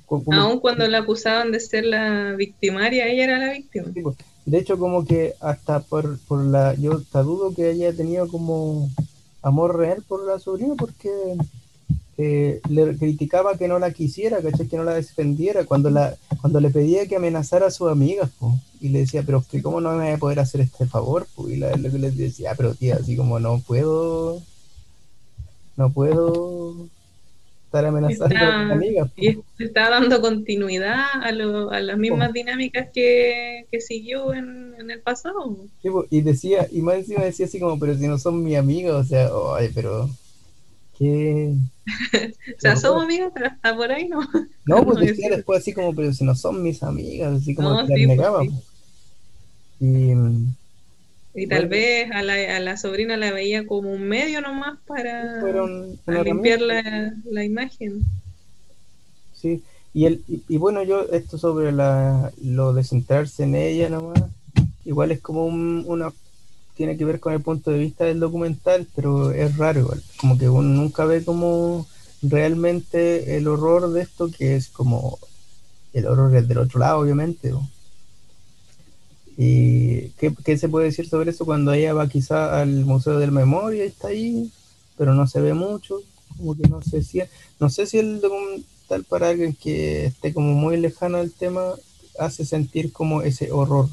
Co- 0.07 0.23
como- 0.23 0.39
Aun 0.39 0.61
cuando 0.61 0.87
la 0.87 0.99
acusaban 0.99 1.51
de 1.51 1.61
ser 1.61 1.87
la 1.87 2.33
victimaria, 2.37 3.07
ella 3.07 3.25
era 3.25 3.39
la 3.39 3.53
víctima. 3.55 3.87
Sí, 3.95 4.03
pues. 4.03 4.17
De 4.45 4.59
hecho, 4.59 4.79
como 4.79 5.07
que 5.07 5.35
hasta 5.41 5.81
por, 5.81 6.19
por 6.29 6.45
la. 6.45 6.75
Yo 6.75 6.93
hasta 6.99 7.23
dudo 7.23 7.55
que 7.55 7.65
haya 7.71 7.91
tenido 7.95 8.29
como 8.29 8.91
amor 9.41 9.79
real 9.79 10.03
por 10.07 10.27
la 10.27 10.39
sobrina 10.39 10.75
porque 10.75 11.09
eh, 12.19 12.61
le 12.69 12.97
criticaba 12.97 13.57
que 13.59 13.67
no 13.69 13.79
la 13.79 13.91
quisiera, 13.93 14.41
¿cachai? 14.41 14.69
Que 14.69 14.77
no 14.77 14.85
la 14.85 14.95
defendiera. 14.95 15.65
Cuando, 15.65 15.91
la, 15.91 16.15
cuando 16.41 16.61
le 16.61 16.71
pedía 16.71 17.07
que 17.07 17.17
amenazara 17.17 17.67
a 17.67 17.71
sus 17.71 17.91
amigas, 17.91 18.31
po, 18.39 18.55
y 18.81 18.89
le 18.91 19.01
decía, 19.01 19.23
pero 19.25 19.45
que 19.51 19.63
¿cómo 19.63 19.81
no 19.81 19.93
me 19.93 20.05
voy 20.05 20.13
a 20.13 20.19
poder 20.19 20.41
hacer 20.41 20.61
este 20.61 20.87
favor? 20.87 21.27
po? 21.35 21.49
Y 21.49 21.57
la, 21.57 21.75
lo 21.77 21.91
que 21.91 21.99
le 21.99 22.11
decía, 22.11 22.51
"Ah, 22.53 22.55
pero 22.57 22.75
tía, 22.75 22.97
así 23.01 23.17
como 23.17 23.39
no 23.41 23.61
puedo. 23.67 24.41
No 25.77 25.91
puedo 25.91 26.87
estar 27.67 27.85
amenazando 27.85 28.25
a 28.27 28.29
mis 28.29 28.39
Está- 28.63 28.73
amigas. 28.75 29.09
po". 29.09 29.15
Y 29.17 29.27
es- 29.29 29.39
está 29.59 29.91
dando 29.91 30.21
continuidad 30.21 31.05
a, 31.21 31.33
lo- 31.33 31.71
a 31.71 31.81
las 31.81 31.99
mismas 31.99 32.33
dinámicas 32.33 32.89
que, 32.95 33.67
que 33.73 33.81
siguió 33.81 34.33
en, 34.35 34.75
en 34.79 34.91
el 34.91 35.01
pasado. 35.01 35.57
Sí, 35.83 35.89
y 36.11 36.21
decía, 36.21 36.69
y 36.71 36.81
más 36.81 36.97
encima 36.97 37.25
decía 37.25 37.47
así 37.47 37.59
como, 37.59 37.79
pero 37.79 37.97
si 37.97 38.07
no 38.07 38.19
son 38.19 38.45
mi 38.45 38.55
amiga, 38.55 38.97
o 38.97 39.03
sea, 39.05 39.29
ay, 39.57 39.71
pero 39.75 40.09
qué 40.95 41.55
O 42.57 42.61
sea, 42.61 42.77
somos 42.77 43.05
amigas, 43.05 43.31
pero 43.35 43.47
hasta 43.47 43.77
por 43.77 43.91
ahí 43.93 44.09
no. 44.09 44.21
no, 44.67 44.85
pues 44.85 44.99
No, 44.99 45.01
decía 45.01 45.29
es- 45.29 45.31
después 45.31 45.61
así 45.61 45.73
como, 45.73 45.95
pero 45.95 46.13
si 46.13 46.25
no 46.25 46.35
son 46.35 46.63
mis 46.63 46.83
amigas, 46.83 47.35
así 47.41 47.55
como 47.55 47.71
No, 47.71 47.87
que 47.87 47.99
pues, 47.99 48.23
sí. 48.37 48.51
po. 48.51 48.63
Y 49.81 50.13
Y 51.35 51.49
tal 51.49 51.69
vez 51.69 52.11
a 52.13 52.23
la, 52.23 52.35
a 52.57 52.61
la 52.61 52.77
sobrina 52.77 53.17
la 53.17 53.33
veía 53.33 53.67
como 53.67 53.91
un 53.93 54.07
medio 54.09 54.41
nomás 54.41 54.79
para, 54.87 55.23
fueron 55.39 55.99
para 56.05 56.21
una 56.21 56.23
limpiar 56.23 56.61
la, 56.61 57.13
la 57.25 57.45
imagen. 57.45 58.05
sí. 59.33 59.63
Y, 59.93 60.07
el, 60.07 60.25
y, 60.27 60.43
y 60.49 60.57
bueno, 60.57 60.83
yo 60.83 61.03
esto 61.13 61.39
sobre 61.39 61.71
la, 61.73 62.33
lo 62.43 62.73
de 62.73 62.83
centrarse 62.85 63.45
en 63.45 63.55
ella 63.55 63.89
nomás, 63.89 64.25
igual 64.85 65.13
es 65.13 65.21
como 65.21 65.47
un, 65.47 65.85
una, 65.87 66.13
tiene 66.77 66.97
que 66.97 67.05
ver 67.05 67.21
con 67.21 67.33
el 67.33 67.41
punto 67.41 67.71
de 67.71 67.79
vista 67.79 68.05
del 68.05 68.21
documental, 68.21 68.87
pero 68.95 69.31
es 69.31 69.57
raro 69.57 69.81
igual, 69.81 70.03
como 70.17 70.39
que 70.39 70.49
uno 70.49 70.69
nunca 70.69 71.05
ve 71.05 71.25
como 71.25 71.87
realmente 72.23 73.37
el 73.37 73.49
horror 73.49 73.93
de 73.93 74.03
esto, 74.03 74.31
que 74.31 74.57
es 74.57 74.69
como 74.69 75.19
el 75.93 76.07
horror 76.07 76.31
del 76.31 76.59
otro 76.59 76.81
lado, 76.81 77.01
obviamente. 77.01 77.53
¿Y 79.37 80.09
qué, 80.11 80.59
se 80.59 80.69
puede 80.69 80.87
decir 80.87 81.09
sobre 81.09 81.31
eso 81.31 81.45
cuando 81.45 81.73
ella 81.73 81.95
va 81.95 82.09
quizá 82.09 82.61
al 82.61 82.85
Museo 82.85 83.19
de 83.19 83.27
la 83.27 83.33
Memoria 83.33 83.85
está 83.85 84.09
ahí, 84.09 84.51
pero 84.97 85.15
no 85.15 85.27
se 85.27 85.41
ve 85.41 85.55
mucho? 85.55 86.01
Como 86.37 86.57
que 86.57 86.69
no 86.69 86.83
sé 86.83 87.03
si, 87.03 87.21
no 87.61 87.71
sé 87.71 87.87
si 87.87 87.99
el 87.99 88.21
documental 88.21 89.05
para 89.09 89.29
alguien 89.29 89.55
que 89.55 90.07
esté 90.07 90.33
como 90.33 90.55
muy 90.55 90.77
lejano 90.77 91.19
al 91.19 91.31
tema 91.31 91.75
hace 92.19 92.45
sentir 92.45 92.93
como 92.93 93.23
ese 93.23 93.51
horror. 93.53 93.89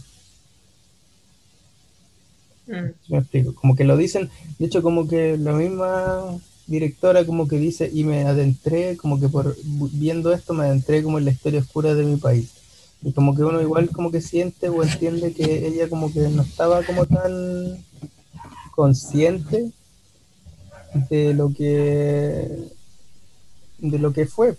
Mm. 2.72 2.88
¿sí 3.05 3.13
me 3.13 3.17
explico? 3.19 3.53
Como 3.55 3.76
que 3.76 3.84
lo 3.84 3.97
dicen, 3.97 4.30
de 4.59 4.65
hecho 4.65 4.82
como 4.82 5.07
que 5.07 5.38
la 5.38 5.51
misma 5.53 6.38
directora 6.67 7.26
como 7.26 7.47
que 7.47 7.57
dice 7.57 7.89
y 7.93 8.03
me 8.05 8.24
adentré, 8.26 8.95
como 8.97 9.19
que 9.19 9.28
por 9.28 9.55
viendo 9.65 10.32
esto 10.32 10.53
me 10.53 10.63
adentré 10.65 11.03
como 11.03 11.17
en 11.17 11.26
la 11.26 11.32
historia 11.32 11.59
oscura 11.59 11.93
de 11.95 12.05
mi 12.05 12.15
país. 12.17 12.51
Y 13.03 13.11
como 13.13 13.36
que 13.36 13.43
uno 13.43 13.59
igual 13.61 13.89
como 13.89 14.11
que 14.11 14.22
siente 14.22 14.69
o 14.69 14.84
entiende 14.84 15.34
que 15.34 15.67
ella 15.67 15.89
como 15.89 16.13
que 16.13 16.19
no 16.30 16.43
estaba 16.43 16.84
como 16.84 17.05
tan 17.07 17.84
consciente 18.76 19.72
de 21.09 21.34
lo 21.34 21.53
que 21.53 22.47
de 23.80 23.99
lo 23.99 24.13
que 24.13 24.26
fue. 24.28 24.55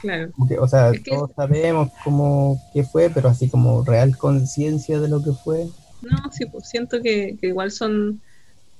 Claro. 0.00 0.32
Que, 0.48 0.58
o 0.58 0.66
sea, 0.68 0.90
Es 0.90 1.00
que- 1.00 1.10
todos 1.12 1.30
sabemos 1.36 1.90
como 2.02 2.60
que 2.72 2.84
fue, 2.84 3.10
pero 3.10 3.28
así 3.28 3.48
como 3.48 3.82
real 3.84 4.16
conciencia 4.16 4.98
de 5.00 5.08
lo 5.08 5.22
que 5.22 5.32
fue. 5.32 5.68
No, 6.00 6.30
sí, 6.32 6.46
pues 6.46 6.68
siento 6.68 7.00
que, 7.02 7.36
que 7.40 7.48
igual 7.48 7.70
son 7.70 8.22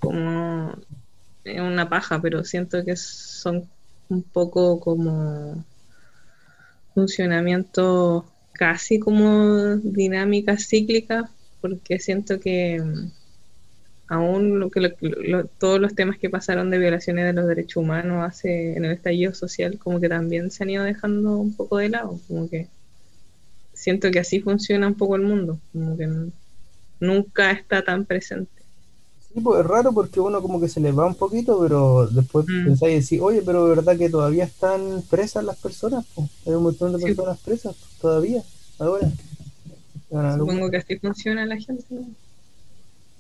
como 0.00 0.74
una 1.46 1.88
paja, 1.90 2.20
pero 2.22 2.44
siento 2.44 2.84
que 2.84 2.96
son 2.96 3.70
un 4.08 4.22
poco 4.24 4.80
como 4.80 5.64
funcionamiento 6.94 8.32
casi 8.52 8.98
como 9.00 9.76
dinámicas 9.76 10.66
cíclicas, 10.68 11.30
porque 11.60 11.98
siento 11.98 12.38
que 12.40 12.80
mm, 12.82 13.10
aún 14.08 14.60
lo 14.60 14.70
que 14.70 14.80
lo- 15.00 15.46
todos 15.48 15.80
los 15.80 15.94
temas 15.94 16.18
que 16.18 16.30
pasaron 16.30 16.70
de 16.70 16.78
violaciones 16.78 17.26
de 17.26 17.32
los 17.34 17.46
derechos 17.46 17.82
humanos 17.82 18.24
hace 18.26 18.76
en 18.76 18.84
el 18.84 18.92
estallido 18.92 19.34
social, 19.34 19.78
como 19.78 20.00
que 20.00 20.08
también 20.08 20.50
se 20.50 20.64
han 20.64 20.70
ido 20.70 20.84
dejando 20.84 21.36
un 21.38 21.54
poco 21.56 21.78
de 21.78 21.90
lado, 21.90 22.20
como 22.28 22.48
que 22.48 22.70
siento 23.74 24.10
que 24.10 24.20
así 24.20 24.40
funciona 24.40 24.86
un 24.88 24.96
poco 24.96 25.16
el 25.16 25.22
mundo, 25.22 25.60
como 25.72 25.96
que 25.98 26.08
nunca 27.00 27.50
está 27.50 27.82
tan 27.84 28.04
presente. 28.04 28.50
Sí, 29.32 29.40
pues 29.40 29.60
es 29.60 29.66
raro 29.66 29.92
porque 29.92 30.20
uno 30.20 30.40
como 30.40 30.60
que 30.60 30.68
se 30.68 30.80
le 30.80 30.92
va 30.92 31.06
un 31.06 31.14
poquito, 31.16 31.58
pero 31.60 32.06
después 32.06 32.46
Mm. 32.48 32.64
pensáis 32.66 32.92
y 32.92 33.00
decís, 33.00 33.20
oye, 33.20 33.42
pero 33.44 33.66
¿verdad 33.66 33.96
que 33.98 34.08
todavía 34.08 34.44
están 34.44 35.02
presas 35.10 35.44
las 35.44 35.56
personas? 35.56 36.04
po? 36.14 36.28
Hay 36.46 36.52
un 36.52 36.62
montón 36.62 36.92
de 36.92 36.98
Sí. 36.98 37.04
personas 37.04 37.38
presas 37.40 37.74
todavía, 38.00 38.42
ahora. 38.78 39.10
Bueno, 40.10 40.36
Supongo 40.38 40.70
que 40.70 40.76
así 40.76 40.96
funciona 40.98 41.44
la 41.46 41.56
gente. 41.56 41.84
¿no? 41.90 42.06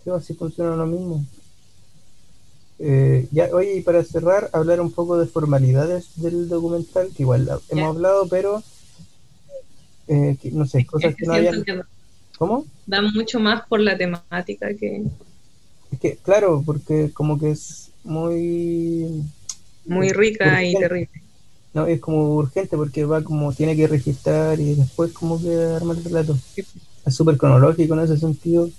Sí, 0.04 0.10
así 0.10 0.34
funciona 0.34 0.76
lo 0.76 0.86
mismo. 0.86 1.24
Eh, 2.78 3.28
ya, 3.30 3.48
oye, 3.52 3.76
y 3.76 3.80
para 3.82 4.02
cerrar, 4.04 4.50
hablar 4.52 4.80
un 4.80 4.90
poco 4.92 5.16
de 5.16 5.26
formalidades 5.26 6.08
del 6.16 6.48
documental, 6.48 7.08
que 7.16 7.22
igual 7.22 7.48
hemos 7.68 7.96
hablado, 7.96 8.26
pero 8.28 8.62
eh, 10.08 10.36
que, 10.40 10.50
no 10.50 10.66
sé, 10.66 10.84
cosas 10.84 11.10
Es 11.10 11.16
que 11.16 11.22
que 11.22 11.26
no 11.26 11.64
que 11.64 11.84
¿Cómo? 12.38 12.66
da 12.86 13.00
mucho 13.00 13.40
más 13.40 13.66
por 13.66 13.80
la 13.80 13.96
temática 13.96 14.74
que 14.74 15.02
Es 15.90 15.98
que, 16.00 16.16
claro, 16.16 16.62
porque 16.64 17.10
como 17.12 17.38
que 17.38 17.52
es 17.52 17.90
muy. 18.02 19.24
muy 19.86 20.10
rica 20.10 20.62
y 20.64 20.74
terrible. 20.74 21.10
No, 21.72 21.86
es 21.86 22.00
como 22.00 22.34
urgente 22.36 22.76
porque 22.76 23.04
va 23.04 23.22
como, 23.22 23.52
tiene 23.52 23.74
que 23.74 23.88
registrar 23.88 24.60
y 24.60 24.74
después 24.74 25.12
como 25.12 25.40
que 25.40 25.54
arma 25.56 25.94
el 25.94 26.04
relato. 26.04 26.36
Sí. 26.54 26.64
Es 27.04 27.14
súper 27.14 27.36
cronológico 27.36 27.94
en 27.94 28.00
ese 28.00 28.16
sentido, 28.16 28.70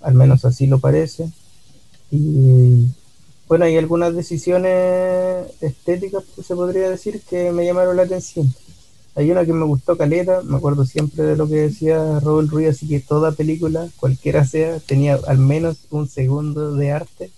al 0.00 0.14
menos 0.14 0.44
así 0.44 0.66
lo 0.66 0.78
parece. 0.78 1.30
Y 2.10 2.88
bueno, 3.48 3.64
hay 3.64 3.76
algunas 3.76 4.14
decisiones 4.14 5.46
estéticas, 5.60 6.24
se 6.42 6.54
podría 6.54 6.90
decir, 6.90 7.20
que 7.28 7.52
me 7.52 7.64
llamaron 7.64 7.96
la 7.96 8.02
atención. 8.02 8.52
Hay 9.14 9.30
una 9.30 9.44
que 9.44 9.52
me 9.52 9.66
gustó 9.66 9.98
caleta, 9.98 10.42
me 10.42 10.56
acuerdo 10.56 10.86
siempre 10.86 11.22
de 11.24 11.36
lo 11.36 11.46
que 11.46 11.56
decía 11.56 12.18
Robert 12.20 12.48
Ruiz, 12.48 12.68
así 12.70 12.88
que 12.88 13.00
toda 13.00 13.32
película, 13.32 13.88
cualquiera 13.96 14.46
sea, 14.46 14.80
tenía 14.80 15.18
al 15.26 15.38
menos 15.38 15.86
un 15.90 16.08
segundo 16.08 16.74
de 16.74 16.92
arte. 16.92 17.30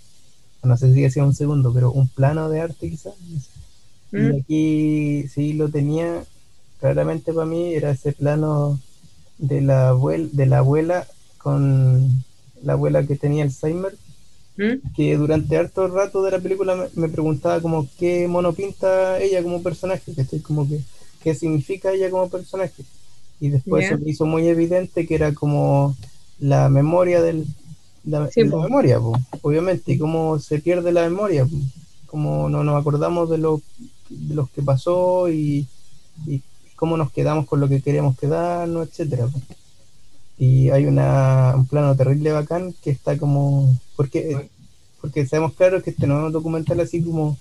No 0.63 0.77
sé 0.77 0.95
si 0.95 1.03
decía 1.03 1.25
un 1.25 1.35
segundo, 1.35 1.73
pero 1.75 1.91
un 1.91 2.09
plano 2.09 2.49
de 2.49 2.61
arte 2.61 2.89
quizás. 2.89 3.15
Y 4.13 4.17
¿Mm? 4.17 4.41
aquí 4.41 5.29
sí 5.29 5.53
lo 5.55 5.69
tenía, 5.69 6.23
claramente 6.81 7.33
para 7.33 7.47
mí 7.47 7.75
era 7.75 7.91
ese 7.91 8.13
plano 8.13 8.79
de 9.39 9.61
la, 9.61 9.89
abuel 9.89 10.31
de 10.33 10.47
la 10.47 10.59
abuela 10.59 11.09
con 11.39 12.25
la 12.63 12.75
abuela 12.75 13.05
que 13.05 13.17
tenía 13.17 13.43
Alzheimer, 13.43 13.97
¿Mm? 14.57 14.95
que 14.95 15.17
durante 15.17 15.57
harto 15.57 15.89
rato 15.89 16.23
de 16.23 16.31
la 16.31 16.39
película 16.39 16.77
me, 16.77 16.87
me 16.95 17.09
preguntaba 17.09 17.61
como 17.61 17.89
qué 17.99 18.29
mono 18.29 18.53
pinta 18.53 19.19
ella 19.21 19.43
como 19.43 19.61
personaje, 19.61 20.13
que 20.15 20.41
como 20.41 20.69
que 20.69 20.81
qué 21.25 21.35
significa 21.35 21.91
ella 21.91 22.11
como 22.11 22.29
personaje. 22.29 22.85
Y 23.41 23.49
después 23.49 23.89
se 23.89 23.99
hizo 24.07 24.27
muy 24.27 24.47
evidente 24.47 25.07
que 25.07 25.15
era 25.15 25.35
como 25.35 25.97
la 26.39 26.69
memoria 26.69 27.21
del 27.23 27.47
la, 28.05 28.31
Sí, 28.31 28.45
la 28.45 28.59
memoria, 28.59 29.01
obviamente, 29.41 29.93
y 29.93 29.99
cómo 29.99 30.39
se 30.39 30.59
pierde 30.59 30.93
la 30.93 31.09
memoria, 31.09 31.47
po, 31.47 31.57
cómo 32.07 32.51
no 32.51 32.63
nos 32.63 32.79
acordamos 32.79 33.31
de 33.31 33.39
lo, 33.39 33.63
de 34.11 34.45
que 34.55 34.63
pasó 34.63 35.31
y, 35.31 35.67
y 36.27 36.43
cómo 36.77 36.99
nos 36.99 37.11
quedamos 37.11 37.47
con 37.47 37.61
lo 37.61 37.69
que 37.69 37.81
queremos 37.81 38.19
quedarnos, 38.19 38.89
etcétera. 38.89 39.27
Y 40.39 40.69
hay 40.69 40.85
una, 40.85 41.55
un 41.57 41.67
plano 41.67 41.97
terrible 41.97 42.33
bacán 42.33 42.75
que 42.83 42.91
está 42.91 43.17
como 43.17 43.75
porque 43.97 44.51
porque 45.01 45.27
sabemos 45.27 45.53
claro 45.53 45.83
que 45.83 45.91
este 45.91 46.07
no 46.07 46.19
es 46.19 46.27
un 46.27 46.33
documental 46.33 46.81
así 46.81 47.03
como 47.03 47.39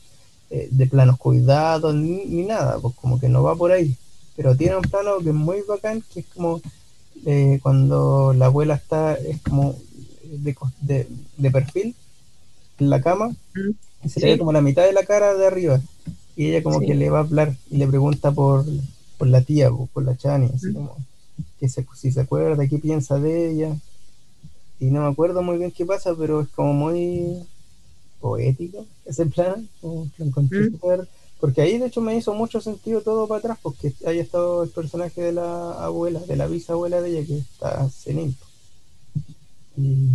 eh, 0.55 0.67
de 0.71 0.85
planos 0.87 1.17
cuidados 1.17 1.95
ni, 1.95 2.25
ni 2.25 2.43
nada, 2.53 2.77
pues 2.79 2.93
como 3.01 3.19
que 3.19 3.27
no 3.27 3.41
va 3.41 3.55
por 3.55 3.71
ahí. 3.71 3.95
Pero 4.35 4.55
tiene 4.55 4.75
un 4.77 4.83
plano 4.91 5.17
que 5.23 5.29
es 5.29 5.35
muy 5.35 5.61
bacán, 5.67 6.03
que 6.13 6.19
es 6.21 6.25
como 6.33 6.61
eh, 7.25 7.59
cuando 7.63 8.33
la 8.33 8.45
abuela 8.47 8.75
está, 8.75 9.15
es 9.15 9.41
como 9.41 9.75
de, 10.45 10.55
de, 10.81 11.07
de 11.37 11.51
perfil 11.51 11.95
en 12.79 12.89
la 12.89 13.01
cama, 13.01 13.35
y 14.03 14.09
se 14.09 14.19
Sí. 14.19 14.25
le 14.25 14.31
ve 14.33 14.37
como 14.39 14.51
la 14.51 14.61
mitad 14.61 14.83
de 14.85 14.93
la 14.93 15.05
cara 15.05 15.33
de 15.35 15.47
arriba. 15.47 15.79
Y 16.35 16.47
ella 16.49 16.61
como 16.63 16.79
Sí. 16.79 16.87
que 16.87 16.95
le 16.95 17.09
va 17.09 17.19
a 17.19 17.21
hablar 17.21 17.55
y 17.71 17.77
le 17.77 17.87
pregunta 17.87 18.31
por, 18.31 18.65
por 19.17 19.27
la 19.27 19.41
tía, 19.41 19.69
pues, 19.71 19.89
por 19.91 20.03
la 20.03 20.15
Chani, 20.17 20.49
así 20.55 20.67
¿Mm? 20.67 20.73
como 20.73 20.97
que 21.59 21.69
se, 21.69 21.85
si 21.95 22.11
se 22.11 22.21
acuerda, 22.21 22.67
qué 22.67 22.77
piensa 22.77 23.17
de 23.19 23.51
ella. 23.51 23.75
y 24.79 24.85
no 24.91 25.01
me 25.01 25.07
acuerdo 25.11 25.41
muy 25.41 25.57
bien 25.57 25.71
qué 25.71 25.85
pasa, 25.85 26.13
pero 26.17 26.41
es 26.41 26.49
como 26.49 26.73
muy 26.73 27.43
poético 28.27 28.85
ese 29.05 29.25
plan, 29.25 29.67
como 29.81 30.07
lo 30.17 30.25
encontré 30.25 30.61
Mm. 30.61 30.71
súper- 30.71 31.07
porque 31.41 31.61
ahí 31.61 31.77
de 31.77 31.87
hecho 31.87 31.99
me 31.99 32.15
hizo 32.15 32.33
mucho 32.33 32.61
sentido 32.61 33.01
todo 33.01 33.27
para 33.27 33.39
atrás, 33.39 33.57
porque 33.61 33.91
haya 34.07 34.21
estado 34.21 34.63
el 34.63 34.69
personaje 34.69 35.21
de 35.21 35.33
la 35.33 35.71
abuela, 35.83 36.21
de 36.21 36.37
la 36.37 36.47
bisabuela 36.47 37.01
de 37.01 37.09
ella, 37.09 37.27
que 37.27 37.37
está 37.39 37.89
senil. 37.89 38.33
Y, 39.75 40.07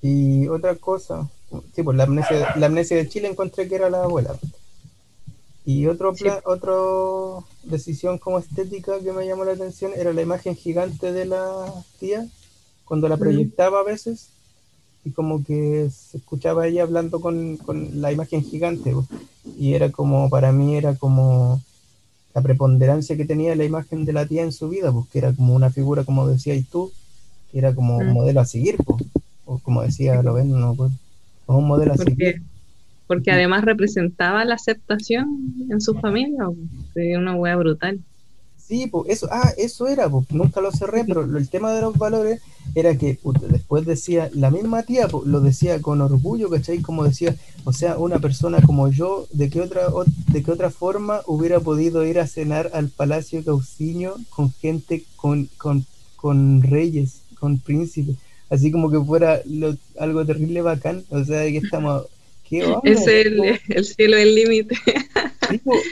y 0.00 0.48
otra 0.48 0.74
cosa, 0.76 1.28
sí, 1.74 1.82
pues 1.82 1.96
la 1.98 2.04
amnesia, 2.04 2.54
la 2.56 2.66
amnesia 2.66 2.96
de 2.96 3.08
Chile 3.08 3.28
encontré 3.28 3.68
que 3.68 3.74
era 3.74 3.90
la 3.90 4.04
abuela. 4.04 4.34
Y 5.66 5.86
otro 5.86 6.14
Sí. 6.16 6.24
plan, 6.24 6.38
otro 6.46 7.44
decisión 7.64 8.16
como 8.16 8.38
estética 8.38 8.98
que 9.00 9.12
me 9.12 9.26
llamó 9.26 9.44
la 9.44 9.52
atención 9.52 9.92
era 9.94 10.14
la 10.14 10.22
imagen 10.22 10.56
gigante 10.56 11.12
de 11.12 11.26
la 11.26 11.66
tía, 11.98 12.26
cuando 12.86 13.06
la 13.06 13.16
Mm. 13.16 13.20
proyectaba 13.20 13.80
a 13.80 13.84
veces, 13.84 14.28
y 15.04 15.12
como 15.12 15.44
que 15.44 15.88
se 15.90 16.18
escuchaba 16.18 16.66
ella 16.66 16.82
hablando 16.84 17.20
con, 17.20 17.56
con 17.58 18.00
la 18.00 18.12
imagen 18.12 18.44
gigante, 18.44 18.94
y 19.56 19.74
era 19.74 19.90
como, 19.92 20.30
para 20.30 20.52
mí 20.52 20.76
era 20.76 20.96
como 20.96 21.60
la 22.34 22.42
preponderancia 22.42 23.16
que 23.16 23.24
tenía 23.24 23.56
la 23.56 23.64
imagen 23.64 24.04
de 24.04 24.12
la 24.12 24.26
tía 24.26 24.42
en 24.42 24.52
su 24.52 24.68
vida, 24.68 24.92
porque 24.92 25.18
era 25.18 25.34
como 25.34 25.54
una 25.54 25.70
figura, 25.70 26.04
como 26.04 26.26
decías 26.28 26.64
tú, 26.70 26.92
que 27.50 27.58
era 27.58 27.74
como 27.74 27.98
un 27.98 28.08
Mm. 28.10 28.14
modelo 28.14 28.40
a 28.40 28.44
seguir, 28.46 28.76
po. 28.84 28.98
o 29.46 29.58
como 29.60 29.82
decía 29.82 30.22
lo 30.22 30.34
ven, 30.34 30.50
no, 30.50 30.74
pues, 30.76 30.92
un 31.46 31.66
modelo 31.66 31.92
a 31.94 31.96
Porque, 31.96 32.04
seguir. 32.04 32.42
porque 33.06 33.30
además 33.32 33.64
representaba 33.64 34.44
la 34.44 34.54
aceptación 34.56 35.54
en 35.70 35.80
su 35.80 35.94
familia. 35.96 36.44
Sería 36.94 37.18
una 37.18 37.36
wea 37.36 37.56
brutal. 37.56 38.00
Sí, 38.70 38.86
pues 38.86 39.08
eso, 39.10 39.28
ah, 39.32 39.52
eso 39.58 39.88
era, 39.88 40.08
pues 40.08 40.30
nunca 40.30 40.60
lo 40.60 40.70
cerré, 40.70 41.04
pero 41.08 41.22
el 41.24 41.48
tema 41.48 41.72
de 41.74 41.80
los 41.82 41.98
valores 41.98 42.40
era 42.76 42.96
que 42.96 43.18
después 43.50 43.84
decía, 43.84 44.30
la 44.32 44.50
misma 44.52 44.84
tía 44.84 45.08
pues, 45.08 45.26
lo 45.26 45.40
decía 45.40 45.82
con 45.82 46.00
orgullo, 46.00 46.48
¿cachai? 46.48 46.80
Como 46.80 47.02
decía, 47.04 47.34
o 47.64 47.72
sea, 47.72 47.98
una 47.98 48.20
persona 48.20 48.62
como 48.62 48.88
yo, 48.88 49.26
¿de 49.32 49.50
qué 49.50 49.60
otra, 49.60 49.88
o- 49.88 50.04
de 50.04 50.42
qué 50.44 50.50
otra 50.52 50.70
forma 50.70 51.20
hubiera 51.26 51.58
podido 51.58 52.04
ir 52.06 52.20
a 52.20 52.28
cenar 52.28 52.70
al 52.72 52.90
Palacio 52.90 53.44
Cauciño 53.44 54.14
con 54.30 54.52
gente, 54.52 55.04
con, 55.16 55.48
con, 55.58 55.84
con 56.16 56.62
reyes, 56.62 57.22
con 57.40 57.58
príncipes? 57.58 58.16
Así 58.50 58.70
como 58.70 58.90
que 58.90 59.00
fuera 59.00 59.40
lo- 59.46 59.76
algo 59.98 60.24
terrible 60.24 60.62
bacán, 60.62 61.04
o 61.10 61.24
sea, 61.24 61.42
que 61.42 61.58
estamos... 61.58 62.04
¿Qué 62.50 62.64
onda? 62.64 62.80
Es 62.82 63.06
el, 63.06 63.60
el 63.68 63.84
cielo 63.84 64.16
el 64.16 64.34
límite. 64.34 64.76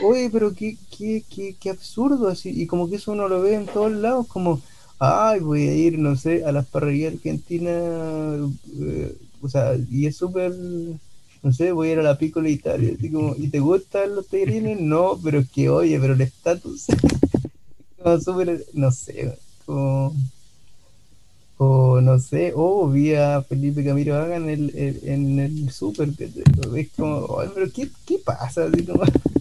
Oye, 0.03 0.29
pero 0.31 0.53
qué, 0.53 0.77
qué, 0.97 1.23
qué, 1.33 1.55
qué 1.59 1.71
absurdo, 1.71 2.29
así, 2.29 2.51
y 2.51 2.67
como 2.67 2.91
que 2.91 2.97
eso 2.97 3.13
uno 3.13 3.29
lo 3.29 3.41
ve 3.41 3.55
en 3.55 3.67
todos 3.67 3.93
lados, 3.93 4.27
como, 4.27 4.61
ay, 4.99 5.39
voy 5.39 5.69
a 5.69 5.75
ir, 5.75 5.99
no 5.99 6.17
sé, 6.17 6.45
a 6.45 6.51
las 6.51 6.67
parrillas 6.67 7.15
argentinas, 7.15 8.51
eh, 8.81 9.17
o 9.41 9.49
sea, 9.49 9.77
y 9.89 10.07
es 10.07 10.17
súper, 10.17 10.53
no 11.43 11.53
sé, 11.53 11.71
voy 11.71 11.89
a 11.89 11.93
ir 11.93 11.99
a 12.01 12.03
la 12.03 12.19
Piccola 12.19 12.49
Italia, 12.49 12.93
así 12.99 13.11
como, 13.11 13.37
¿y 13.37 13.49
te 13.49 13.61
gustan 13.61 14.17
los 14.17 14.27
tallarines? 14.27 14.81
No, 14.89 15.19
pero 15.23 15.39
es 15.39 15.51
que, 15.51 15.69
oye, 15.69 15.99
pero 16.01 16.15
el 16.15 16.21
estatus, 16.21 16.87
como 18.03 18.21
súper, 18.21 18.65
no 18.75 18.91
sé, 18.91 19.39
como, 19.65 20.13
o 21.59 22.01
no 22.01 22.19
sé, 22.21 22.53
o 22.57 22.89
vi 22.89 23.15
a 23.15 23.43
Felipe 23.43 23.85
Camilo 23.85 24.17
Haga 24.17 24.37
en 24.37 24.49
el, 24.49 24.71
el- 24.77 25.01
en 25.09 25.39
el 25.41 25.71
súper, 25.73 26.11
es 26.77 26.89
como, 26.97 27.41
ay, 27.41 27.49
pero 27.55 27.71
¿qué, 27.73 27.89
qué 28.07 28.19
pasa? 28.25 28.67
Así 28.67 28.85
como, 28.87 29.03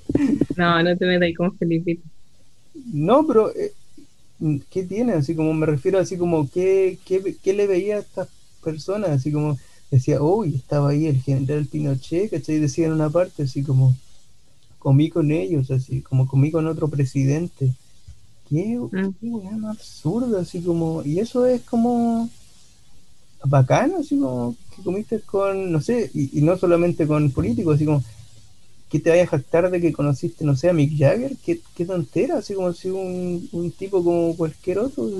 No, 0.56 0.82
no 0.84 0.98
te 0.98 1.06
metas 1.06 1.24
ahí 1.24 1.34
con 1.34 1.58
Felipito. 1.58 2.04
No, 2.94 3.26
pero 3.28 3.52
eh, 3.56 3.74
¿qué 4.70 4.84
tiene? 4.84 5.14
Así 5.14 5.36
como 5.36 5.54
me 5.54 5.66
refiero 5.66 6.00
así 6.00 6.18
como 6.18 6.50
¿qué, 6.52 7.00
qué, 7.06 7.36
qué 7.44 7.54
le 7.54 7.68
veía 7.68 7.98
a 7.98 8.00
estas 8.00 8.30
personas? 8.64 9.12
Así 9.12 9.32
como 9.32 9.58
decía, 9.92 10.22
uy, 10.22 10.56
estaba 10.56 10.90
ahí 10.90 11.08
el 11.08 11.22
general 11.22 11.68
Pinochet, 11.68 12.32
¿cachai? 12.32 12.60
Decía 12.60 12.88
en 12.88 12.94
una 12.94 13.10
parte 13.10 13.44
así 13.44 13.64
como 13.64 13.96
comí 14.80 15.10
con 15.10 15.32
ellos, 15.32 15.72
así 15.72 16.02
como 16.04 16.28
comí 16.28 16.52
con 16.52 16.68
otro 16.68 16.90
presidente. 16.90 17.74
Qué, 18.50 18.78
Mm. 18.80 19.10
qué 19.20 19.28
weá 19.28 19.52
más 19.58 19.78
absurda, 19.78 20.42
así 20.42 20.62
como, 20.62 21.04
y 21.04 21.20
eso 21.20 21.46
es 21.46 21.62
como 21.64 22.30
bacano, 23.44 23.98
así 24.00 24.18
como 24.18 24.56
que 24.76 24.82
comiste 24.84 25.20
con, 25.22 25.72
no 25.72 25.82
sé, 25.82 26.10
y, 26.14 26.40
y 26.40 26.42
no 26.42 26.58
solamente 26.58 27.06
con 27.08 27.32
políticos, 27.32 27.76
así 27.76 27.86
como 27.86 28.04
que 28.90 29.00
te 29.00 29.10
vayas 29.10 29.28
a 29.28 29.38
jactar 29.38 29.70
de 29.70 29.82
que 29.82 29.92
conociste, 29.92 30.46
no 30.46 30.56
sé, 30.56 30.70
a 30.70 30.74
Mick 30.74 30.98
Jagger, 30.98 31.36
qué, 31.46 31.60
qué 31.76 31.86
tontera, 31.86 32.38
así 32.38 32.54
como 32.54 32.72
si 32.74 32.90
un, 32.90 33.48
un 33.52 33.72
tipo 33.72 34.04
como 34.04 34.36
cualquier 34.36 34.80
otro. 34.80 35.10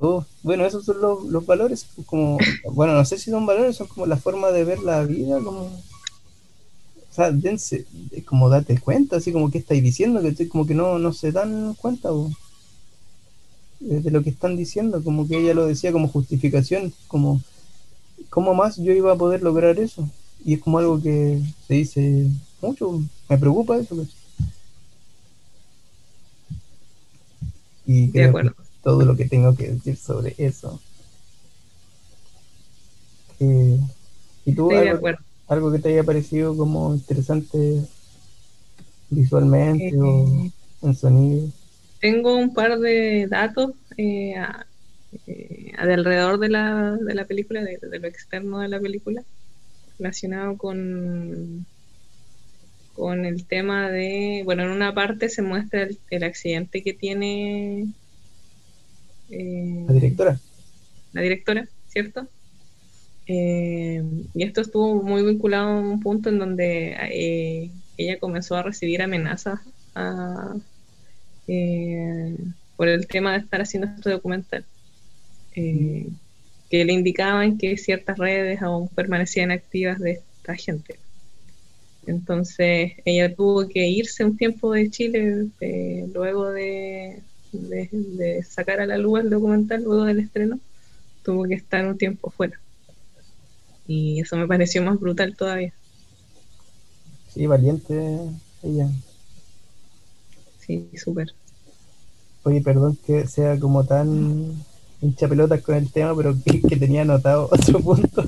Oh, 0.00 0.26
bueno, 0.42 0.66
esos 0.66 0.84
son 0.84 1.00
los, 1.00 1.24
los 1.24 1.46
valores, 1.46 1.86
como, 2.04 2.36
bueno, 2.72 2.92
no 2.92 3.04
sé 3.06 3.16
si 3.16 3.30
son 3.30 3.46
valores, 3.46 3.76
son 3.76 3.86
como 3.86 4.04
la 4.04 4.16
forma 4.18 4.50
de 4.50 4.64
ver 4.64 4.80
la 4.80 5.02
vida, 5.04 5.38
como, 5.42 5.70
o 7.14 7.16
sea, 7.16 7.30
dense, 7.30 7.86
como 8.26 8.48
date 8.48 8.80
cuenta, 8.80 9.16
así 9.18 9.30
como 9.30 9.48
que 9.48 9.58
estáis 9.58 9.80
diciendo, 9.84 10.20
que 10.20 10.48
como 10.48 10.66
que 10.66 10.74
no, 10.74 10.98
no 10.98 11.12
se 11.12 11.30
dan 11.30 11.74
cuenta 11.74 12.10
bo, 12.10 12.28
eh, 13.82 14.00
de 14.02 14.10
lo 14.10 14.20
que 14.24 14.30
están 14.30 14.56
diciendo, 14.56 15.00
como 15.04 15.28
que 15.28 15.38
ella 15.38 15.54
lo 15.54 15.66
decía 15.66 15.92
como 15.92 16.08
justificación, 16.08 16.92
como, 17.06 17.40
¿cómo 18.30 18.54
más 18.54 18.76
yo 18.78 18.92
iba 18.92 19.12
a 19.12 19.16
poder 19.18 19.42
lograr 19.42 19.78
eso? 19.78 20.10
Y 20.44 20.54
es 20.54 20.60
como 20.60 20.78
algo 20.78 21.00
que 21.00 21.40
se 21.68 21.74
dice 21.74 22.30
mucho, 22.60 23.00
me 23.28 23.38
preocupa 23.38 23.78
eso. 23.78 23.94
Y 27.86 28.08
De 28.12 28.22
creo 28.22 28.28
acuerdo. 28.28 28.52
que 28.56 28.62
todo 28.82 29.04
lo 29.04 29.16
que 29.16 29.26
tengo 29.28 29.54
que 29.54 29.70
decir 29.72 29.96
sobre 29.96 30.34
eso. 30.38 30.80
Eh, 33.38 33.78
¿Y 34.44 34.52
tú 34.54 34.70
Estoy 34.70 34.80
de 34.80 34.90
acuerdo. 34.90 35.24
Algo 35.48 35.72
que 35.72 35.78
te 35.78 35.90
haya 35.90 36.04
parecido 36.04 36.56
como 36.56 36.94
interesante 36.94 37.82
visualmente 39.10 39.94
o 40.00 40.26
Eh, 40.26 40.52
en 40.82 40.94
sonido? 40.94 41.48
tengo 42.00 42.36
un 42.36 42.52
par 42.54 42.78
de 42.78 43.26
datos 43.28 43.72
eh, 43.96 44.36
a- 44.36 44.66
eh, 45.26 45.72
de 45.86 45.94
alrededor 45.94 46.38
de 46.40 46.48
la, 46.50 46.96
de 46.96 47.14
la 47.14 47.26
película, 47.26 47.62
de, 47.62 47.78
de 47.80 47.98
lo 48.00 48.08
externo 48.08 48.60
de 48.60 48.68
la 48.68 48.80
película, 48.80 49.24
relacionado 49.98 50.58
con, 50.58 51.66
con 52.92 53.24
el 53.26 53.46
tema 53.46 53.90
de, 53.90 54.40
bueno, 54.44 54.62
en 54.64 54.70
una 54.70 54.94
parte 54.94 55.28
se 55.28 55.42
muestra 55.42 55.82
el, 55.82 56.00
el 56.10 56.24
accidente 56.24 56.82
que 56.82 56.94
tiene 56.94 57.92
eh, 59.28 59.86
La 59.86 59.94
directora. 59.94 60.38
la 61.12 61.22
directora, 61.22 61.66
¿cierto? 61.86 62.30
Eh, 63.26 64.02
y 64.34 64.42
esto 64.44 64.60
estuvo 64.60 65.02
muy 65.02 65.22
vinculado 65.24 65.68
a 65.68 65.80
un 65.80 66.00
punto 66.00 66.28
en 66.28 66.38
donde 66.38 66.94
eh, 67.10 67.70
ella 67.96 68.18
comenzó 68.20 68.56
a 68.56 68.62
recibir 68.62 69.02
amenazas 69.02 69.60
a- 69.94 70.56
eh, 71.46 72.36
por 72.76 72.88
el 72.88 73.06
tema 73.08 73.32
de 73.32 73.38
estar 73.38 73.60
haciendo 73.62 73.88
este 73.88 74.10
documental, 74.10 74.66
eh, 75.56 76.08
que 76.70 76.84
le 76.84 76.92
indicaban 76.92 77.58
que 77.58 77.76
ciertas 77.76 78.18
redes 78.18 78.62
aún 78.62 78.88
permanecían 78.88 79.50
activas 79.52 79.98
de 80.00 80.12
esta 80.12 80.56
gente. 80.56 81.00
Entonces 82.06 82.92
ella 83.04 83.34
tuvo 83.34 83.66
que 83.68 83.86
irse 83.88 84.24
un 84.24 84.36
tiempo 84.36 84.72
de 84.72 84.90
Chile 84.90 85.46
eh, 85.60 86.06
luego 86.12 86.50
de, 86.52 87.22
de- 87.52 87.88
de 87.92 88.42
sacar 88.42 88.80
a 88.80 88.86
la 88.86 88.98
luz 88.98 89.20
el 89.20 89.30
documental, 89.30 89.82
luego 89.84 90.04
del 90.04 90.20
estreno, 90.20 90.60
tuvo 91.22 91.44
que 91.44 91.54
estar 91.54 91.86
un 91.86 91.96
tiempo 91.98 92.30
fuera. 92.30 92.60
Y 93.86 94.20
eso 94.20 94.36
me 94.36 94.46
pareció 94.46 94.82
más 94.82 94.98
brutal 95.00 95.36
todavía. 95.36 95.72
Sí, 97.28 97.46
valiente 97.46 97.94
ella. 98.62 98.88
Sí, 100.58 100.88
súper. 100.96 101.28
Oye, 102.42 102.60
perdón 102.60 102.98
que 103.06 103.26
sea 103.26 103.58
como 103.58 103.84
tan 103.84 104.64
hincha 105.00 105.28
pelotas 105.28 105.62
con 105.62 105.74
el 105.76 105.90
tema, 105.90 106.14
pero 106.16 106.34
que, 106.44 106.60
que 106.62 106.76
tenía 106.76 107.02
anotado 107.02 107.48
otro 107.52 107.80
punto 107.80 108.24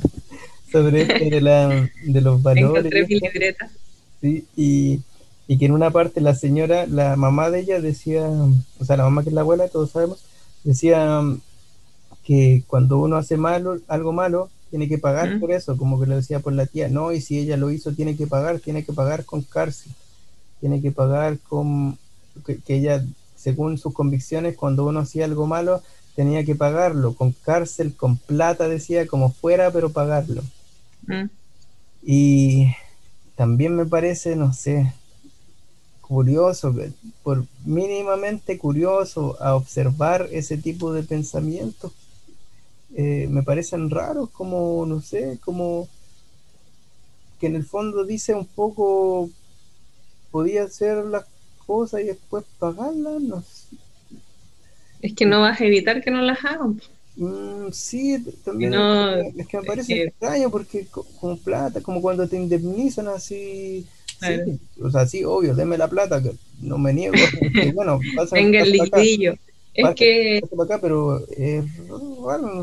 sobre 0.71 1.03
este 1.03 1.31
de, 1.31 1.41
la, 1.41 1.91
de 2.05 2.21
los 2.21 2.43
valores. 2.43 2.85
Encontré 2.85 3.01
y 3.01 3.07
mi 3.07 3.15
esto. 3.17 3.27
libreta. 3.27 3.71
Sí, 4.21 4.47
y, 4.57 5.01
y 5.47 5.59
que 5.59 5.67
en 5.67 5.73
una 5.73 5.91
parte 5.91 6.21
la 6.21 6.35
señora, 6.35 6.87
la 6.87 7.17
mamá 7.17 7.51
de 7.51 7.61
ella 7.61 7.81
decía, 7.81 8.27
o 8.29 8.85
sea, 8.85 8.97
la 8.97 9.05
mamá 9.05 9.23
que 9.23 9.29
es 9.31 9.35
la 9.35 9.43
abuela, 9.43 9.69
todos 9.69 9.91
sabemos, 9.91 10.25
decía 10.65 11.23
que 12.25 12.65
cuando 12.67 12.99
uno 12.99 13.17
hace 13.17 13.37
malo, 13.37 13.79
algo 13.89 14.13
malo, 14.13 14.51
tiene 14.77 14.91
que 14.91 14.99
pagar 14.99 15.37
Mm. 15.37 15.41
por 15.41 15.53
eso, 15.53 15.75
como 15.79 15.99
que 15.99 16.07
lo 16.07 16.17
decía 16.17 16.41
por 16.41 16.53
la 16.53 16.67
tía, 16.67 16.91
no, 16.91 17.11
y 17.11 17.23
si 17.23 17.39
ella 17.39 17.57
lo 17.57 17.71
hizo, 17.71 17.95
tiene 17.95 18.15
que 18.15 18.27
pagar, 18.27 18.61
tiene 18.61 18.85
que 18.85 18.93
pagar 18.93 19.25
con 19.25 19.41
cárcel, 19.41 19.91
tiene 20.61 20.83
que 20.83 20.93
pagar 20.93 21.39
con, 21.39 21.97
que, 22.45 22.59
que 22.59 22.75
ella, 22.77 23.03
según 23.37 23.79
sus 23.79 23.95
convicciones, 23.95 24.55
cuando 24.55 24.85
uno 24.85 25.01
hacía 25.01 25.25
algo 25.25 25.47
malo, 25.47 25.83
tenía 26.15 26.45
que 26.45 26.55
pagarlo, 26.55 27.15
con 27.15 27.33
cárcel, 27.33 27.95
con 27.97 28.19
plata, 28.19 28.69
decía, 28.69 29.07
como 29.07 29.33
fuera, 29.33 29.71
pero 29.71 29.89
pagarlo. 29.93 30.43
Mm. 31.07 31.31
Y 32.03 32.67
también 33.35 33.77
me 33.77 33.87
parece, 33.87 34.37
no 34.37 34.53
sé, 34.53 34.93
curioso, 36.03 36.75
por 37.23 37.47
mínimamente 37.65 38.59
curioso 38.59 39.39
a 39.41 39.55
observar 39.55 40.29
ese 40.33 40.59
tipo 40.59 40.93
de 40.93 41.03
pensamientos, 41.03 41.93
eh, 42.95 43.27
me 43.31 43.43
parecen 43.43 43.91
raros, 43.91 44.31
como, 44.31 44.85
no 44.87 45.01
sé, 45.01 45.39
como 45.45 45.89
que 47.41 47.47
en 47.47 47.57
el 47.57 47.65
fondo 47.65 48.05
dice 48.05 48.35
un 48.35 48.47
poco, 48.47 49.29
podía 50.31 50.65
hacer 50.65 51.05
las 51.05 51.27
cosas 51.67 52.01
y 52.03 52.05
después 52.05 52.45
pagarlas, 52.59 53.21
no 53.21 53.43
sé. 53.43 53.77
Es 55.03 55.15
que 55.15 55.27
no 55.27 55.41
vas 55.41 55.61
a 55.61 55.65
evitar 55.65 56.03
que 56.03 56.11
no 56.11 56.23
las 56.23 56.45
hagan. 56.45 56.81
Mm, 57.17 57.71
sí, 57.73 58.23
también 58.45 58.75
es, 58.75 59.47
que, 59.47 59.59
me 59.59 59.65
parece 59.65 60.03
extraño 60.05 60.51
porque 60.51 60.87
con 61.21 61.39
plata, 61.39 61.81
como 61.81 62.03
cuando 62.03 62.29
te 62.29 62.37
indemnizan 62.37 63.09
así, 63.09 63.87
o 64.83 64.91
sea, 64.91 65.07
sí, 65.07 65.25
obvio, 65.25 65.55
deme 65.55 65.79
la 65.79 65.89
plata, 65.89 66.23
que 66.23 66.33
no 66.61 66.79
me 66.79 66.93
niego. 66.93 67.15
bueno, 67.75 68.01
Venga 68.33 68.61
el 68.61 68.73
litillo. 68.73 69.35
Es 69.77 69.95
que, 69.95 70.41
pero 70.81 71.19
es, 71.37 71.65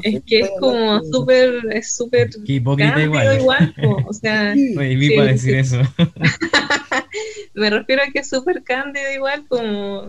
es 0.03 0.24
que 0.26 0.39
es 0.39 0.49
como 0.59 1.03
súper, 1.03 1.53
es 1.72 1.95
súper 1.95 2.30
hipócrita 2.45 3.01
igual. 3.03 3.39
igual 3.39 3.76
o 4.07 4.14
sea, 4.14 4.53
sí, 4.55 4.76
para 4.76 5.32
decir 5.32 5.55
eso. 5.55 5.82
me 7.53 7.70
refiero 7.70 8.01
a 8.01 8.11
que 8.11 8.20
es 8.20 8.30
súper 8.30 8.64
cándido 8.64 9.11
igual, 9.11 9.45
como 9.47 10.07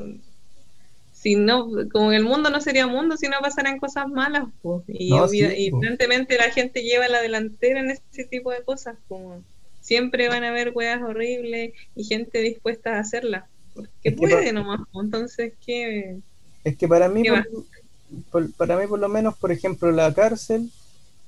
si 1.12 1.36
no, 1.36 1.68
como 1.92 2.12
el 2.12 2.24
mundo 2.24 2.50
no 2.50 2.60
sería 2.60 2.86
mundo 2.86 3.16
si 3.16 3.28
no 3.28 3.36
pasaran 3.40 3.78
cosas 3.78 4.08
malas, 4.08 4.44
pues. 4.62 4.82
Y, 4.88 5.14
evidentemente 5.14 6.36
la 6.36 6.50
gente 6.50 6.82
lleva 6.82 7.08
la 7.08 7.22
delantera 7.22 7.80
en 7.80 7.90
ese 7.90 8.24
tipo 8.24 8.50
de 8.50 8.62
cosas, 8.62 8.96
como 9.08 9.42
siempre 9.80 10.28
van 10.28 10.44
a 10.44 10.48
haber 10.48 10.72
weas 10.74 11.02
horribles 11.02 11.72
y 11.94 12.04
gente 12.04 12.40
dispuesta 12.40 12.96
a 12.96 13.00
hacerlas. 13.00 13.44
Porque 13.74 14.12
puede 14.12 14.52
nomás, 14.52 14.80
entonces, 14.94 15.52
¿qué? 15.64 16.18
Es 16.64 16.76
que 16.76 16.88
para 16.88 17.08
mí, 17.08 17.22
por, 18.30 18.50
para 18.52 18.76
mí 18.78 18.86
por 18.86 18.98
lo 18.98 19.08
menos, 19.08 19.36
por 19.36 19.52
ejemplo, 19.52 19.92
la 19.92 20.12
cárcel 20.14 20.70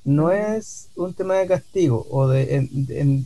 no 0.06 0.30
es 0.30 0.88
un 0.94 1.14
tema 1.14 1.34
de 1.34 1.48
castigo 1.48 2.06
o 2.10 2.28
de 2.28 2.68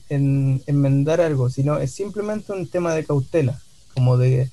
enmendar 0.08 1.20
algo, 1.20 1.50
sino 1.50 1.78
es 1.78 1.92
simplemente 1.92 2.52
un 2.52 2.66
tema 2.66 2.94
de 2.94 3.04
cautela, 3.04 3.60
como 3.94 4.16
de, 4.16 4.48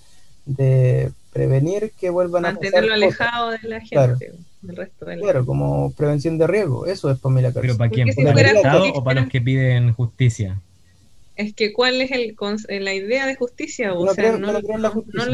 prevenir 1.32 1.92
que 1.98 2.10
vuelvan 2.10 2.46
a 2.46 2.52
Mantenerlo 2.52 2.94
alejado 2.94 3.52
de 3.52 3.60
la 3.64 3.80
gente. 3.80 4.34
Del 4.62 4.76
resto 4.76 5.06
de 5.06 5.20
claro, 5.20 5.46
como 5.46 5.92
prevención 5.92 6.38
de 6.38 6.48
riesgo, 6.48 6.86
eso 6.86 7.10
es 7.12 7.20
para 7.20 7.34
mí 7.34 7.42
la 7.42 7.54
cárcel. 7.54 7.62
¿Pero 7.62 7.78
para 7.78 7.92
quién? 7.92 8.10
¿Para 8.14 8.52
el 8.52 8.58
Estado 8.58 8.94
o 8.94 9.04
para 9.04 9.22
los 9.22 9.30
que 9.30 9.40
piden 9.40 9.94
justicia? 9.94 10.60
Es 11.38 11.54
que, 11.54 11.72
¿cuál 11.72 12.02
es 12.02 12.12
el, 12.12 12.36
la 12.84 12.94
idea 12.94 13.26
de 13.26 13.36
justicia? 13.36 13.94
O 13.94 14.14
sea, 14.14 14.32
no, 14.34 14.52
no, 14.52 14.78
la, 14.78 14.92
no 14.92 15.26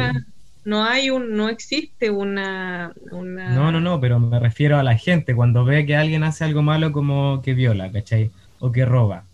hay 0.66 1.10
un, 1.10 1.36
no 1.36 1.50
existe 1.50 2.10
una, 2.10 2.94
No, 3.12 3.72
no, 3.72 3.82
no, 3.82 4.00
pero 4.00 4.20
me 4.20 4.40
refiero 4.40 4.78
a 4.78 4.84
la 4.84 4.98
gente, 4.98 5.36
cuando 5.36 5.66
ve 5.66 5.86
que 5.86 5.96
alguien 5.96 6.24
hace 6.24 6.46
algo 6.46 6.62
malo 6.62 6.92
como 6.92 7.42
que 7.42 7.54
viola, 7.54 7.92
¿cachai? 7.92 8.32
O 8.60 8.72
que 8.72 8.86
roba. 8.86 9.26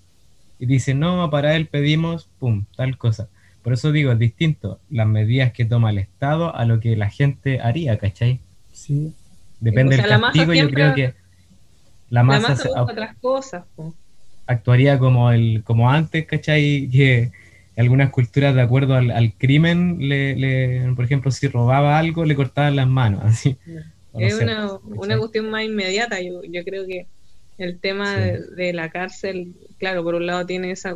Y 0.58 0.66
dice, 0.66 0.94
no, 0.94 1.30
para 1.30 1.56
él 1.56 1.68
pedimos, 1.68 2.28
pum, 2.40 2.66
tal 2.76 2.98
cosa. 2.98 3.28
Por 3.62 3.74
eso 3.74 3.92
digo, 3.92 4.12
es 4.12 4.20
distinto 4.20 4.80
las 4.90 5.08
medidas 5.08 5.54
que 5.54 5.66
toma 5.66 5.92
el 5.92 6.00
Estado 6.00 6.56
a 6.56 6.66
lo 6.66 6.80
que 6.80 6.96
la 6.96 7.10
gente 7.10 7.60
haría, 7.62 7.98
¿cachai? 7.98 8.40
Sí. 8.72 9.14
Depende 9.60 9.98
del 9.98 10.08
castigo, 10.08 10.54
yo 10.54 10.70
creo 10.70 10.96
que 10.96 11.14
la 12.10 12.24
masa, 12.24 12.58
otras 12.76 13.16
cosas. 13.18 13.66
Actuaría 14.48 14.98
como 14.98 15.32
el 15.32 15.62
como 15.64 15.92
antes, 15.92 16.26
¿cachai? 16.26 16.90
Que 16.92 17.32
algunas 17.80 18.10
culturas 18.10 18.54
de 18.54 18.62
acuerdo 18.62 18.96
al, 18.96 19.34
crimen, 19.38 19.98
le, 20.00 20.92
por 20.96 21.06
ejemplo, 21.06 21.32
si 21.32 21.48
robaba 21.48 21.98
algo, 21.98 22.26
le 22.26 22.36
cortaban 22.36 22.76
las 22.76 22.88
manos. 22.88 23.22
Así. 23.26 23.58
es 24.18 24.40
una, 24.40 24.74
una, 24.84 25.18
cuestión 25.18 25.50
más 25.50 25.64
inmediata, 25.64 26.22
yo, 26.22 26.42
yo 26.44 26.64
creo 26.66 26.86
que 26.86 27.08
el 27.58 27.80
tema 27.80 28.16
de, 28.16 28.74
la 28.74 28.90
cárcel, 28.90 29.54
claro, 29.78 30.04
por 30.04 30.16
un 30.16 30.26
lado 30.26 30.46
tiene 30.46 30.72
esa, 30.72 30.96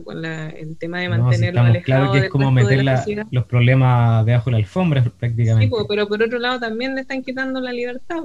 el 0.57 0.77
tema 0.77 0.99
de 0.99 1.09
mantenerlo 1.09 1.63
no, 1.63 1.81
Claro 1.81 2.11
que 2.11 2.19
es 2.19 2.29
como 2.29 2.51
meter 2.51 2.83
los 3.31 3.45
problemas 3.45 4.25
debajo 4.25 4.45
de 4.45 4.51
la 4.51 4.57
alfombra 4.57 5.03
prácticamente. 5.19 5.75
Sí, 5.75 5.83
pero 5.87 6.07
por 6.07 6.21
otro 6.21 6.39
lado 6.39 6.59
también 6.59 6.95
le 6.95 7.01
están 7.01 7.21
quitando 7.21 7.59
la 7.59 7.73
libertad. 7.73 8.21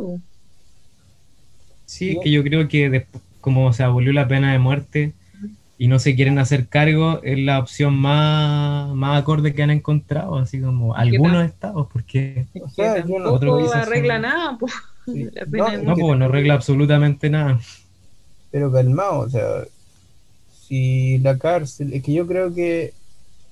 Sí, 1.84 2.10
es 2.10 2.18
que 2.22 2.30
yo 2.30 2.42
creo 2.44 2.68
que 2.68 3.06
como 3.40 3.72
se 3.72 3.82
abolió 3.82 4.12
la 4.12 4.28
pena 4.28 4.52
de 4.52 4.58
muerte, 4.58 5.12
y 5.80 5.86
no 5.86 6.00
se 6.00 6.16
quieren 6.16 6.38
hacer 6.40 6.66
cargo, 6.66 7.20
es 7.22 7.38
la 7.38 7.60
opción 7.60 7.94
más, 7.94 8.92
más 8.94 9.22
acorde 9.22 9.54
que 9.54 9.62
han 9.62 9.70
encontrado, 9.70 10.36
así 10.36 10.60
como 10.60 10.96
algunos 10.96 11.46
estados, 11.46 11.86
porque 11.92 12.46
o 12.60 12.68
sea, 12.68 13.04
no 13.06 13.72
arregla 13.72 14.18
nada, 14.18 14.58
pues. 14.58 14.72
No, 15.06 15.94
pues 15.94 16.18
no 16.18 16.24
arregla 16.24 16.54
absolutamente 16.54 17.30
nada. 17.30 17.60
Pero 18.50 18.72
calmado, 18.72 19.20
o 19.20 19.28
sea, 19.28 19.46
si 20.66 21.18
la 21.18 21.38
cárcel, 21.38 21.92
es 21.92 22.02
que 22.02 22.12
yo 22.12 22.26
creo 22.26 22.52
que 22.52 22.92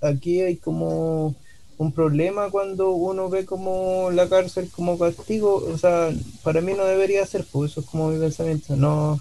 aquí 0.02 0.40
hay 0.40 0.56
como 0.56 1.36
un 1.78 1.92
problema 1.92 2.50
cuando 2.50 2.90
uno 2.90 3.30
ve 3.30 3.44
como 3.44 4.10
la 4.10 4.28
cárcel 4.28 4.68
como 4.74 4.98
castigo, 4.98 5.54
o 5.54 5.78
sea, 5.78 6.10
para 6.42 6.60
mí 6.60 6.72
no 6.74 6.84
debería 6.84 7.24
ser, 7.24 7.44
pues 7.52 7.70
eso 7.70 7.82
es 7.82 7.86
como 7.86 8.08
mi 8.08 8.18
pensamiento, 8.18 8.74
no, 8.74 9.20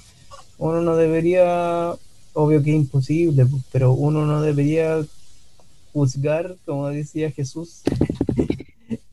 uno 0.58 0.82
no 0.82 0.96
debería 0.96 1.96
obvio 2.36 2.62
que 2.62 2.72
es 2.72 2.76
imposible, 2.76 3.48
pero 3.72 3.94
uno 3.94 4.26
no 4.26 4.42
debería 4.42 5.04
juzgar, 5.94 6.56
como 6.66 6.90
decía 6.90 7.32
Jesús. 7.32 7.82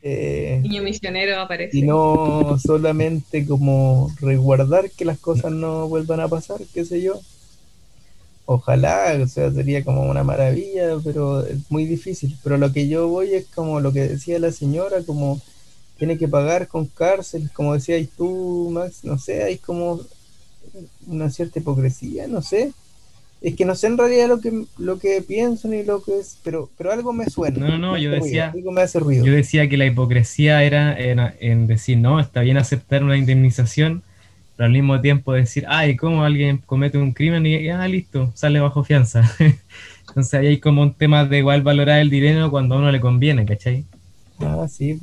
Eh, 0.05 0.59
Niño 0.65 0.83
misionero 0.83 1.39
aparece. 1.41 1.79
Y 1.79 1.83
no 1.83 2.59
solamente 2.59 3.47
como 3.47 4.11
resguardar 4.21 4.91
que 4.91 5.05
las 5.05 5.21
cosas 5.21 5.53
no 5.53 5.89
vuelvan 5.89 6.19
a 6.19 6.27
pasar, 6.27 6.61
qué 6.75 6.85
sé 6.85 7.01
yo. 7.01 7.21
Ojalá, 8.45 9.17
o 9.23 9.29
sea, 9.29 9.53
sería 9.53 9.85
como 9.85 10.03
una 10.03 10.25
maravilla, 10.25 10.97
pero 11.05 11.47
es 11.47 11.71
muy 11.71 11.85
difícil. 11.85 12.37
Pero 12.43 12.59
lo 12.59 12.73
que 12.73 12.89
yo 12.89 13.07
voy 13.07 13.33
es 13.33 13.47
como 13.55 13.79
lo 13.79 13.93
que 13.93 14.09
decía 14.09 14.41
la 14.41 14.51
señora, 14.51 15.05
como 15.07 15.41
tiene 15.99 16.19
que 16.19 16.27
pagar 16.27 16.67
con 16.67 16.87
cárcel, 16.87 17.49
como 17.55 17.75
decías 17.75 18.05
tú, 18.17 18.71
Max, 18.73 19.05
no 19.05 19.21
sé, 19.21 19.45
hay 19.45 19.59
como 19.59 20.01
una 21.07 21.31
cierta 21.31 21.61
hipocresía, 21.61 22.27
no 22.27 22.43
sé. 22.43 22.73
Es 23.43 23.57
que 23.57 23.65
no 23.65 23.75
sé 23.75 23.89
en 23.89 23.99
realidad 23.99 24.29
lo 24.29 24.41
que, 24.41 24.67
lo 24.79 25.01
que 25.01 25.21
pienso 25.21 25.67
ni 25.67 25.83
lo 25.83 26.01
que 26.03 26.21
es, 26.21 26.39
pero, 26.45 26.71
pero 26.79 26.93
algo 26.93 27.13
me 27.13 27.29
suena. 27.29 27.59
No, 27.59 27.77
no, 27.77 27.99
yo 27.99 28.13
decía, 28.13 28.55
me 28.55 28.83
hace 28.83 29.01
ruido. 29.01 29.25
yo 29.25 29.33
decía 29.33 29.69
que 29.69 29.77
la 29.77 29.87
hipocresía 29.87 30.63
era 30.63 30.97
en, 30.97 31.67
decir, 31.67 31.99
no, 31.99 32.21
está 32.21 32.43
bien 32.43 32.57
aceptar 32.57 33.03
una 33.03 33.17
indemnización, 33.17 34.05
pero 34.57 34.67
al 34.67 34.73
mismo 34.73 35.01
tiempo 35.01 35.33
decir, 35.33 35.65
ay, 35.69 35.97
¿cómo 35.97 36.23
alguien 36.23 36.59
comete 36.59 36.99
un 36.99 37.13
crimen 37.13 37.45
y, 37.45 37.69
ah, 37.69 37.89
listo, 37.89 38.31
sale 38.35 38.61
bajo 38.61 38.85
fianza? 38.85 39.29
Entonces 40.09 40.35
ahí 40.35 40.47
hay 40.47 40.61
como 40.61 40.83
un 40.83 40.95
tema 40.95 41.25
de 41.25 41.39
igual 41.39 41.63
valorar 41.63 41.99
el 41.99 42.11
dinero 42.11 42.49
cuando 42.49 42.77
a 42.77 42.79
uno 42.79 42.93
le 42.93 43.01
conviene, 43.01 43.45
¿cachai? 43.45 43.85
Ah, 44.39 44.69
sí. 44.69 45.01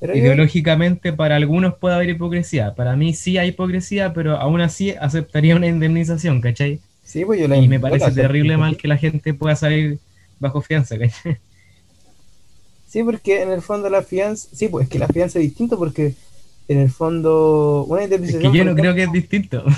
Ideológicamente 0.00 1.12
para 1.12 1.36
algunos 1.36 1.74
puede 1.74 1.94
haber 1.94 2.10
hipocresía, 2.10 2.74
para 2.74 2.96
mí 2.96 3.14
sí 3.14 3.38
hay 3.38 3.50
hipocresía, 3.50 4.12
pero 4.12 4.36
aún 4.36 4.60
así 4.60 4.90
aceptaría 4.90 5.54
una 5.54 5.68
indemnización, 5.68 6.40
¿cachai? 6.40 6.80
Sí, 7.06 7.24
pues 7.24 7.38
yo 7.38 7.46
y 7.54 7.68
me 7.68 7.78
parece 7.78 8.10
terrible 8.10 8.56
mal 8.56 8.76
que 8.76 8.88
la 8.88 8.96
gente 8.96 9.32
pueda 9.32 9.54
salir 9.54 10.00
bajo 10.40 10.60
fianza, 10.60 10.96
Sí, 12.88 13.02
porque 13.04 13.42
en 13.42 13.50
el 13.50 13.62
fondo 13.62 13.88
la 13.88 14.02
fianza, 14.02 14.48
sí, 14.52 14.68
pues 14.68 14.84
es 14.84 14.90
que 14.90 14.98
la 14.98 15.06
fianza 15.06 15.38
es 15.38 15.44
distinto 15.44 15.78
porque 15.78 16.14
en 16.66 16.78
el 16.78 16.90
fondo 16.90 17.84
una 17.88 18.04
indemnización... 18.04 18.52
yo 18.52 18.64
no 18.64 18.74
creo 18.74 18.94
que 18.94 19.04
es 19.04 19.12
distinto. 19.12 19.64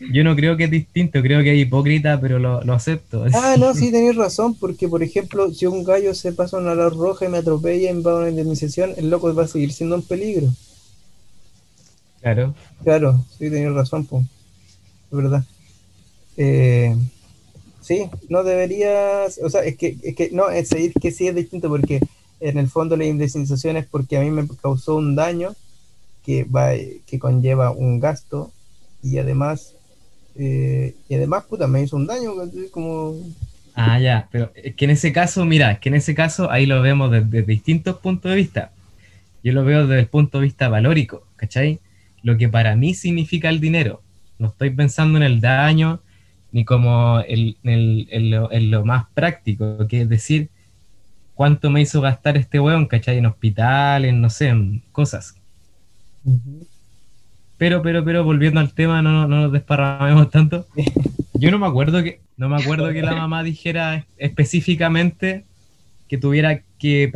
Yo 0.00 0.22
no 0.22 0.36
creo 0.36 0.56
que 0.56 0.64
es 0.64 0.70
distinto, 0.70 1.20
creo 1.22 1.42
que 1.42 1.52
es 1.52 1.58
hipócrita, 1.58 2.20
pero 2.20 2.38
lo, 2.38 2.72
acepto. 2.72 3.24
Ah, 3.34 3.56
no, 3.58 3.74
sí, 3.74 3.90
tenéis 3.90 4.14
razón, 4.14 4.54
porque 4.54 4.86
por 4.86 5.02
ejemplo, 5.02 5.52
si 5.52 5.66
un 5.66 5.82
gallo 5.82 6.14
se 6.14 6.32
pasa 6.32 6.56
una 6.56 6.72
luz 6.72 6.96
roja 6.96 7.26
y 7.26 7.28
me 7.28 7.38
atropella 7.38 7.90
y 7.90 7.94
me 7.94 8.02
va 8.02 8.12
a 8.12 8.16
una 8.18 8.30
indemnización, 8.30 8.92
el 8.96 9.10
loco 9.10 9.34
va 9.34 9.42
a 9.42 9.48
seguir 9.48 9.72
siendo 9.72 9.96
un 9.96 10.02
peligro. 10.02 10.46
Claro. 12.20 12.54
Claro, 12.84 13.24
sí, 13.36 13.50
tenéis 13.50 13.74
razón, 13.74 14.06
pues 14.06 14.24
verdad. 15.10 15.44
Eh, 16.36 16.94
sí, 17.80 18.08
no 18.28 18.44
deberías, 18.44 19.38
o 19.42 19.50
sea, 19.50 19.62
es 19.64 19.76
que, 19.76 19.96
es 20.02 20.14
que 20.14 20.30
no, 20.30 20.50
es 20.50 20.70
que 21.00 21.10
sí 21.10 21.26
es 21.26 21.34
distinto 21.34 21.68
porque 21.68 22.00
en 22.40 22.58
el 22.58 22.68
fondo 22.68 22.96
la 22.96 23.04
indemnización 23.04 23.76
es 23.76 23.86
porque 23.86 24.16
a 24.16 24.20
mí 24.20 24.30
me 24.30 24.46
causó 24.62 24.96
un 24.96 25.16
daño 25.16 25.54
que 26.24 26.44
va, 26.44 26.72
que 27.06 27.18
conlleva 27.18 27.70
un 27.70 27.98
gasto 27.98 28.52
y 29.02 29.18
además, 29.18 29.74
eh, 30.36 30.94
y 31.08 31.14
además, 31.14 31.44
puta, 31.44 31.66
me 31.66 31.82
hizo 31.82 31.96
un 31.96 32.06
daño, 32.06 32.32
como... 32.70 33.16
Ah, 33.74 33.98
ya, 34.00 34.28
pero 34.30 34.50
es 34.54 34.74
que 34.74 34.84
en 34.86 34.90
ese 34.90 35.12
caso, 35.12 35.44
mira, 35.44 35.72
es 35.72 35.78
que 35.78 35.88
en 35.88 35.94
ese 35.94 36.14
caso 36.14 36.50
ahí 36.50 36.66
lo 36.66 36.82
vemos 36.82 37.10
desde, 37.10 37.42
distintos 37.42 37.98
puntos 37.98 38.30
de 38.30 38.36
vista. 38.36 38.72
Yo 39.44 39.52
lo 39.52 39.64
veo 39.64 39.86
desde 39.86 40.00
el 40.00 40.08
punto 40.08 40.38
de 40.38 40.44
vista 40.44 40.68
valórico, 40.68 41.22
¿cachai? 41.36 41.78
Lo 42.22 42.36
que 42.36 42.48
para 42.48 42.74
mí 42.74 42.94
significa 42.94 43.48
el 43.48 43.60
dinero 43.60 44.02
no 44.38 44.48
estoy 44.48 44.70
pensando 44.70 45.18
en 45.18 45.24
el 45.24 45.40
daño 45.40 46.00
ni 46.52 46.64
como 46.64 47.22
en, 47.26 48.70
lo, 48.70 48.84
más 48.84 49.06
práctico, 49.14 49.86
que 49.86 50.02
es 50.02 50.08
decir, 50.08 50.48
cuánto 51.34 51.70
me 51.70 51.80
hizo 51.80 52.00
gastar 52.00 52.36
este 52.36 52.58
weón, 52.58 52.86
¿cachai? 52.86 53.18
En 53.18 53.26
hospitales, 53.26 54.14
no 54.14 54.30
sé, 54.30 54.48
en 54.48 54.82
cosas. 54.92 55.34
Pero, 57.58 57.82
pero, 57.82 58.04
pero, 58.04 58.24
volviendo 58.24 58.60
al 58.60 58.72
tema, 58.72 59.02
no, 59.02 59.28
no 59.28 59.42
nos 59.42 59.52
desparramemos 59.52 60.30
tanto. 60.30 60.66
Yo 61.34 61.50
no 61.50 61.58
me 61.58 61.66
acuerdo 61.66 62.02
que, 62.02 62.20
no 62.36 62.48
me 62.48 62.56
acuerdo 62.56 62.92
que 62.92 63.02
la 63.02 63.14
mamá 63.14 63.42
dijera 63.42 64.06
específicamente 64.16 65.44
que 66.08 66.18
tuviera 66.18 66.62
que 66.78 67.08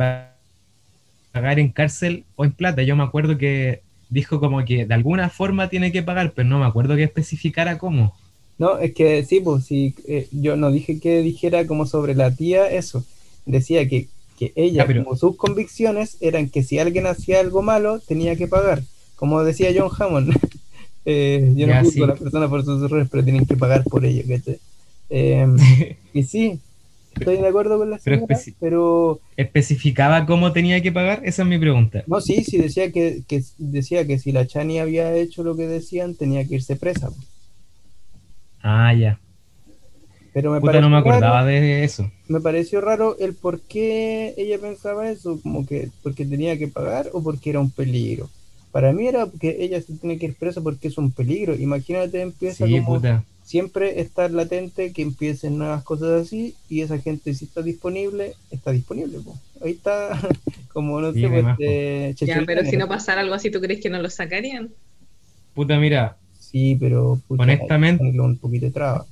pagar 1.33 1.59
en 1.59 1.69
cárcel 1.69 2.25
o 2.35 2.45
en 2.45 2.51
plata. 2.51 2.83
Yo 2.83 2.95
me 2.95 3.03
acuerdo 3.03 3.37
que 3.37 3.81
dijo 4.09 4.39
como 4.39 4.63
que 4.65 4.85
de 4.85 4.93
alguna 4.93 5.29
forma 5.29 5.69
tiene 5.69 5.91
que 5.91 6.03
pagar, 6.03 6.33
pero 6.35 6.47
no 6.47 6.59
me 6.59 6.65
acuerdo 6.65 6.95
que 6.95 7.03
especificara 7.03 7.77
cómo. 7.77 8.15
No, 8.57 8.77
es 8.77 8.93
que 8.93 9.25
sí, 9.25 9.39
pues 9.39 9.65
sí, 9.65 9.95
eh, 10.07 10.27
yo 10.31 10.55
no 10.55 10.71
dije 10.71 10.99
que 10.99 11.21
dijera 11.21 11.65
como 11.65 11.85
sobre 11.85 12.15
la 12.15 12.35
tía 12.35 12.69
eso. 12.69 13.03
Decía 13.45 13.87
que, 13.87 14.07
que 14.37 14.53
ella, 14.55 14.85
como 14.85 15.15
sus 15.15 15.35
convicciones 15.35 16.17
eran 16.21 16.49
que 16.49 16.63
si 16.63 16.79
alguien 16.79 17.07
hacía 17.07 17.39
algo 17.39 17.61
malo, 17.61 17.99
tenía 17.99 18.35
que 18.35 18.47
pagar. 18.47 18.83
Como 19.15 19.43
decía 19.43 19.71
John 19.75 19.91
Hammond, 19.97 20.37
eh, 21.05 21.53
yo 21.55 21.67
no 21.67 21.73
a 21.73 22.07
las 22.07 22.19
personas 22.19 22.49
por 22.49 22.63
sus 22.63 22.83
errores, 22.83 23.07
pero 23.11 23.23
tienen 23.23 23.45
que 23.45 23.57
pagar 23.57 23.83
por 23.83 24.05
ello, 24.05 24.23
em, 25.09 25.57
y 26.13 26.23
sí, 26.23 26.59
estoy 27.19 27.37
de 27.37 27.47
acuerdo 27.47 27.77
con 27.77 27.89
la 27.89 27.99
señora, 27.99 28.25
pero, 28.59 29.19
¿Especificaba 29.37 30.25
cómo 30.25 30.51
tenía 30.51 30.81
que 30.81 30.91
pagar? 30.91 31.21
Esa 31.23 31.43
es 31.43 31.47
mi 31.47 31.59
pregunta. 31.59 32.03
No, 32.07 32.21
sí, 32.21 32.43
sí, 32.43 32.57
decía 32.57 32.91
que, 32.91 33.23
decía 33.57 34.05
que 34.07 34.19
si 34.19 34.31
la 34.31 34.47
Chani 34.47 34.79
había 34.79 35.13
hecho 35.13 35.43
lo 35.43 35.55
que 35.55 35.67
decían, 35.67 36.15
tenía 36.15 36.47
que 36.47 36.55
irse 36.55 36.75
presa. 36.75 37.09
Ah, 38.61 38.93
ya. 38.93 39.19
Pero 40.33 40.51
me 40.51 40.59
Puta, 40.59 40.81
no 40.81 40.89
me 40.89 40.97
acordaba 40.97 41.45
de 41.45 41.83
eso. 41.83 42.09
Me 42.27 42.41
pareció 42.41 42.81
raro 42.81 43.15
el 43.19 43.35
por 43.35 43.61
qué 43.61 44.33
ella 44.35 44.57
pensaba 44.57 45.09
eso, 45.09 45.39
como 45.41 45.65
que 45.65 45.89
porque 46.01 46.25
tenía 46.25 46.57
que 46.57 46.67
pagar 46.67 47.09
o 47.13 47.21
porque 47.21 47.51
era 47.51 47.59
un 47.59 47.69
peligro. 47.69 48.29
Para 48.71 48.91
mí 48.91 49.07
era 49.07 49.27
que 49.39 49.57
ella 49.59 49.79
se 49.81 49.93
tiene 49.93 50.17
que 50.17 50.25
ir 50.25 50.35
presa 50.35 50.59
porque 50.61 50.87
es 50.87 50.97
un 50.97 51.11
peligro. 51.11 51.53
Imagínate, 51.53 52.21
empieza 52.21 52.65
como 52.67 52.99
siempre 53.43 54.01
estar 54.01 54.31
latente 54.31 54.93
que 54.93 55.01
empiecen 55.01 55.57
nuevas 55.57 55.83
cosas 55.83 56.23
así 56.23 56.55
y 56.69 56.81
esa 56.81 56.97
gente 56.97 57.33
si 57.33 57.45
está 57.45 57.61
disponible, 57.61 58.33
está 58.51 58.71
disponible. 58.71 59.19
Ahí 59.63 59.71
está, 59.71 60.19
como 60.73 60.99
no 61.01 61.13
sé, 61.13 61.27
pues, 61.27 61.45
eh, 61.59 62.15
Ya, 62.21 62.43
pero 62.45 62.65
si 62.65 62.77
no 62.77 62.87
pasara 62.87 63.21
algo 63.21 63.33
así, 63.33 63.51
¿tú 63.51 63.61
crees 63.61 63.81
que 63.81 63.89
no 63.89 64.01
lo 64.01 64.09
sacarían? 64.09 64.69
Puta, 65.53 65.79
mira. 65.79 66.17
Sí, 66.39 66.77
pero 66.79 67.19
honestamente 67.27 68.03
un 68.03 68.37
poquito 68.37 68.67
de 68.67 68.71
traba. 68.71 69.05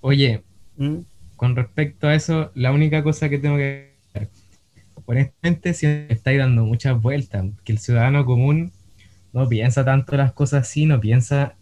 Oye, 0.00 0.42
¿Mm? 0.76 0.98
con 1.36 1.56
respecto 1.56 2.06
a 2.06 2.14
eso, 2.14 2.50
la 2.54 2.72
única 2.72 3.02
cosa 3.02 3.28
que 3.28 3.38
tengo 3.38 3.56
que 3.56 3.96
honestamente 5.06 5.72
si 5.72 5.86
estáis 5.86 6.38
dando 6.38 6.64
muchas 6.64 7.00
vueltas, 7.00 7.46
que 7.64 7.72
el 7.72 7.78
ciudadano 7.78 8.26
común 8.26 8.72
no 9.32 9.48
piensa 9.48 9.84
tanto 9.84 10.16
las 10.16 10.32
cosas 10.32 10.62
así, 10.62 10.86
no 10.86 11.00
piensa 11.00 11.55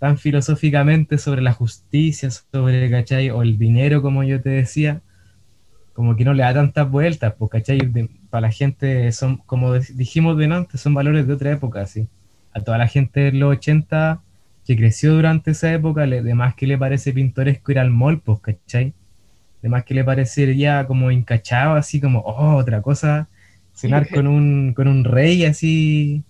tan 0.00 0.16
filosóficamente 0.16 1.18
sobre 1.18 1.42
la 1.42 1.52
justicia, 1.52 2.30
sobre, 2.30 2.90
¿cachai? 2.90 3.30
O 3.30 3.42
el 3.42 3.58
dinero, 3.58 4.00
como 4.00 4.24
yo 4.24 4.40
te 4.40 4.48
decía, 4.48 5.02
como 5.92 6.16
que 6.16 6.24
no 6.24 6.32
le 6.32 6.42
da 6.42 6.54
tantas 6.54 6.90
vueltas, 6.90 7.34
pues, 7.38 7.50
¿cachai? 7.50 7.78
para 8.30 8.40
la 8.42 8.50
gente 8.50 9.12
son, 9.12 9.36
como 9.38 9.74
dijimos 9.74 10.38
de 10.38 10.46
antes, 10.46 10.80
son 10.80 10.94
valores 10.94 11.26
de 11.26 11.34
otra 11.34 11.52
época, 11.52 11.84
¿sí? 11.84 12.08
A 12.54 12.60
toda 12.60 12.78
la 12.78 12.88
gente 12.88 13.20
de 13.20 13.32
los 13.32 13.52
80 13.58 14.22
que 14.66 14.76
creció 14.76 15.12
durante 15.14 15.50
esa 15.50 15.70
época, 15.72 16.06
le, 16.06 16.22
de 16.22 16.34
más 16.34 16.54
que 16.54 16.66
le 16.66 16.78
parece 16.78 17.12
pintoresco 17.12 17.72
ir 17.72 17.78
al 17.78 17.90
mall, 17.90 18.20
pues, 18.22 18.40
¿cachai? 18.40 18.94
De 19.60 19.68
más 19.68 19.84
que 19.84 19.92
le 19.92 20.02
parecería 20.02 20.86
como 20.86 21.10
encachado, 21.10 21.74
así 21.74 22.00
como, 22.00 22.20
oh, 22.20 22.56
otra 22.56 22.80
cosa, 22.80 23.28
cenar 23.74 24.08
con 24.08 24.26
un, 24.26 24.72
con 24.72 24.88
un 24.88 25.04
rey 25.04 25.44
así, 25.44 26.24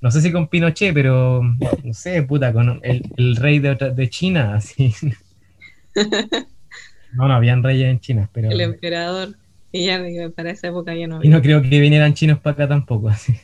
no 0.00 0.10
sé 0.10 0.20
si 0.20 0.32
con 0.32 0.48
Pinochet, 0.48 0.94
pero 0.94 1.42
no 1.42 1.94
sé, 1.94 2.22
puta, 2.22 2.52
con 2.52 2.80
el, 2.82 3.36
rey 3.36 3.58
de, 3.58 3.74
de 3.74 4.10
China, 4.10 4.54
así. 4.54 4.94
No, 7.12 7.26
no 7.26 7.34
habían 7.34 7.62
reyes 7.62 7.88
en 7.88 8.00
China, 8.00 8.28
pero... 8.32 8.50
El 8.50 8.60
emperador, 8.60 9.30
y 9.72 9.86
ya 9.86 9.98
para 10.34 10.50
esa 10.50 10.68
época 10.68 10.94
ya 10.94 11.06
no 11.06 11.16
había. 11.16 11.28
Y 11.28 11.32
no 11.32 11.40
creo 11.40 11.62
que 11.62 11.80
vinieran 11.80 12.14
chinos 12.14 12.38
para 12.38 12.52
acá 12.52 12.68
tampoco, 12.68 13.08
así. 13.08 13.34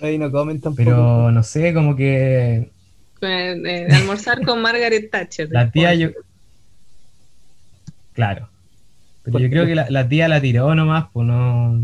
Ahí 0.00 0.18
no 0.18 0.30
comen 0.30 0.60
tampoco. 0.60 0.84
Pero 0.84 1.30
no 1.30 1.42
sé, 1.42 1.72
como 1.74 1.96
que 1.96 2.70
eh, 3.20 3.88
almorzar 3.90 4.44
con 4.44 4.62
Margaret 4.62 5.10
Thatcher. 5.10 5.48
La 5.50 5.70
tía 5.70 5.94
yo... 5.94 6.10
Claro. 8.12 8.48
Pero 9.24 9.38
yo 9.38 9.50
creo 9.50 9.66
que 9.66 9.74
la, 9.74 10.08
tía 10.08 10.28
la 10.28 10.40
tiró 10.40 10.74
nomás, 10.74 11.06
pues 11.12 11.26
no... 11.26 11.80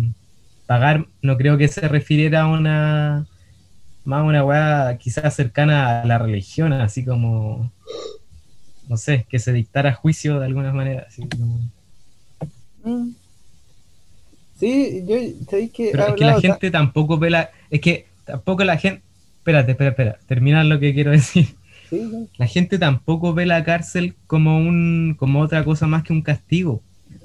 Pagar, 0.66 1.06
no 1.20 1.36
creo 1.36 1.58
que 1.58 1.68
se 1.68 1.86
refiriera 1.88 2.42
a 2.42 2.46
una... 2.46 3.26
Más 4.04 4.24
una 4.24 4.44
weá 4.44 4.98
quizás 4.98 5.34
cercana 5.34 6.02
a 6.02 6.06
la 6.06 6.18
religión, 6.18 6.72
así 6.72 7.04
como... 7.04 7.72
No 8.88 8.96
sé, 8.98 9.26
que 9.30 9.38
se 9.38 9.52
dictara 9.52 9.94
juicio 9.94 10.38
de 10.38 10.46
alguna 10.46 10.72
manera. 10.72 11.06
Así 11.08 11.26
como... 11.26 11.60
Mm. 12.84 13.10
Sí, 14.58 15.04
yo 15.06 15.16
te 15.48 15.70
que... 15.70 15.90
Pero 15.92 16.08
es 16.08 16.14
que 16.14 16.24
la 16.24 16.40
gente 16.40 16.70
tampoco 16.70 17.18
ve 17.18 17.30
la... 17.30 17.50
Es 17.70 17.80
que 17.80 18.06
tampoco 18.24 18.62
la 18.64 18.76
gente 18.76 19.02
espérate, 19.44 19.72
espera, 19.72 19.90
espera, 19.90 20.18
terminar 20.26 20.64
lo 20.64 20.80
que 20.80 20.94
quiero 20.94 21.10
decir. 21.10 21.48
La 22.38 22.46
gente 22.46 22.78
tampoco 22.78 23.34
ve 23.34 23.44
la 23.44 23.62
cárcel 23.62 24.14
como, 24.26 24.56
un, 24.56 25.14
como 25.18 25.40
otra 25.40 25.62
cosa 25.64 25.86
más 25.86 26.02
que 26.02 26.14
un 26.14 26.22
castigo, 26.22 26.80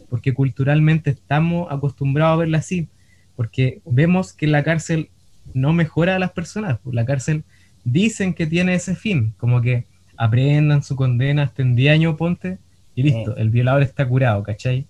porque 0.10 0.34
culturalmente 0.34 1.12
estamos 1.12 1.72
acostumbrados 1.72 2.34
a 2.34 2.40
verla 2.40 2.58
así, 2.58 2.90
porque 3.38 3.80
vemos 3.86 4.34
que 4.34 4.48
la 4.48 4.64
cárcel 4.64 5.10
no 5.54 5.74
mejora 5.74 6.16
a 6.16 6.20
las 6.20 6.32
personas, 6.32 6.80
pues 6.84 6.96
la 6.96 7.06
cárcel 7.06 7.44
dicen 7.84 8.34
que 8.34 8.48
tiene 8.48 8.76
ese 8.76 8.96
fin, 8.96 9.34
como 9.38 9.62
que 9.62 9.86
aprendan 10.18 10.84
su 10.84 10.96
condena 10.96 11.44
hasta 11.44 11.62
en 11.62 11.76
10 11.76 11.94
años, 11.94 12.16
ponte, 12.16 12.58
y 12.96 13.04
listo, 13.04 13.36
el 13.38 13.50
violador 13.50 13.84
está 13.84 14.08
curado, 14.08 14.44
¿cachai? 14.44 14.86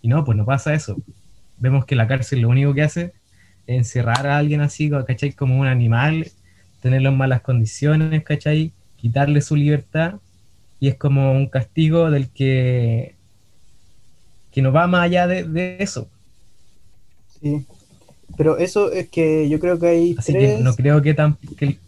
Y 0.00 0.08
no, 0.08 0.24
pues 0.24 0.36
no 0.36 0.44
pasa 0.44 0.74
eso. 0.74 0.96
Vemos 1.58 1.84
que 1.84 1.96
la 1.96 2.06
cárcel 2.06 2.40
lo 2.40 2.48
único 2.48 2.72
que 2.74 2.82
hace 2.82 3.12
es 3.66 3.76
encerrar 3.76 4.26
a 4.26 4.38
alguien 4.38 4.60
así, 4.60 4.90
¿cachai? 4.90 5.32
Como 5.32 5.58
un 5.58 5.66
animal 5.66 6.30
tenerlo 6.82 7.10
en 7.10 7.16
malas 7.16 7.40
condiciones, 7.40 8.24
¿cachai? 8.24 8.72
Quitarle 8.96 9.40
su 9.40 9.56
libertad 9.56 10.16
y 10.80 10.88
es 10.88 10.96
como 10.96 11.32
un 11.32 11.46
castigo 11.46 12.10
del 12.10 12.28
que, 12.28 13.14
que 14.50 14.62
no 14.62 14.72
va 14.72 14.88
más 14.88 15.04
allá 15.04 15.28
de, 15.28 15.76
eso. 15.78 16.08
Sí, 17.40 17.64
pero 18.36 18.58
eso 18.58 18.92
es 18.92 19.08
que 19.08 19.48
yo 19.48 19.60
creo 19.60 19.78
que 19.78 19.86
hay 19.86 20.14
Así 20.18 20.32
que 20.32 20.58
no 20.58 20.74
creo 20.74 21.02
que 21.02 21.14
tan... 21.14 21.36
Que... 21.56 21.78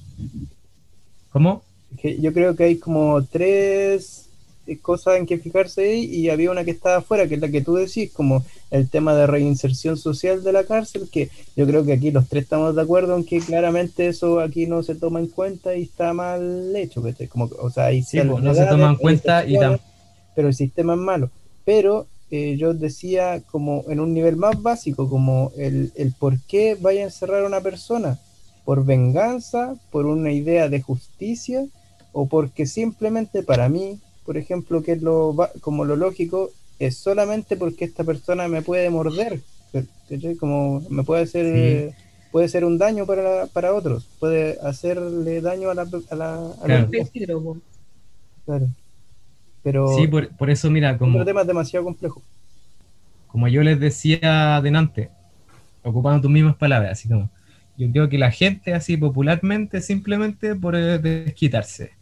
¿Cómo? 1.31 1.63
Que 2.01 2.21
yo 2.21 2.33
creo 2.33 2.55
que 2.55 2.65
hay 2.65 2.77
como 2.77 3.23
tres 3.25 4.25
cosas 4.81 5.19
en 5.19 5.27
que 5.27 5.39
fijarse 5.39 5.95
y 5.95 6.31
había 6.31 6.51
una 6.51 6.65
que 6.65 6.71
estaba 6.71 6.97
afuera, 6.97 7.29
que 7.29 7.35
es 7.35 7.41
la 7.41 7.49
que 7.49 7.61
tú 7.61 7.75
decís, 7.75 8.11
como 8.13 8.45
el 8.71 8.89
tema 8.89 9.15
de 9.15 9.27
reinserción 9.27 9.97
social 9.97 10.43
de 10.43 10.53
la 10.53 10.65
cárcel, 10.65 11.09
que 11.13 11.29
yo 11.55 11.67
creo 11.67 11.85
que 11.85 11.93
aquí 11.93 12.11
los 12.11 12.29
tres 12.29 12.45
estamos 12.45 12.75
de 12.75 12.81
acuerdo 12.81 13.17
en 13.17 13.25
que 13.25 13.41
claramente 13.41 14.07
eso 14.07 14.41
aquí 14.41 14.67
no 14.67 14.83
se 14.83 14.95
toma 14.95 15.21
en 15.21 15.27
cuenta 15.27 15.77
y 15.77 15.83
está 15.83 16.15
mal 16.15 16.75
hecho, 16.77 17.03
como, 17.29 17.51
o 17.59 17.71
sea, 17.71 17.91
pues, 17.91 18.43
no 18.43 18.55
se 18.55 18.65
toma 18.67 18.91
en 18.91 18.97
cuenta 18.97 19.45
y 19.47 19.57
pero 20.35 20.49
el 20.49 20.55
sistema 20.55 20.95
es 20.95 21.01
malo. 21.01 21.31
Pero 21.65 22.07
eh, 22.31 22.57
yo 22.57 22.75
decía 22.75 23.43
como 23.51 23.85
en 23.89 24.01
un 24.01 24.15
nivel 24.15 24.37
más 24.37 24.61
básico, 24.63 25.09
como 25.09 25.53
el, 25.57 25.93
el 25.97 26.13
por 26.13 26.41
qué 26.41 26.77
vaya 26.81 27.01
a 27.01 27.05
encerrar 27.05 27.45
a 27.45 27.47
una 27.47 27.61
persona, 27.61 28.19
por 28.65 28.85
venganza, 28.85 29.75
por 29.91 30.07
una 30.07 30.33
idea 30.33 30.69
de 30.69 30.81
justicia, 30.81 31.67
o 32.13 32.27
porque 32.27 32.67
simplemente 32.67 33.43
para 33.43 33.69
mí 33.69 33.99
por 34.25 34.39
ejemplo, 34.39 34.83
que 34.83 34.93
es 34.93 35.03
lo 35.03 35.37
como 35.61 35.85
lo 35.85 35.97
lógico, 35.97 36.51
es 36.79 36.97
solamente 36.97 37.57
porque 37.57 37.85
esta 37.85 38.05
persona 38.05 38.49
me 38.49 38.63
puede 38.63 38.91
morder, 38.91 39.41
como 40.41 40.83
me 40.89 41.05
puede 41.05 41.23
hacer 41.23 41.95
puede 42.33 42.49
ser 42.49 42.65
un 42.65 42.79
daño 42.79 43.07
para, 43.07 43.47
para 43.47 43.75
otros, 43.75 44.09
puede 44.19 44.59
hacerle 44.61 45.41
daño 45.41 45.71
a 45.71 45.75
la, 45.75 45.83
a 45.83 46.15
la, 46.17 46.55
claro. 46.65 46.91
claro. 48.45 48.67
Pero 49.65 49.89
sí, 49.97 50.07
por, 50.07 50.51
eso 50.51 50.71
mira, 50.71 50.97
como 50.97 51.25
tema 51.25 51.41
es 51.41 51.47
demasiado 51.49 51.85
complejo. 51.85 52.23
Como 53.27 53.49
yo 53.49 53.63
les 53.65 53.81
decía 53.81 54.57
adelante, 54.57 55.11
ocupando 55.83 56.21
tus 56.21 56.31
mismas 56.31 56.55
palabras, 56.55 56.93
así 56.93 57.09
como 57.09 57.31
yo 57.77 57.91
creo 57.91 58.09
que 58.09 58.19
la 58.19 58.31
gente 58.31 58.75
así 58.75 58.97
popularmente 58.97 59.81
simplemente 59.81 60.55
por 60.55 60.77
eh, 60.77 60.99
desquitarse 60.99 61.93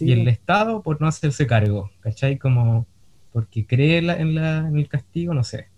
y 0.00 0.12
el 0.12 0.28
Estado 0.28 0.82
por 0.82 1.00
no 1.00 1.06
hacerse 1.06 1.46
cargo, 1.46 1.90
¿cachai? 2.00 2.36
Como 2.36 2.86
porque 3.32 3.64
cree 3.64 3.98
en, 3.98 4.10
en, 4.10 4.78
el 4.78 4.88
castigo, 4.88 5.34
no 5.34 5.44
sé. 5.44 5.68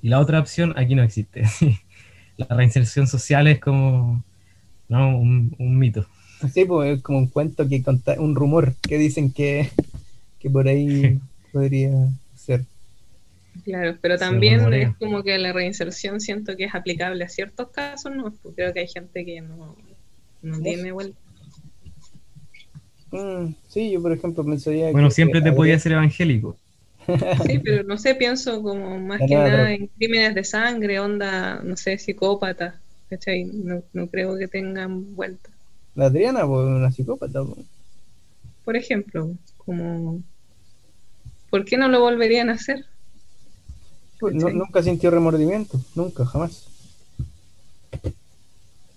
Y 0.00 0.08
la 0.08 0.20
otra 0.20 0.40
opción 0.40 0.74
aquí 0.76 0.94
no 0.94 1.02
existe. 1.02 1.42
la 2.36 2.46
reinserción 2.46 3.06
social 3.06 3.46
es 3.46 3.60
como 3.60 4.24
¿no? 4.88 5.18
un, 5.18 5.54
mito. 5.58 6.06
Sí, 6.52 6.64
pues 6.64 6.96
es 6.96 7.02
como 7.02 7.18
un 7.18 7.28
cuento 7.28 7.68
que 7.68 7.82
conta, 7.82 8.16
un 8.18 8.34
rumor 8.34 8.74
que 8.82 8.98
dicen 8.98 9.32
que, 9.32 9.70
que 10.46 10.50
por 10.52 10.68
ahí 10.68 11.18
podría 11.52 11.90
ser. 12.36 12.64
Claro, 13.64 13.96
pero 14.00 14.16
también 14.16 14.72
es 14.72 14.94
como 14.96 15.22
que 15.24 15.36
la 15.38 15.52
reinserción 15.52 16.20
siento 16.20 16.56
que 16.56 16.64
es 16.66 16.74
aplicable 16.74 17.24
a 17.24 17.28
ciertos 17.28 17.68
casos, 17.70 18.14
¿no? 18.14 18.30
Pues 18.42 18.54
creo 18.54 18.72
que 18.72 18.80
hay 18.80 18.86
gente 18.88 19.24
que 19.24 19.40
no, 19.40 19.74
no 20.42 20.60
tiene 20.60 20.92
vuelta. 20.92 21.18
Mm, 23.10 23.54
sí, 23.68 23.90
yo 23.92 24.02
por 24.02 24.12
ejemplo 24.12 24.44
pensaría 24.44 24.90
Bueno, 24.92 25.08
que 25.08 25.14
siempre 25.14 25.40
te 25.40 25.48
habría- 25.48 25.56
podía 25.56 25.78
ser 25.78 25.92
evangélico. 25.92 26.56
Sí, 27.46 27.58
pero 27.64 27.82
no 27.84 27.96
sé, 27.98 28.14
pienso 28.14 28.62
como 28.62 28.98
más 29.00 29.18
que 29.20 29.34
nada, 29.34 29.48
nada 29.48 29.56
pero- 29.64 29.68
en 29.68 29.86
crímenes 29.88 30.34
de 30.34 30.44
sangre, 30.44 31.00
onda, 31.00 31.60
no 31.62 31.76
sé, 31.76 31.98
psicópatas, 31.98 32.74
¿cachai? 33.08 33.44
No, 33.44 33.82
no 33.92 34.06
creo 34.08 34.36
que 34.36 34.48
tengan 34.48 35.14
vuelta. 35.16 35.50
La 35.94 36.06
Adriana, 36.06 36.46
pues, 36.46 36.66
una 36.66 36.90
psicópata. 36.92 37.42
pues. 37.44 37.66
Por 38.64 38.76
ejemplo, 38.76 39.30
como, 39.56 40.20
¿por 41.56 41.64
qué 41.64 41.78
no 41.78 41.88
lo 41.88 42.00
volverían 42.00 42.50
a 42.50 42.52
hacer? 42.52 42.84
Pues, 44.20 44.34
nunca 44.34 44.82
sintió 44.82 45.10
remordimiento, 45.10 45.80
nunca, 45.94 46.26
jamás. 46.26 46.66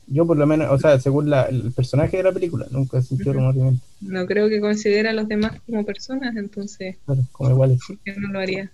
Yo 0.07 0.25
por 0.25 0.35
lo 0.37 0.45
menos, 0.45 0.69
o 0.71 0.77
sea, 0.77 0.99
según 0.99 1.29
la- 1.29 1.43
el 1.43 1.71
personaje 1.71 2.17
de 2.17 2.23
la 2.23 2.31
película, 2.33 2.65
nunca 2.71 3.01
sintió 3.01 3.31
remordimiento. 3.31 3.85
No 4.01 4.25
creo 4.25 4.49
que 4.49 4.59
considera 4.59 5.11
a 5.11 5.13
los 5.13 5.27
demás 5.29 5.53
como 5.65 5.85
personas, 5.85 6.35
entonces, 6.35 6.97
Claro, 7.05 7.21
como 7.31 7.49
iguales. 7.51 7.79
¿por 7.87 7.97
qué 7.99 8.13
no 8.17 8.27
lo 8.29 8.39
haría? 8.39 8.71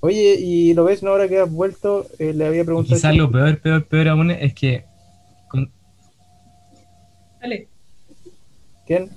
Oye, 0.00 0.36
¿y 0.38 0.72
lo 0.72 0.84
ves 0.84 1.02
no 1.02 1.10
ahora 1.10 1.28
que 1.28 1.38
has 1.40 1.50
vuelto? 1.50 2.06
Eh, 2.18 2.32
le 2.32 2.46
había 2.46 2.64
preguntado... 2.64 2.96
quizás 2.96 3.14
lo 3.14 3.30
peor, 3.30 3.58
peor, 3.60 3.84
peor 3.84 4.08
aún 4.08 4.30
es 4.30 4.54
que 4.54 4.84
con- 5.48 5.70
Dale. 7.40 7.68
¿Quién? 8.86 9.10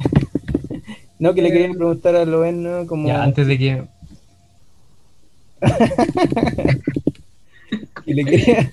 No, 1.24 1.34
que 1.34 1.41
le 1.41 1.49
Eh, 1.49 1.53
quería 1.53 1.78
preguntar 1.78 2.15
a 2.17 2.26
Loen, 2.26 2.63
¿no? 2.63 2.86
Como... 2.86 3.07
ya 3.07 3.24
antes 3.24 3.47
de 3.47 3.57
que 3.57 3.84
Y 8.05 8.13
le 8.13 8.26
quería, 8.26 8.71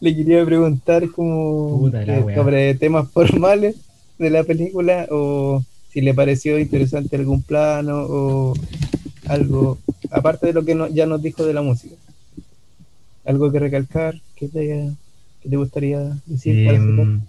le 0.00 0.16
quería 0.16 0.44
preguntar 0.44 1.08
como 1.10 1.78
Puta 1.78 2.02
eh, 2.02 2.34
sobre 2.34 2.74
temas 2.74 3.10
formales 3.10 3.76
de 4.18 4.30
la 4.30 4.44
película 4.44 5.06
o 5.10 5.62
si 5.90 6.00
le 6.02 6.12
pareció 6.12 6.58
interesante 6.58 7.16
algún 7.16 7.42
plano 7.42 8.02
o 8.06 8.54
algo, 9.26 9.78
aparte 10.10 10.48
de 10.48 10.52
lo 10.52 10.64
que 10.64 10.74
no- 10.74 10.88
ya 10.88 11.06
nos 11.06 11.22
dijo 11.22 11.46
de 11.46 11.54
la 11.54 11.62
música. 11.62 11.94
Algo 13.24 13.50
que 13.50 13.58
recalcar, 13.58 14.20
que 14.36 14.48
te, 14.48 14.90
que 15.42 15.48
te 15.48 15.56
gustaría 15.56 16.00
decir 16.26 16.66
para? 16.66 16.76
Em, 16.76 17.20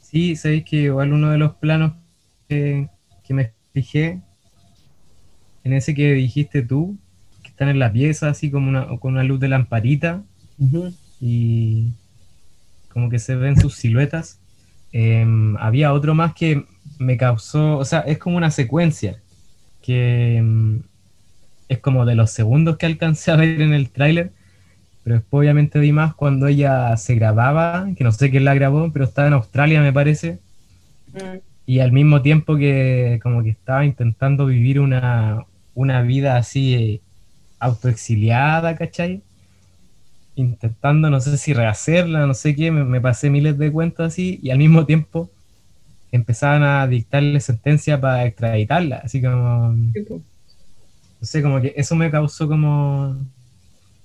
sí, 0.00 0.36
sabéis 0.36 0.64
que 0.64 0.76
igual 0.76 1.12
uno 1.12 1.30
de 1.30 1.38
los 1.38 1.54
planos 1.56 1.92
que, 2.48 2.88
que 3.24 3.34
me 3.34 3.52
fijé, 3.72 4.20
en 5.64 5.72
ese 5.72 5.94
que 5.94 6.12
dijiste 6.12 6.62
tú, 6.62 6.96
que 7.42 7.48
están 7.48 7.68
en 7.68 7.78
la 7.78 7.92
pieza, 7.92 8.28
así 8.28 8.50
como 8.50 8.68
una, 8.68 8.86
con 8.98 9.14
una 9.14 9.24
luz 9.24 9.40
de 9.40 9.48
lamparita, 9.48 10.22
y 11.20 11.92
como 12.90 13.08
que 13.10 13.18
se 13.18 13.34
ven 13.34 13.58
sus 13.58 13.74
siluetas. 13.74 14.40
Em, 14.92 15.56
había 15.56 15.92
otro 15.92 16.14
más 16.14 16.34
que 16.34 16.64
me 16.98 17.16
causó, 17.16 17.78
o 17.78 17.84
sea, 17.84 18.00
es 18.00 18.18
como 18.18 18.36
una 18.36 18.50
secuencia 18.50 19.20
que 19.82 20.36
em, 20.36 20.82
es 21.68 21.78
como 21.80 22.04
de 22.06 22.14
los 22.14 22.30
segundos 22.30 22.76
que 22.76 22.86
alcancé 22.86 23.30
a 23.32 23.36
ver 23.36 23.60
en 23.60 23.72
el 23.72 23.90
tráiler, 23.90 24.32
pero 25.02 25.16
después 25.16 25.40
obviamente 25.40 25.78
vi 25.80 25.92
más 25.92 26.14
cuando 26.14 26.46
ella 26.46 26.96
se 26.96 27.14
grababa, 27.16 27.88
que 27.96 28.04
no 28.04 28.12
sé 28.12 28.30
quién 28.30 28.44
la 28.44 28.54
grabó, 28.54 28.90
pero 28.92 29.04
estaba 29.04 29.28
en 29.28 29.34
Australia 29.34 29.80
me 29.82 29.92
parece, 29.92 30.38
Mm, 31.14 31.38
y 31.66 31.80
al 31.80 31.92
mismo 31.92 32.22
tiempo 32.22 32.56
que 32.56 33.20
como 33.22 33.42
que 33.42 33.50
estaba 33.50 33.84
intentando 33.84 34.46
vivir 34.46 34.80
una, 34.80 35.44
una 35.74 36.02
vida 36.02 36.36
así 36.36 36.74
eh, 36.74 37.00
autoexiliada, 37.58 38.76
¿cachai? 38.76 39.22
Intentando, 40.36 41.10
no 41.10 41.20
sé 41.20 41.38
si 41.38 41.54
rehacerla, 41.54 42.26
no 42.26 42.34
sé 42.34 42.54
qué, 42.54 42.70
me, 42.70 42.84
me 42.84 43.00
pasé 43.00 43.30
miles 43.30 43.56
de 43.58 43.72
cuentos 43.72 44.06
así, 44.06 44.40
y 44.42 44.50
al 44.50 44.58
mismo 44.58 44.84
tiempo 44.84 45.30
empezaban 46.12 46.62
a 46.62 46.86
dictarle 46.86 47.40
sentencia 47.40 48.00
para 48.00 48.24
extraditarla, 48.24 48.98
así 48.98 49.20
como, 49.22 49.72
no 49.72 51.26
sé, 51.26 51.42
como 51.42 51.60
que 51.60 51.72
eso 51.76 51.96
me 51.96 52.10
causó 52.10 52.46
como, 52.46 53.16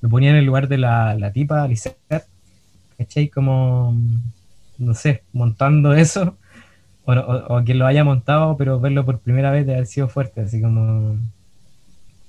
me 0.02 0.10
ponía 0.10 0.32
en 0.32 0.38
el 0.38 0.46
lugar 0.46 0.68
de 0.68 0.78
la, 0.78 1.16
la 1.16 1.32
tipa, 1.32 1.68
Lisette, 1.68 2.26
¿cachai? 2.98 3.28
Como, 3.28 3.96
no 4.78 4.94
sé, 4.94 5.24
montando 5.34 5.94
eso, 5.94 6.38
o, 7.10 7.56
o, 7.56 7.58
o 7.60 7.64
quien 7.64 7.80
lo 7.80 7.86
haya 7.88 8.04
montado, 8.04 8.58
pero 8.58 8.80
verlo 8.80 9.06
por 9.06 9.20
primera 9.22 9.52
vez 9.52 9.66
de 9.66 9.74
haber 9.76 9.88
sido 9.88 10.10
fuerte, 10.10 10.42
así 10.42 10.62
como, 10.62 11.18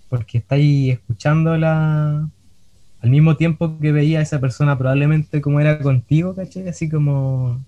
porque 0.09 0.39
está 0.39 0.57
ahí 0.57 0.91
escuchando 0.91 1.57
la, 1.57 2.29
al 3.01 3.11
mismo 3.11 3.37
tiempo 3.37 3.79
que 3.81 3.93
veía 3.93 4.21
a 4.21 4.23
esa 4.23 4.41
persona 4.41 4.79
probablemente 4.79 5.41
como 5.43 5.61
era 5.61 5.81
contigo, 5.81 6.35
¿cachai? 6.35 6.69
Así 6.69 6.89
como, 6.91 7.65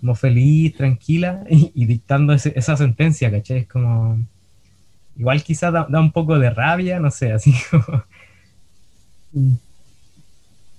como 0.00 0.14
feliz, 0.14 0.76
tranquila, 0.76 1.44
y, 1.50 1.72
y 1.74 1.86
dictando 1.86 2.32
ese- 2.34 2.54
esa 2.56 2.76
sentencia, 2.76 3.30
¿cachai? 3.30 3.58
Es 3.60 3.68
como, 3.68 4.18
igual 5.16 5.42
quizás 5.44 5.72
da, 5.72 5.86
da 5.90 6.00
un 6.00 6.12
poco 6.12 6.38
de 6.38 6.50
rabia, 6.50 7.00
no 7.00 7.10
sé, 7.10 7.32
así 7.32 7.54
como. 7.70 8.04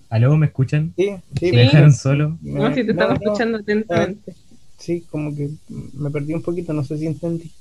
¿aló? 0.09 0.37
¿Me 0.37 0.47
escuchan? 0.47 0.93
Sí, 0.97 1.09
sí, 1.35 1.47
Sí. 1.47 1.53
¿Me 1.53 1.61
dejaron 1.61 1.93
solo? 1.93 2.37
No, 2.41 2.67
si 2.73 2.83
te 2.85 2.91
estaba 2.91 3.13
no, 3.13 3.15
no, 3.15 3.19
escuchando 3.23 3.57
atentamente. 3.59 4.35
Sí, 4.81 5.05
como 5.09 5.35
que 5.35 5.49
me 5.93 6.09
perdí 6.09 6.33
un 6.33 6.41
poquito, 6.41 6.73
no 6.73 6.83
sé 6.83 6.97
si 6.97 7.07
entendí. 7.07 7.51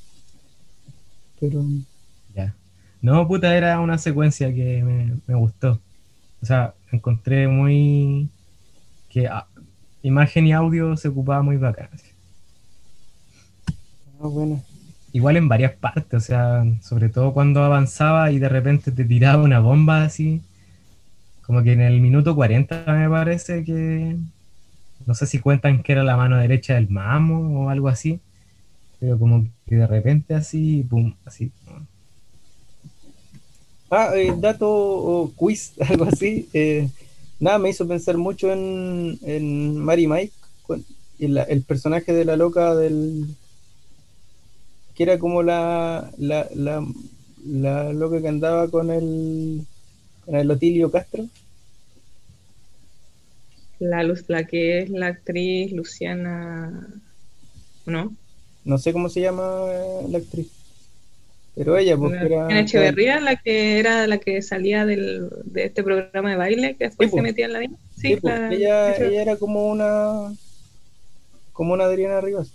Pero 1.39 1.65
Ya. 2.35 2.55
No, 3.03 3.27
puta, 3.27 3.57
era 3.57 3.81
una 3.81 3.99
secuencia 3.99 4.53
que 4.55 4.83
me, 4.83 5.17
me 5.27 5.35
gustó. 5.35 5.81
O 6.43 6.47
sea, 6.47 6.75
encontré 6.93 7.49
muy. 7.49 8.29
que 9.11 9.29
ah, 9.29 9.47
imagen 10.03 10.47
y 10.47 10.53
audio 10.53 10.97
se 10.97 11.09
ocupaba 11.09 11.43
muy 11.43 11.57
bacán. 11.57 11.89
ah, 14.21 14.27
bueno. 14.27 14.63
Igual 15.13 15.37
en 15.37 15.49
varias 15.49 15.73
partes, 15.73 16.15
o 16.15 16.21
sea, 16.21 16.65
sobre 16.83 17.09
todo 17.09 17.35
cuando 17.35 17.65
avanzaba 17.65 18.31
y 18.31 18.39
de 18.39 18.49
repente 18.49 18.93
te 18.93 19.05
tiraba 19.05 19.43
una 19.43 19.61
bomba 19.61 20.05
así. 20.05 20.41
Como 21.43 21.63
que 21.63 21.73
en 21.73 21.81
el 21.81 22.01
minuto 22.01 22.35
40 22.35 22.85
me 22.87 23.09
parece 23.09 23.65
que. 23.65 24.17
No 25.07 25.15
sé 25.15 25.27
si 25.27 25.41
cuentan 25.41 25.83
que 25.83 25.93
era 25.93 26.05
la 26.05 26.17
mano 26.17 26.39
derecha 26.39 26.75
del 26.75 26.89
mamo 26.89 27.67
o 27.67 27.71
algo 27.71 27.89
así. 27.89 28.21
Pero 29.01 29.19
como 29.19 29.47
que 29.67 29.77
de 29.77 29.87
repente 29.87 30.35
así, 30.35 30.85
pum, 30.85 31.15
así. 31.25 31.53
Ah, 33.91 34.13
eh, 34.17 34.33
dato 34.39 34.69
o 34.71 35.33
quiz, 35.37 35.73
algo 35.81 36.05
así. 36.05 36.49
eh, 36.53 36.89
nada, 37.41 37.59
me 37.59 37.71
hizo 37.71 37.87
pensar 37.89 38.17
mucho 38.17 38.53
en, 38.53 39.19
en 39.23 39.77
Mary 39.79 40.07
Mike, 40.07 40.33
con- 40.63 40.85
y 41.19 41.29
la- 41.29 41.43
el 41.45 41.63
personaje 41.63 42.13
de 42.13 42.25
la 42.25 42.37
loca 42.37 42.75
del. 42.77 43.27
que 44.95 45.03
era 45.05 45.19
como 45.19 45.43
la, 45.43 46.11
la, 46.19 46.49
la, 46.55 46.85
la 47.45 47.93
loca 47.93 48.21
que 48.21 48.29
andaba 48.29 48.69
con 48.69 48.91
el. 48.91 49.67
con 50.25 50.37
el 50.37 50.51
Otilio 50.51 50.91
Castro. 50.91 51.27
La, 53.81 54.03
luz, 54.05 54.25
la 54.29 54.45
que 54.45 54.81
es 54.81 54.91
la 54.91 55.09
actriz 55.09 55.73
Luciana, 55.73 56.87
¿no? 57.87 58.15
No 58.65 58.79
sé 58.79 58.93
cómo 58.93 59.09
se 59.09 59.21
llama 59.23 59.65
la 60.09 60.19
actriz. 60.19 60.49
Pero 61.57 61.77
ella, 61.77 61.97
pues, 61.97 62.13
La 62.13 62.21
que 62.21 62.27
era. 62.27 62.43
Luciana 62.43 62.61
Echeverría, 62.61 63.21
la 63.21 63.37
que 63.37 63.79
era 63.81 64.07
la 64.07 64.19
que 64.19 64.41
salía 64.43 64.87
del, 64.87 65.29
de 65.47 65.65
este 65.65 65.83
programa 65.83 66.31
de 66.31 66.37
baile 66.37 66.77
que 66.77 66.85
después 66.85 67.09
Sí, 67.11 67.17
se 67.17 67.21
pues. 67.23 67.23
metía 67.33 67.47
en 67.47 67.53
la 67.55 67.59
vida. 67.59 67.73
Sí, 67.97 68.09
Sí, 68.15 68.17
pues, 68.21 68.39
la- 68.39 68.53
ella, 68.55 68.97
ella 68.97 69.23
era 69.23 69.37
como 69.37 69.69
una. 69.69 70.33
como 71.53 71.73
una 71.75 71.85
Adriana 71.85 72.21
Rivas, 72.21 72.53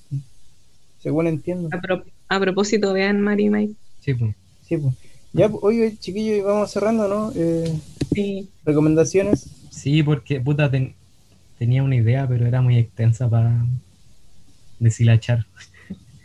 según 1.02 1.28
entiendo. 1.28 1.70
a, 1.72 1.82
pro- 1.82 2.04
a 2.30 2.40
propósito, 2.40 2.94
vean 2.94 3.20
Mari 3.22 3.50
Mike. 3.50 3.74
Sí, 4.00 4.14
pum. 4.14 4.34
Sí, 4.68 4.78
pues. 4.78 4.94
Ya, 5.34 5.50
pues, 5.50 5.64
oye, 5.64 5.98
chiquillos, 6.00 6.38
y 6.38 6.42
vamos 6.42 6.72
cerrando, 6.72 7.08
¿no? 7.08 7.32
Eh, 7.36 7.72
Sí. 8.14 8.48
recomendaciones. 8.64 9.48
Sí, 9.70 10.02
porque 10.04 10.40
puta 10.40 10.72
ten- 10.72 10.94
tenía 11.58 11.84
una 11.84 11.96
idea, 11.96 12.28
pero 12.28 12.46
era 12.46 12.62
muy 12.62 12.78
extensa 12.78 13.30
para 13.30 13.66
deshilachar. 14.80 15.46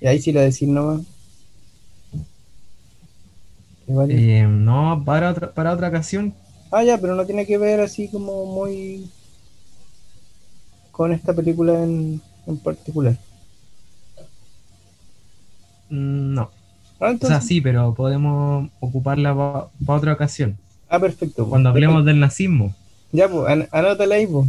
Y 0.00 0.06
ahí 0.06 0.20
sí 0.20 0.32
la 0.32 0.40
decir 0.42 0.68
nomás. 0.68 1.02
Igual- 3.86 4.10
Eh, 4.10 4.46
no, 4.48 5.02
para 5.04 5.30
otra, 5.30 5.52
para 5.52 5.72
otra 5.72 5.88
ocasión. 5.88 6.34
Ah, 6.70 6.84
ya, 6.84 6.98
pero 6.98 7.14
no 7.14 7.26
tiene 7.26 7.46
que 7.46 7.58
ver 7.58 7.80
así 7.80 8.08
como 8.08 8.46
muy 8.46 9.10
con 10.92 11.12
esta 11.12 11.32
película 11.34 11.82
en, 11.82 12.20
en 12.46 12.58
particular. 12.58 13.16
mm, 15.88 16.34
No. 16.34 16.50
Ah, 17.00 17.14
O 17.20 17.26
sea, 17.26 17.40
sí, 17.40 17.60
pero 17.60 17.94
podemos 17.94 18.68
ocuparla 18.80 19.34
para 19.34 19.98
otra 19.98 20.12
ocasión. 20.12 20.58
ah, 20.88 20.98
perfecto. 21.00 21.48
Cuando 21.48 21.70
hablemos 21.70 22.04
del 22.04 22.20
nazismo. 22.20 22.74
Ya, 23.12 23.28
pues, 23.28 23.48
an- 23.48 23.68
anótala 23.72 24.14
ahí, 24.16 24.26
pues. 24.26 24.46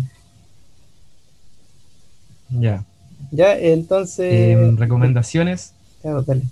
Ya. 2.52 2.84
Ya, 3.32 3.58
entonces. 3.58 4.34
Eh, 4.34 4.74
recomendaciones. 4.78 5.74
Ya, 6.04 6.12
dale. 6.22 6.44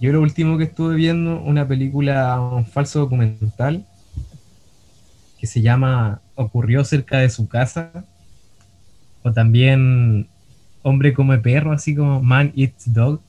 Yo 0.00 0.12
lo 0.12 0.22
último 0.22 0.56
que 0.56 0.64
estuve 0.64 0.94
viendo, 0.96 1.40
una 1.42 1.68
película, 1.68 2.40
un 2.40 2.64
falso 2.64 3.00
documental, 3.00 3.84
que 5.38 5.46
se 5.46 5.60
llama 5.60 6.20
Ocurrió 6.34 6.84
cerca 6.84 7.18
de 7.18 7.28
su 7.30 7.48
casa, 7.48 8.04
o 9.22 9.32
también 9.32 10.26
Hombre 10.82 11.12
come 11.12 11.36
perro, 11.38 11.72
así 11.72 11.94
como 11.94 12.22
Man 12.22 12.52
Eats 12.56 12.90
Dog, 12.92 13.20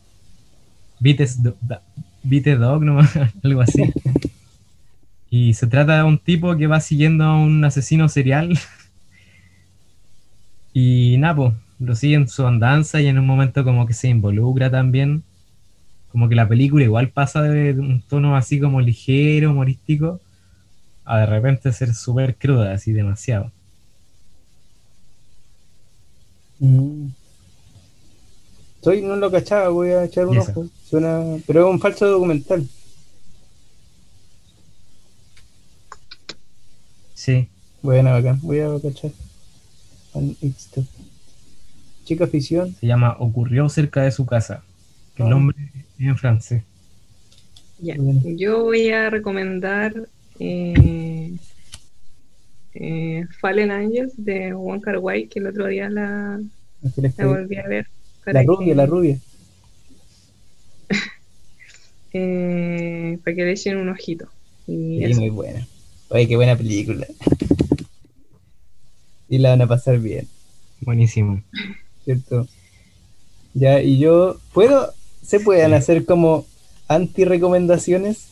Beats 1.00 1.44
Do- 1.44 1.58
Da- 1.62 1.82
Beat 2.24 2.46
Dog, 2.58 2.84
¿no? 2.84 3.00
algo 3.44 3.62
así. 3.62 3.92
Y 5.34 5.54
se 5.54 5.66
trata 5.66 5.96
de 5.96 6.04
un 6.04 6.20
tipo 6.20 6.58
que 6.58 6.68
va 6.68 6.82
siguiendo 6.82 7.24
a 7.24 7.42
un 7.42 7.64
asesino 7.66 8.08
serial. 8.08 8.60
Y 10.74 11.18
pues, 11.18 11.54
lo 11.80 11.96
sigue 11.98 12.16
en 12.16 12.30
su 12.30 12.48
andanza 12.48 13.02
y 13.02 13.08
en 13.08 13.20
un 13.20 13.26
momento 13.26 13.66
como 13.66 13.86
que 13.86 13.94
se 13.94 14.08
involucra 14.08 14.72
también. 14.72 15.22
Como 16.14 16.30
que 16.30 16.36
la 16.36 16.48
película 16.48 16.86
igual 16.86 17.10
pasa 17.10 17.42
de 17.42 17.74
un 17.74 18.02
tono 18.02 18.38
así 18.38 18.58
como 18.58 18.80
ligero, 18.80 19.52
humorístico, 19.52 20.22
a 21.04 21.18
de 21.20 21.26
repente 21.26 21.74
ser 21.74 21.94
súper 21.94 22.36
cruda, 22.36 22.72
así 22.72 22.94
demasiado. 22.94 23.52
Mm. 26.60 27.08
Soy, 28.82 29.02
no 29.02 29.18
lo 29.18 29.30
cachaba, 29.30 29.68
voy 29.68 29.90
a 29.90 30.06
echar 30.06 30.28
un 30.28 30.38
ojo. 30.38 30.68
Suena, 30.90 31.22
pero 31.46 31.68
es 31.68 31.74
un 31.74 31.82
falso 31.82 32.06
documental. 32.08 32.66
Sí, 37.24 37.48
Bueno, 37.84 38.12
bacán, 38.14 38.40
voy 38.42 38.62
a 38.62 38.70
cachar. 38.82 39.12
Chica 42.04 42.26
ficción. 42.26 42.74
se 42.80 42.88
llama 42.88 43.16
Ocurrió 43.20 43.70
cerca 43.70 44.02
de 44.02 44.12
su 44.12 44.26
casa. 44.26 44.64
El 45.18 45.28
Ah. 45.28 45.30
nombre 45.30 45.56
es 46.00 46.06
en 46.08 46.18
francés. 46.18 46.64
Ya. 47.80 47.94
Bueno. 47.98 48.22
Yo 48.26 48.64
voy 48.64 48.90
a 48.90 49.12
recomendar 49.12 49.94
eh, 50.40 51.32
eh, 52.74 53.26
Fallen 53.40 53.70
Angels 53.70 54.14
de 54.18 54.56
Kar 54.82 54.98
Wai, 54.98 55.28
que 55.28 55.38
el 55.38 55.46
otro 55.46 55.68
día 55.68 55.92
la, 55.92 56.42
la 56.82 57.26
volví 57.28 57.58
a 57.58 57.68
ver. 57.68 57.86
La 58.26 58.42
rubia, 58.42 58.66
que- 58.66 58.76
la 58.76 58.86
rubia. 58.88 59.20
eh, 62.14 63.20
para 63.24 63.36
que 63.36 63.44
le 63.46 63.52
echen 63.52 63.78
un 63.78 63.90
ojito. 63.90 64.28
Y 64.66 65.04
Sí, 65.06 65.14
muy 65.14 65.30
buena. 65.30 65.68
Oye, 66.12 66.28
qué 66.28 66.36
buena 66.36 66.56
película. 66.58 67.08
y 69.30 69.38
la 69.38 69.52
van 69.52 69.62
a 69.62 69.68
pasar 69.68 69.98
bien, 70.00 70.28
Buenísimo. 70.82 71.42
¿cierto? 72.04 72.48
Ya, 73.54 73.82
y 73.82 73.98
yo, 73.98 74.38
¿puedo? 74.54 74.94
¿Se 75.26 75.40
pueden 75.40 75.70
Sí. 75.70 75.74
hacer 75.76 76.06
como 76.06 76.46
anti-recomendaciones? 76.90 78.26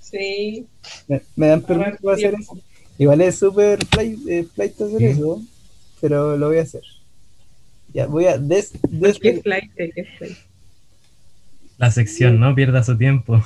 Sí. 0.00 0.66
¿Me, 1.06 1.22
me 1.36 1.46
dan 1.46 1.60
permiso 1.62 1.98
para 2.02 2.16
hacer 2.16 2.34
eso? 2.34 2.58
Igual 2.98 3.20
es 3.20 3.38
súper 3.38 3.84
flight, 3.86 4.18
eh, 4.28 4.46
flight 4.52 4.74
hacer 4.80 4.98
Sí. 4.98 5.04
eso, 5.06 5.40
pero 6.00 6.36
lo 6.36 6.48
voy 6.48 6.58
a 6.58 6.62
hacer. 6.62 6.82
Ya, 7.94 8.06
voy 8.06 8.24
a 8.26 8.36
des, 8.36 8.72
des- 8.88 9.18
¿Qué 9.20 9.40
flight? 9.40 9.70
¿Qué 9.76 10.04
flight? 10.18 10.36
La 11.78 11.90
sección, 11.92 12.40
no 12.40 12.52
pierda 12.54 12.82
su 12.82 12.98
tiempo. 12.98 13.40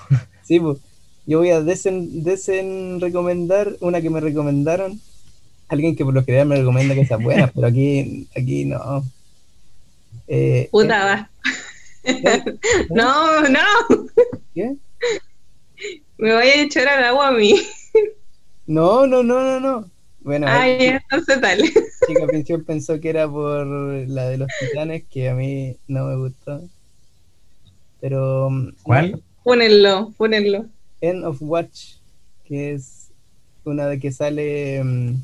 sí, 0.45 0.59
pues, 0.61 0.79
yo 1.27 1.39
voy 1.39 1.51
a 1.51 1.61
desen, 1.61 2.23
desen 2.23 3.01
recomendar 3.01 3.77
una 3.81 4.01
que 4.01 4.11
me 4.11 4.21
recomendaron. 4.21 5.01
Alguien 5.69 5.97
que 5.97 6.05
por 6.05 6.15
lo 6.15 6.25
general 6.25 6.49
me 6.49 6.57
recomienda 6.57 6.95
cosas 6.95 7.23
buenas, 7.23 7.51
pero 7.55 7.67
aquí, 7.67 8.29
aquí 8.37 8.67
no. 8.67 9.05
Eh, 10.29 10.69
Puta, 10.71 11.05
va. 11.05 11.31
¿eh? 12.05 12.45
No, 12.91 13.49
no. 13.49 13.61
¿Qué? 14.55 14.77
Me 16.19 16.35
voy 16.35 16.47
a 16.47 16.63
echar 16.63 16.87
al 16.89 17.05
agua 17.05 17.29
a 17.29 17.33
mí. 17.33 17.55
No, 18.67 19.07
no, 19.07 19.23
no, 19.23 19.43
no, 19.43 19.61
no. 19.61 19.91
Bueno, 20.21 20.47
Ay, 20.49 20.73
ahí, 20.73 20.87
entonces 20.87 21.39
tal. 21.41 21.61
chica 21.61 22.27
pensión 22.27 22.65
pensó 22.65 22.99
que 22.99 23.11
era 23.11 23.29
por 23.29 23.67
la 23.67 24.29
de 24.29 24.39
los 24.39 24.49
titanes, 24.59 25.05
que 25.11 25.29
a 25.29 25.35
mí 25.35 25.77
no 25.87 26.07
me 26.07 26.17
gustó. 26.17 26.63
Pero 28.01 28.49
mm, 28.51 28.69
¿Cuál? 28.83 29.23
Pónenlo, 29.43 30.13
pónenlo. 30.17 30.67
End 31.09 31.25
of 31.25 31.39
Watch, 31.41 31.97
que 32.45 32.73
es 32.75 33.09
una 33.65 33.87
de 33.87 33.99
que 34.01 34.13
sale 34.13 34.83
mm, 34.85 35.15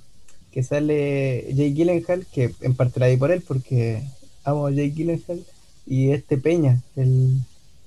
que 0.53 0.63
sale 0.63 1.47
Jay 1.57 1.73
Gyllenhaal, 1.75 2.27
que 2.33 2.53
en 2.63 2.75
parte 2.75 2.99
la 3.01 3.07
di 3.07 3.17
por 3.17 3.31
él 3.31 3.43
porque 3.47 4.03
amo 4.45 4.67
a 4.67 4.73
Jay 4.73 4.91
Gyllenhaal, 4.91 5.41
y 5.87 6.11
este 6.11 6.39
Peña, 6.39 6.81
el, 6.97 7.39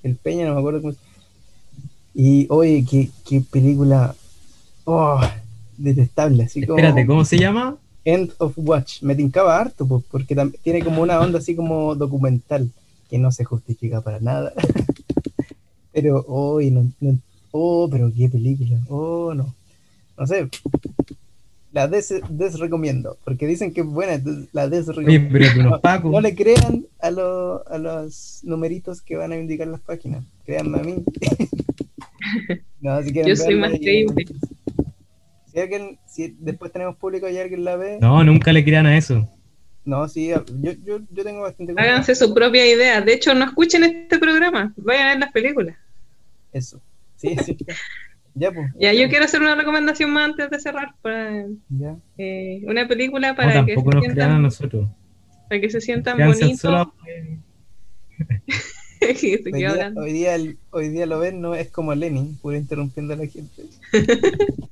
el 0.02 0.16
Peña, 0.16 0.46
no 0.46 0.54
me 0.54 0.60
acuerdo 0.60 0.80
cómo 0.80 0.92
se- 0.94 0.98
Y 2.14 2.46
oye, 2.50 2.84
qué, 2.88 3.10
qué 3.26 3.40
película 3.42 4.14
oh, 4.84 5.20
detestable, 5.76 6.44
así 6.44 6.64
como 6.64 6.78
Espérate, 6.78 7.06
¿cómo 7.06 7.24
se 7.24 7.38
llama? 7.38 7.76
End 8.04 8.32
of 8.38 8.52
Watch. 8.56 9.02
Me 9.02 9.14
tincaba 9.14 9.58
harto, 9.58 9.86
pues, 9.86 10.04
porque 10.10 10.36
tiene 10.62 10.82
como 10.84 11.02
una 11.02 11.18
onda 11.20 11.38
así 11.38 11.54
como 11.56 11.94
documental, 11.94 12.70
que 13.10 13.18
no 13.18 13.32
se 13.32 13.44
justifica 13.44 14.00
para 14.02 14.20
nada. 14.20 14.52
pero, 15.92 16.24
hoy 16.28 16.70
no, 16.70 16.90
no- 17.00 17.18
oh, 17.56 17.88
pero 17.88 18.10
qué 18.14 18.28
película, 18.28 18.80
oh, 18.88 19.32
no. 19.32 19.54
No 20.18 20.26
sé, 20.26 20.48
la 21.72 21.86
des, 21.88 22.14
desrecomiendo, 22.28 23.16
porque 23.24 23.46
dicen 23.46 23.72
que 23.72 23.80
es 23.82 23.86
buena, 23.86 24.14
entonces 24.14 24.48
la 24.52 24.64
Oye, 24.64 24.76
desrecomiendo. 24.76 25.80
pero 25.80 26.00
No, 26.10 26.20
le 26.20 26.34
crean 26.34 26.86
a, 27.00 27.10
lo- 27.10 27.66
a 27.68 27.78
los 27.78 28.40
numeritos 28.42 29.00
que 29.02 29.16
van 29.16 29.32
a 29.32 29.36
indicar 29.36 29.68
las 29.68 29.80
páginas, 29.80 30.24
créanme 30.44 30.78
a 30.80 30.82
mí. 30.82 31.04
no, 32.80 33.02
si 33.02 33.12
quieren 33.12 33.28
Yo 33.28 33.36
soy 33.36 33.54
más 33.54 33.70
creíble. 33.70 34.26
Si 35.52 35.60
alguien, 35.60 35.98
si 36.06 36.36
después 36.40 36.72
tenemos 36.72 36.96
público 36.96 37.28
y 37.28 37.38
alguien 37.38 37.64
la 37.64 37.76
ve, 37.76 37.98
No, 38.00 38.24
nunca 38.24 38.52
le 38.52 38.64
crean 38.64 38.86
a 38.86 38.96
eso. 38.96 39.28
No, 39.84 40.08
sí, 40.08 40.28
yo, 40.28 40.44
yo, 40.84 40.98
yo 41.10 41.22
tengo 41.22 41.42
bastante. 41.42 41.74
Háganse 41.76 42.14
su 42.14 42.32
propia 42.34 42.66
idea. 42.66 43.00
De 43.00 43.12
hecho, 43.12 43.34
no 43.34 43.44
escuchen 43.44 43.84
este 43.84 44.18
programa. 44.18 44.72
Vayan 44.78 45.06
a 45.06 45.10
ver 45.10 45.20
las 45.20 45.32
películas. 45.32 45.76
Eso. 46.52 46.80
Sí, 47.16 47.36
sí. 47.44 47.56
Ya, 48.34 48.50
pues. 48.50 48.70
Ya, 48.78 48.92
yo 48.92 49.08
quiero 49.08 49.24
hacer 49.26 49.40
una 49.40 49.54
recomendación 49.54 50.10
más 50.10 50.30
antes 50.30 50.50
de 50.50 50.58
cerrar. 50.58 50.94
Para, 51.02 51.46
Ya. 51.68 51.96
eh, 52.18 52.62
una 52.66 52.88
película 52.88 53.28
No, 53.30 53.36
para, 53.36 53.64
que 53.64 53.74
tampoco 53.76 53.92
se 53.92 53.98
crean 53.98 54.10
a 54.10 54.14
sientan, 54.14 54.42
nosotros. 54.42 54.88
para 55.48 55.60
que 55.60 55.70
se 55.70 55.80
sientan 55.80 56.18
bonitos. 56.18 56.60
solo- 56.60 56.92
Que 59.00 59.16
se 59.38 59.42
Hoy 59.46 59.52
día, 59.52 59.70
hablando. 59.70 60.00
hoy, 60.00 60.12
día, 60.12 60.36
hoy 60.70 60.88
día 60.88 61.04
lo 61.06 61.18
ven, 61.18 61.40
no 61.40 61.54
es 61.54 61.68
como 61.70 61.94
Lenin, 61.94 62.36
puro 62.38 62.56
interrumpiendo 62.56 63.14
a 63.14 63.16
la 63.18 63.26
gente. 63.26 63.62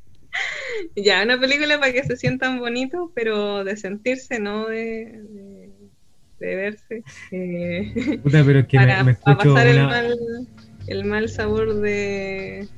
Ya, 0.96 1.22
una 1.22 1.38
película 1.38 1.78
para 1.78 1.92
que 1.92 2.02
se 2.04 2.16
sientan 2.16 2.58
bonitos, 2.58 3.10
pero 3.14 3.62
de 3.64 3.76
sentirse, 3.76 4.38
no 4.40 4.66
de, 4.66 5.20
de, 5.22 5.70
de 6.40 6.54
verse. 6.56 7.02
Eh, 7.30 8.18
Puta, 8.22 8.42
pero 8.44 8.60
es 8.60 8.66
que 8.66 8.78
me, 8.78 8.86
para, 8.86 9.04
me 9.04 9.14
para 9.14 9.32
escucho 9.34 9.54
pasar 9.54 9.66
el 9.68 9.82
mal 9.84 10.18
el 10.86 11.04
mal 11.04 11.28
sabor 11.28 11.74
de, 11.80 12.68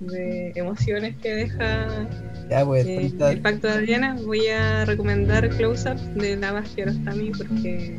de 0.00 0.52
emociones 0.54 1.16
que 1.16 1.34
deja 1.34 2.08
Ya, 2.50 2.64
pues, 2.64 2.86
eh, 2.86 3.12
el 3.30 3.40
pacto 3.40 3.66
de 3.68 3.74
Adriana 3.74 4.16
voy 4.24 4.46
a 4.48 4.84
recomendar 4.84 5.48
Close 5.50 5.90
Up 5.90 5.98
de 6.14 6.36
Navas 6.36 6.68
Kiarostami 6.70 7.30
porque 7.32 7.98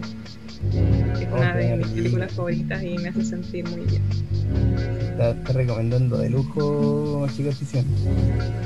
es 1.20 1.28
una 1.32 1.56
de 1.56 1.78
mis 1.78 1.88
películas 1.88 2.32
favoritas 2.34 2.84
y 2.84 2.98
me 2.98 3.10
hace 3.10 3.24
sentir 3.24 3.68
muy 3.70 3.86
bien 3.86 4.02
está, 5.20 5.32
está 5.32 5.54
recomendando 5.54 6.18
de 6.18 6.30
lujo, 6.30 7.28
chicos, 7.36 7.56
ficción. 7.56 7.86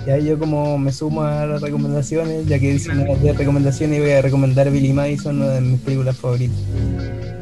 Ya 0.05 0.17
yo 0.17 0.37
como 0.37 0.77
me 0.77 0.91
sumo 0.91 1.23
a 1.23 1.45
las 1.45 1.61
recomendaciones, 1.61 2.47
ya 2.47 2.59
que 2.59 2.75
hice 2.75 2.91
una 2.91 3.15
de 3.15 3.33
recomendaciones, 3.33 3.99
voy 3.99 4.11
a 4.11 4.21
recomendar 4.21 4.69
Billy 4.69 4.93
Madison, 4.93 5.37
una 5.37 5.51
de 5.51 5.61
mis 5.61 5.81
películas 5.81 6.15
favoritas. 6.17 6.57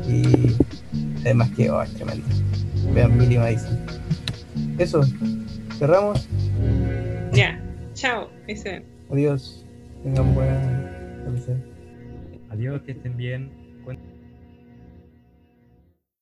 Y 0.07 0.55
además 1.21 1.51
que, 1.55 1.69
oh, 1.69 1.81
es 1.81 1.93
tremendo. 1.93 2.25
Vean 2.93 3.17
Billy 3.17 3.37
Madison. 3.37 3.79
Eso, 4.77 5.01
cerramos. 5.77 6.27
ya 7.33 7.61
chao 7.93 8.29
ese 8.47 8.83
Adiós. 9.09 9.65
Tengan 10.03 10.33
buena. 10.33 10.87
Adiós, 12.49 12.81
que 12.81 12.91
estén 12.93 13.15
bien. 13.15 13.60